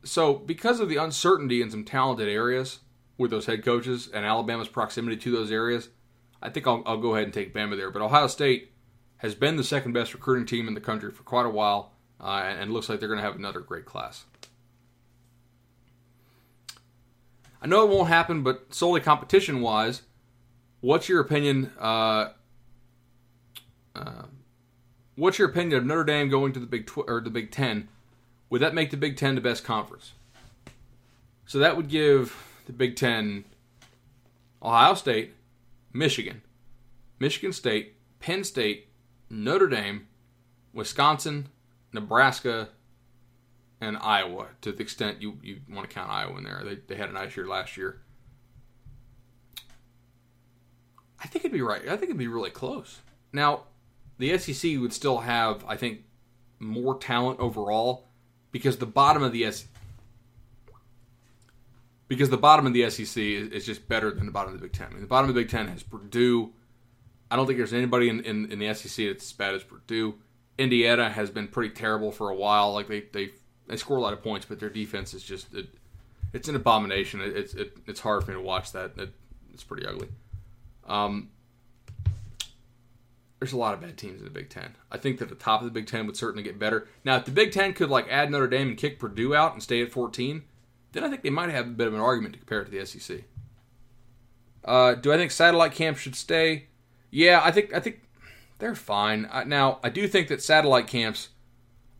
So, 0.02 0.34
because 0.34 0.80
of 0.80 0.88
the 0.88 0.96
uncertainty 0.96 1.60
in 1.60 1.70
some 1.70 1.84
talented 1.84 2.28
areas 2.28 2.80
with 3.18 3.30
those 3.30 3.46
head 3.46 3.64
coaches 3.64 4.08
and 4.12 4.24
Alabama's 4.24 4.68
proximity 4.68 5.16
to 5.16 5.30
those 5.30 5.50
areas, 5.50 5.88
I 6.42 6.50
think 6.50 6.66
I'll, 6.66 6.82
I'll 6.86 6.96
go 6.98 7.14
ahead 7.14 7.24
and 7.24 7.34
take 7.34 7.54
Bama 7.54 7.76
there. 7.76 7.90
But 7.90 8.02
Ohio 8.02 8.26
State 8.26 8.72
has 9.18 9.34
been 9.34 9.56
the 9.56 9.64
second 9.64 9.92
best 9.92 10.12
recruiting 10.12 10.46
team 10.46 10.68
in 10.68 10.74
the 10.74 10.80
country 10.80 11.10
for 11.10 11.22
quite 11.22 11.46
a 11.46 11.50
while, 11.50 11.92
uh, 12.20 12.42
and, 12.46 12.72
looks 12.72 12.88
like 12.88 13.00
they're 13.00 13.08
going 13.08 13.20
to 13.20 13.24
have 13.24 13.36
another 13.36 13.60
great 13.60 13.84
class. 13.84 14.24
I 17.60 17.66
know 17.66 17.84
it 17.84 17.90
won't 17.90 18.08
happen, 18.08 18.42
but 18.42 18.74
solely 18.74 19.00
competition 19.00 19.60
wise, 19.60 20.02
what's 20.80 21.08
your 21.08 21.20
opinion? 21.20 21.72
Uh, 21.78 22.30
uh, 23.94 24.22
what's 25.16 25.38
your 25.38 25.48
opinion 25.48 25.78
of 25.78 25.86
Notre 25.86 26.04
Dame 26.04 26.28
going 26.28 26.52
to 26.52 26.60
the 26.60 26.66
Big 26.66 26.86
Tw- 26.86 27.08
or 27.08 27.20
the 27.20 27.30
Big 27.30 27.50
Ten? 27.50 27.88
Would 28.50 28.60
that 28.60 28.74
make 28.74 28.90
the 28.90 28.96
Big 28.96 29.16
Ten 29.16 29.34
the 29.34 29.40
best 29.40 29.64
conference? 29.64 30.12
So 31.46 31.58
that 31.58 31.76
would 31.76 31.88
give 31.88 32.36
the 32.66 32.72
Big 32.72 32.96
Ten 32.96 33.44
Ohio 34.62 34.94
State, 34.94 35.34
Michigan, 35.92 36.42
Michigan 37.18 37.52
State, 37.52 37.94
Penn 38.20 38.44
State, 38.44 38.85
Notre 39.28 39.68
Dame, 39.68 40.06
Wisconsin, 40.72 41.48
Nebraska, 41.92 42.68
and 43.80 43.96
Iowa. 43.98 44.48
To 44.62 44.72
the 44.72 44.82
extent 44.82 45.20
you, 45.20 45.38
you 45.42 45.60
want 45.70 45.88
to 45.88 45.94
count 45.94 46.10
Iowa 46.10 46.38
in 46.38 46.44
there, 46.44 46.62
they, 46.64 46.76
they 46.86 46.96
had 46.96 47.08
a 47.08 47.12
nice 47.12 47.36
year 47.36 47.46
last 47.46 47.76
year. 47.76 48.00
I 51.22 51.26
think 51.28 51.44
it'd 51.44 51.52
be 51.52 51.62
right. 51.62 51.82
I 51.82 51.96
think 51.96 52.04
it'd 52.04 52.18
be 52.18 52.28
really 52.28 52.50
close. 52.50 53.00
Now, 53.32 53.64
the 54.18 54.36
SEC 54.38 54.78
would 54.78 54.92
still 54.92 55.18
have, 55.18 55.64
I 55.66 55.76
think, 55.76 56.04
more 56.58 56.96
talent 56.98 57.40
overall 57.40 58.06
because 58.52 58.78
the 58.78 58.86
bottom 58.86 59.22
of 59.22 59.32
the 59.32 59.44
S 59.44 59.66
because 62.08 62.30
the 62.30 62.38
bottom 62.38 62.66
of 62.66 62.72
the 62.72 62.88
SEC 62.88 63.22
is, 63.22 63.48
is, 63.48 63.66
just 63.66 63.88
better 63.88 64.12
than 64.12 64.26
the 64.26 64.32
bottom 64.32 64.54
of 64.54 64.60
the 64.60 64.64
Big 64.64 64.72
Ten. 64.72 64.86
I 64.88 64.92
mean, 64.92 65.00
the 65.00 65.08
bottom 65.08 65.28
of 65.28 65.34
the 65.34 65.40
Big 65.40 65.50
Ten 65.50 65.66
has 65.68 65.82
Purdue. 65.82 66.52
I 67.30 67.36
don't 67.36 67.46
think 67.46 67.58
there's 67.58 67.72
anybody 67.72 68.08
in, 68.08 68.20
in, 68.20 68.52
in, 68.52 68.58
the 68.58 68.72
SEC 68.74 69.06
that's 69.06 69.24
as 69.24 69.32
bad 69.32 69.54
as 69.54 69.64
Purdue. 69.64 70.14
Indiana 70.58 71.10
has 71.10 71.30
been 71.30 71.48
pretty 71.48 71.74
terrible 71.74 72.12
for 72.12 72.30
a 72.30 72.34
while. 72.34 72.72
Like 72.72 72.88
they 72.88 73.00
they, 73.12 73.30
they 73.66 73.76
score 73.76 73.96
a 73.96 74.00
lot 74.00 74.12
of 74.12 74.22
points, 74.22 74.46
but 74.46 74.60
their 74.60 74.70
defense 74.70 75.12
is 75.12 75.22
just 75.22 75.52
it, 75.54 75.68
it's 76.32 76.48
an 76.48 76.56
abomination. 76.56 77.20
It, 77.20 77.36
it's 77.36 77.54
it, 77.54 77.76
it's 77.86 78.00
hard 78.00 78.24
for 78.24 78.30
me 78.30 78.36
to 78.36 78.42
watch 78.42 78.72
that. 78.72 78.92
It, 78.96 79.12
it's 79.52 79.64
pretty 79.64 79.86
ugly. 79.86 80.08
Um, 80.86 81.30
there's 83.38 83.52
a 83.52 83.58
lot 83.58 83.74
of 83.74 83.80
bad 83.80 83.96
teams 83.96 84.18
in 84.18 84.24
the 84.24 84.30
Big 84.30 84.48
Ten. 84.48 84.76
I 84.90 84.98
think 84.98 85.18
that 85.18 85.28
the 85.28 85.34
top 85.34 85.60
of 85.60 85.66
the 85.66 85.72
Big 85.72 85.86
Ten 85.86 86.06
would 86.06 86.16
certainly 86.16 86.42
get 86.42 86.58
better. 86.58 86.88
Now, 87.04 87.16
if 87.16 87.24
the 87.26 87.30
Big 87.30 87.52
Ten 87.52 87.74
could 87.74 87.90
like 87.90 88.06
add 88.08 88.30
Notre 88.30 88.46
Dame 88.46 88.68
and 88.68 88.78
kick 88.78 88.98
Purdue 88.98 89.34
out 89.34 89.52
and 89.52 89.62
stay 89.62 89.82
at 89.82 89.92
14, 89.92 90.42
then 90.92 91.04
I 91.04 91.10
think 91.10 91.22
they 91.22 91.30
might 91.30 91.50
have 91.50 91.66
a 91.66 91.70
bit 91.70 91.86
of 91.86 91.94
an 91.94 92.00
argument 92.00 92.34
to 92.34 92.38
compare 92.38 92.62
it 92.62 92.66
to 92.66 92.70
the 92.70 92.86
SEC. 92.86 93.24
Uh, 94.64 94.94
do 94.94 95.12
I 95.12 95.16
think 95.16 95.30
satellite 95.30 95.72
camps 95.72 96.00
should 96.00 96.16
stay? 96.16 96.66
Yeah, 97.16 97.40
I 97.42 97.50
think 97.50 97.72
I 97.72 97.80
think 97.80 98.02
they're 98.58 98.74
fine. 98.74 99.24
Uh, 99.24 99.44
now, 99.44 99.78
I 99.82 99.88
do 99.88 100.06
think 100.06 100.28
that 100.28 100.42
satellite 100.42 100.86
camps 100.86 101.30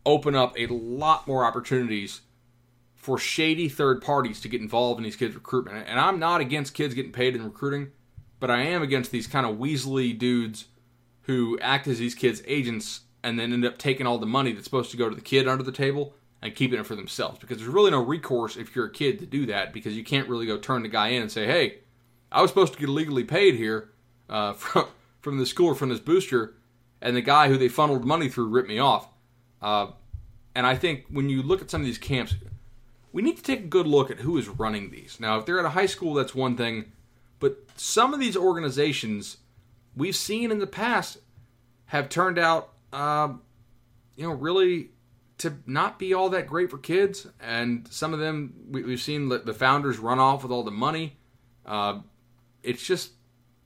open 0.05 0.35
up 0.35 0.53
a 0.55 0.67
lot 0.67 1.27
more 1.27 1.43
opportunities 1.43 2.21
for 2.93 3.17
shady 3.17 3.67
third 3.67 3.99
parties 3.99 4.39
to 4.41 4.47
get 4.47 4.61
involved 4.61 4.99
in 4.99 5.03
these 5.03 5.15
kids' 5.15 5.33
recruitment. 5.33 5.87
And 5.87 5.99
I'm 5.99 6.19
not 6.19 6.39
against 6.39 6.75
kids 6.75 6.93
getting 6.93 7.11
paid 7.11 7.35
in 7.35 7.43
recruiting. 7.43 7.93
but 8.39 8.51
I 8.51 8.61
am 8.61 8.83
against 8.83 9.09
these 9.09 9.25
kind 9.25 9.47
of 9.47 9.57
Weasley 9.57 10.15
dudes 10.15 10.65
who 11.23 11.57
act 11.61 11.87
as 11.87 11.97
these 11.97 12.13
kids' 12.13 12.43
agents 12.45 13.01
and 13.23 13.39
then 13.39 13.51
end 13.51 13.65
up 13.65 13.79
taking 13.79 14.05
all 14.05 14.19
the 14.19 14.27
money 14.27 14.51
that's 14.51 14.65
supposed 14.65 14.91
to 14.91 14.97
go 14.97 15.09
to 15.09 15.15
the 15.15 15.21
kid 15.21 15.47
under 15.47 15.63
the 15.63 15.71
table 15.71 16.13
and 16.43 16.53
keeping 16.53 16.79
it 16.79 16.85
for 16.85 16.95
themselves. 16.95 17.39
Because 17.39 17.57
there's 17.57 17.69
really 17.69 17.89
no 17.89 18.03
recourse 18.03 18.55
if 18.55 18.75
you're 18.75 18.85
a 18.85 18.91
kid 18.91 19.17
to 19.17 19.25
do 19.25 19.47
that 19.47 19.73
because 19.73 19.97
you 19.97 20.03
can't 20.03 20.29
really 20.29 20.45
go 20.45 20.59
turn 20.59 20.83
the 20.83 20.89
guy 20.89 21.07
in 21.07 21.23
and 21.23 21.31
say, 21.31 21.47
hey, 21.47 21.79
I 22.31 22.43
was 22.43 22.51
supposed 22.51 22.73
to 22.73 22.79
get 22.79 22.89
legally 22.89 23.23
paid 23.23 23.55
here 23.55 23.89
uh, 24.29 24.53
from, 24.53 24.85
from 25.27 25.39
the 25.39 25.45
school 25.45 25.67
or 25.67 25.75
from 25.75 25.89
this 25.89 25.99
booster, 25.99 26.55
and 27.01 27.15
the 27.15 27.21
guy 27.21 27.49
who 27.49 27.57
they 27.57 27.67
funneled 27.67 28.05
money 28.05 28.29
through 28.29 28.47
ripped 28.47 28.69
me 28.69 28.79
off. 28.79 29.09
Uh, 29.61 29.87
and 30.55 30.65
I 30.65 30.75
think 30.75 31.05
when 31.09 31.29
you 31.29 31.43
look 31.43 31.61
at 31.61 31.69
some 31.69 31.81
of 31.81 31.85
these 31.85 31.97
camps, 31.97 32.35
we 33.11 33.21
need 33.21 33.35
to 33.35 33.43
take 33.43 33.59
a 33.59 33.67
good 33.67 33.87
look 33.87 34.09
at 34.09 34.19
who 34.19 34.37
is 34.37 34.47
running 34.47 34.89
these. 34.89 35.19
Now, 35.19 35.37
if 35.37 35.45
they're 35.45 35.59
at 35.59 35.65
a 35.65 35.69
high 35.69 35.85
school, 35.85 36.13
that's 36.13 36.33
one 36.33 36.55
thing, 36.55 36.93
but 37.39 37.57
some 37.75 38.13
of 38.13 38.19
these 38.19 38.37
organizations 38.37 39.37
we've 39.97 40.15
seen 40.15 40.49
in 40.49 40.59
the 40.59 40.67
past 40.67 41.17
have 41.87 42.07
turned 42.07 42.39
out, 42.39 42.73
uh, 42.93 43.33
you 44.15 44.27
know, 44.27 44.33
really 44.33 44.91
to 45.39 45.55
not 45.65 45.99
be 45.99 46.13
all 46.13 46.29
that 46.29 46.47
great 46.47 46.71
for 46.71 46.77
kids. 46.77 47.27
And 47.41 47.85
some 47.89 48.13
of 48.13 48.19
them, 48.19 48.53
we, 48.69 48.89
have 48.89 49.01
seen 49.01 49.27
the 49.27 49.53
founders 49.53 49.99
run 49.99 50.19
off 50.19 50.43
with 50.43 50.51
all 50.51 50.63
the 50.63 50.71
money. 50.71 51.17
Uh, 51.65 51.99
it's 52.63 52.85
just, 52.85 53.11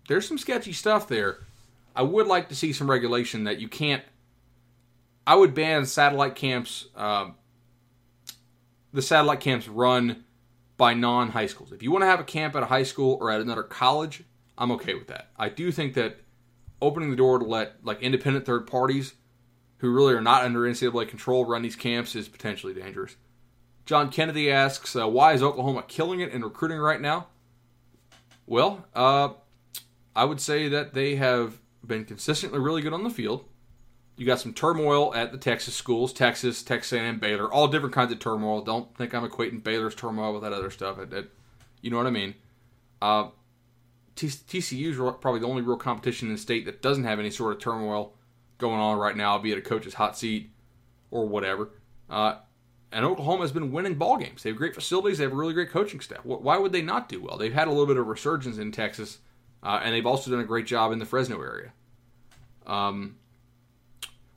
there's 0.08 0.28
some 0.28 0.38
sketchy 0.38 0.74
stuff 0.74 1.08
there. 1.08 1.40
I 1.96 2.04
would 2.04 2.28
like 2.28 2.50
to 2.50 2.56
see 2.56 2.74
some 2.74 2.90
regulation 2.90 3.44
that 3.46 3.60
you 3.60 3.68
can't. 3.68 4.04
I 5.26 5.36
would 5.36 5.54
ban 5.54 5.86
satellite 5.86 6.36
camps. 6.36 6.88
Uh, 6.96 7.32
the 8.94 9.02
satellite 9.02 9.40
camps 9.40 9.68
run 9.68 10.24
by 10.78 10.94
non 10.94 11.30
high 11.30 11.46
schools. 11.46 11.72
If 11.72 11.84
you 11.84 11.92
want 11.92 12.02
to 12.04 12.08
have 12.08 12.20
a 12.20 12.26
camp 12.26 12.56
at 12.56 12.64
a 12.64 12.68
high 12.68 12.84
school 12.84 13.18
or 13.22 13.30
at 13.32 13.42
another 13.42 13.64
college, 13.64 14.24
I'm 14.58 14.72
okay 14.72 14.96
with 14.96 15.08
that. 15.08 15.30
I 15.38 15.50
do 15.50 15.72
think 15.72 15.94
that 15.94 16.18
opening 16.82 17.12
the 17.12 17.16
door 17.16 17.40
to 17.40 17.46
let 17.46 17.84
like 17.84 18.02
independent 18.02 18.46
third 18.46 18.68
parties 18.68 19.14
who 19.78 19.92
really 19.92 20.14
are 20.14 20.22
not 20.22 20.44
under 20.44 20.62
NCAA 20.62 21.08
control 21.08 21.46
run 21.46 21.62
these 21.62 21.76
camps 21.76 22.16
is 22.16 22.28
potentially 22.28 22.74
dangerous. 22.74 23.16
John 23.86 24.10
Kennedy 24.10 24.52
asks, 24.52 24.96
uh, 24.96 25.08
why 25.08 25.34
is 25.34 25.44
Oklahoma 25.44 25.84
killing 25.88 26.20
it 26.20 26.32
in 26.32 26.44
recruiting 26.44 26.78
right 26.78 27.02
now? 27.02 27.28
Well, 28.46 28.86
uh, 28.94 29.30
I 30.16 30.26
would 30.26 30.42
say 30.42 30.68
that 30.70 30.94
they 30.94 31.16
have 31.16 31.61
been 31.86 32.06
consistently 32.06 32.60
really 32.60 32.82
good 32.82 32.94
on 32.94 33.04
the 33.04 33.10
field. 33.10 33.46
You 34.18 34.26
got 34.26 34.40
some 34.40 34.54
turmoil 34.54 35.14
at 35.16 35.32
the 35.32 35.38
Texas 35.38 35.74
schools, 35.74 36.14
Texas, 36.14 36.62
Texas 36.62 36.94
A&M, 36.94 37.20
Baylor, 37.20 37.52
all 37.52 37.68
different 37.68 37.96
kinds 37.96 38.12
of 38.12 38.20
turmoil. 38.20 38.62
Don't 38.62 38.96
think 38.96 39.14
I'm 39.14 39.28
equating 39.28 39.64
Baylor's 39.64 39.96
turmoil 39.96 40.34
with 40.34 40.44
that 40.44 40.54
other 40.54 40.70
stuff. 40.70 41.00
It, 41.00 41.12
it, 41.14 41.32
you 41.82 41.90
know 41.90 41.98
what 41.98 42.08
I 42.08 42.12
mean? 42.12 42.36
Uh, 43.02 43.30
TCU 44.16 44.92
is 44.92 44.98
probably 44.98 45.40
the 45.40 45.48
only 45.48 45.62
real 45.62 45.78
competition 45.78 46.28
in 46.28 46.36
the 46.36 46.42
state 46.42 46.66
that 46.66 46.82
doesn't 46.82 47.06
have 47.06 47.20
any 47.20 47.32
sort 47.32 47.54
of 47.54 47.60
turmoil 47.62 48.14
going 48.58 48.80
on 48.80 48.98
right 48.98 49.18
now, 49.18 49.38
be 49.38 49.52
it 49.52 49.58
a 49.58 49.62
coach's 49.62 49.96
hot 49.96 50.18
seat 50.18 50.52
or 51.10 51.28
whatever. 51.28 51.70
Uh, 52.10 52.36
and 52.92 53.06
Oklahoma 53.06 53.42
has 53.42 53.52
been 53.52 53.72
winning 53.72 53.96
ball 53.96 54.18
games. 54.18 54.44
They 54.44 54.50
have 54.50 54.58
great 54.58 54.76
facilities. 54.76 55.18
They 55.18 55.24
have 55.24 55.34
a 55.34 55.36
really 55.36 55.54
great 55.54 55.70
coaching 55.70 56.02
staff. 56.02 56.26
Why 56.26 56.58
would 56.58 56.74
they 56.74 56.82
not 56.82 57.10
do 57.10 57.22
well? 57.22 57.38
They've 57.38 57.54
had 57.54 57.68
a 57.68 57.72
little 57.72 57.88
bit 57.88 57.98
of 57.98 58.08
resurgence 58.08 58.58
in 58.58 58.72
Texas, 58.72 59.20
uh, 59.64 59.82
and 59.84 59.94
they've 59.94 60.06
also 60.06 60.32
done 60.32 60.40
a 60.40 60.46
great 60.46 60.66
job 60.66 60.92
in 60.92 61.00
the 61.00 61.06
Fresno 61.06 61.42
area. 61.42 61.72
Um, 62.66 63.18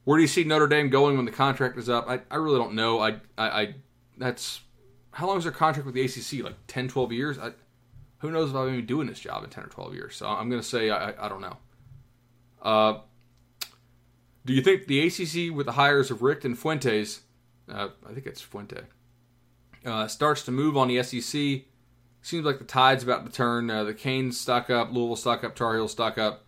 where 0.04 0.18
do 0.18 0.22
you 0.22 0.28
see 0.28 0.44
Notre 0.44 0.66
Dame 0.66 0.90
going 0.90 1.16
when 1.16 1.24
the 1.24 1.32
contract 1.32 1.78
is 1.78 1.88
up? 1.88 2.08
I, 2.08 2.20
I 2.30 2.36
really 2.36 2.58
don't 2.58 2.74
know. 2.74 3.00
I, 3.00 3.12
I, 3.38 3.48
I 3.48 3.74
that's 4.18 4.60
how 5.12 5.26
long 5.26 5.38
is 5.38 5.44
their 5.44 5.52
contract 5.52 5.86
with 5.86 5.94
the 5.94 6.02
ACC? 6.02 6.44
Like 6.44 6.56
10, 6.66 6.88
12 6.88 7.12
years? 7.12 7.38
I, 7.38 7.52
who 8.18 8.30
knows 8.30 8.50
if 8.50 8.56
I'll 8.56 8.70
be 8.70 8.82
doing 8.82 9.06
this 9.06 9.20
job 9.20 9.44
in 9.44 9.50
10 9.50 9.64
or 9.64 9.68
12 9.68 9.94
years? 9.94 10.16
So 10.16 10.26
I'm 10.26 10.48
going 10.48 10.60
to 10.60 10.66
say 10.66 10.90
I, 10.90 11.26
I 11.26 11.28
don't 11.28 11.40
know. 11.40 11.56
Uh, 12.62 13.00
do 14.44 14.52
you 14.52 14.62
think 14.62 14.86
the 14.86 15.06
ACC, 15.06 15.54
with 15.54 15.66
the 15.66 15.72
hires 15.72 16.10
of 16.10 16.22
Richt 16.22 16.44
and 16.44 16.58
Fuentes, 16.58 17.20
uh, 17.70 17.88
I 18.08 18.12
think 18.12 18.26
it's 18.26 18.40
Fuente, 18.40 18.80
uh, 19.86 20.06
starts 20.06 20.42
to 20.44 20.50
move 20.50 20.76
on 20.76 20.88
the 20.88 21.02
SEC? 21.02 21.62
Seems 22.24 22.46
like 22.46 22.58
the 22.58 22.64
tide's 22.64 23.04
about 23.04 23.26
to 23.26 23.30
turn. 23.30 23.68
Uh, 23.68 23.84
the 23.84 23.92
Canes 23.92 24.40
stock 24.40 24.70
up, 24.70 24.90
Louisville 24.90 25.14
stock 25.14 25.44
up, 25.44 25.54
Tar 25.54 25.74
Heels 25.74 25.92
stock 25.92 26.16
up. 26.16 26.46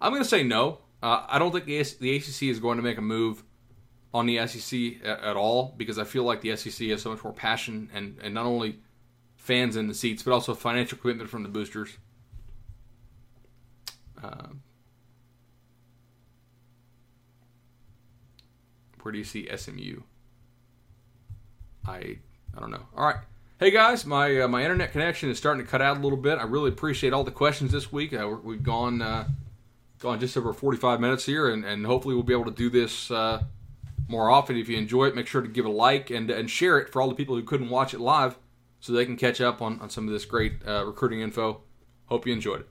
I'm 0.00 0.12
going 0.12 0.22
to 0.22 0.28
say 0.28 0.42
no. 0.42 0.78
Uh, 1.02 1.26
I 1.28 1.38
don't 1.38 1.52
think 1.52 1.66
the, 1.66 1.82
the 2.00 2.16
ACC 2.16 2.44
is 2.44 2.58
going 2.58 2.78
to 2.78 2.82
make 2.82 2.96
a 2.96 3.02
move 3.02 3.42
on 4.14 4.24
the 4.24 4.46
SEC 4.46 5.04
at, 5.04 5.20
at, 5.22 5.36
all 5.36 5.74
because 5.76 5.98
I 5.98 6.04
feel 6.04 6.24
like 6.24 6.40
the 6.40 6.56
SEC 6.56 6.88
has 6.88 7.02
so 7.02 7.10
much 7.10 7.22
more 7.22 7.34
passion 7.34 7.90
and, 7.92 8.16
and 8.22 8.32
not 8.32 8.46
only 8.46 8.78
fans 9.36 9.76
in 9.76 9.88
the 9.88 9.94
seats 9.94 10.22
but 10.22 10.32
also 10.32 10.54
financial 10.54 10.96
commitment 10.96 11.28
from 11.28 11.42
the 11.42 11.50
boosters. 11.50 11.98
Uh, 14.22 14.46
where 19.02 19.12
do 19.12 19.18
you 19.18 19.24
see 19.24 19.54
SMU? 19.54 20.00
I 21.86 22.20
I 22.56 22.60
don't 22.60 22.70
know. 22.70 22.86
All 22.96 23.04
right. 23.04 23.18
Hey 23.60 23.70
guys, 23.70 24.06
my 24.06 24.40
uh, 24.40 24.48
my 24.48 24.62
internet 24.62 24.90
connection 24.90 25.28
is 25.28 25.36
starting 25.36 25.62
to 25.62 25.70
cut 25.70 25.82
out 25.82 25.98
a 25.98 26.00
little 26.00 26.16
bit. 26.16 26.38
I 26.38 26.44
really 26.44 26.70
appreciate 26.70 27.12
all 27.12 27.24
the 27.24 27.30
questions 27.30 27.72
this 27.72 27.92
week. 27.92 28.14
Uh, 28.14 28.26
we've 28.42 28.62
gone 28.62 29.02
uh, 29.02 29.28
gone 29.98 30.18
just 30.18 30.34
over 30.38 30.54
45 30.54 30.98
minutes 30.98 31.26
here, 31.26 31.50
and, 31.50 31.62
and 31.62 31.84
hopefully 31.84 32.14
we'll 32.14 32.24
be 32.24 32.32
able 32.32 32.46
to 32.46 32.50
do 32.52 32.70
this 32.70 33.10
uh, 33.10 33.42
more 34.08 34.30
often. 34.30 34.56
If 34.56 34.70
you 34.70 34.78
enjoy 34.78 35.08
it, 35.08 35.14
make 35.14 35.26
sure 35.26 35.42
to 35.42 35.48
give 35.48 35.66
a 35.66 35.70
like 35.70 36.08
and, 36.08 36.30
and 36.30 36.48
share 36.50 36.78
it 36.78 36.90
for 36.90 37.02
all 37.02 37.08
the 37.10 37.14
people 37.14 37.36
who 37.36 37.42
couldn't 37.42 37.68
watch 37.68 37.92
it 37.92 38.00
live 38.00 38.38
so 38.80 38.94
they 38.94 39.04
can 39.04 39.18
catch 39.18 39.42
up 39.42 39.60
on, 39.60 39.78
on 39.80 39.90
some 39.90 40.06
of 40.06 40.14
this 40.14 40.24
great 40.24 40.66
uh, 40.66 40.86
recruiting 40.86 41.20
info. 41.20 41.60
Hope 42.06 42.26
you 42.26 42.32
enjoyed 42.32 42.60
it. 42.60 42.68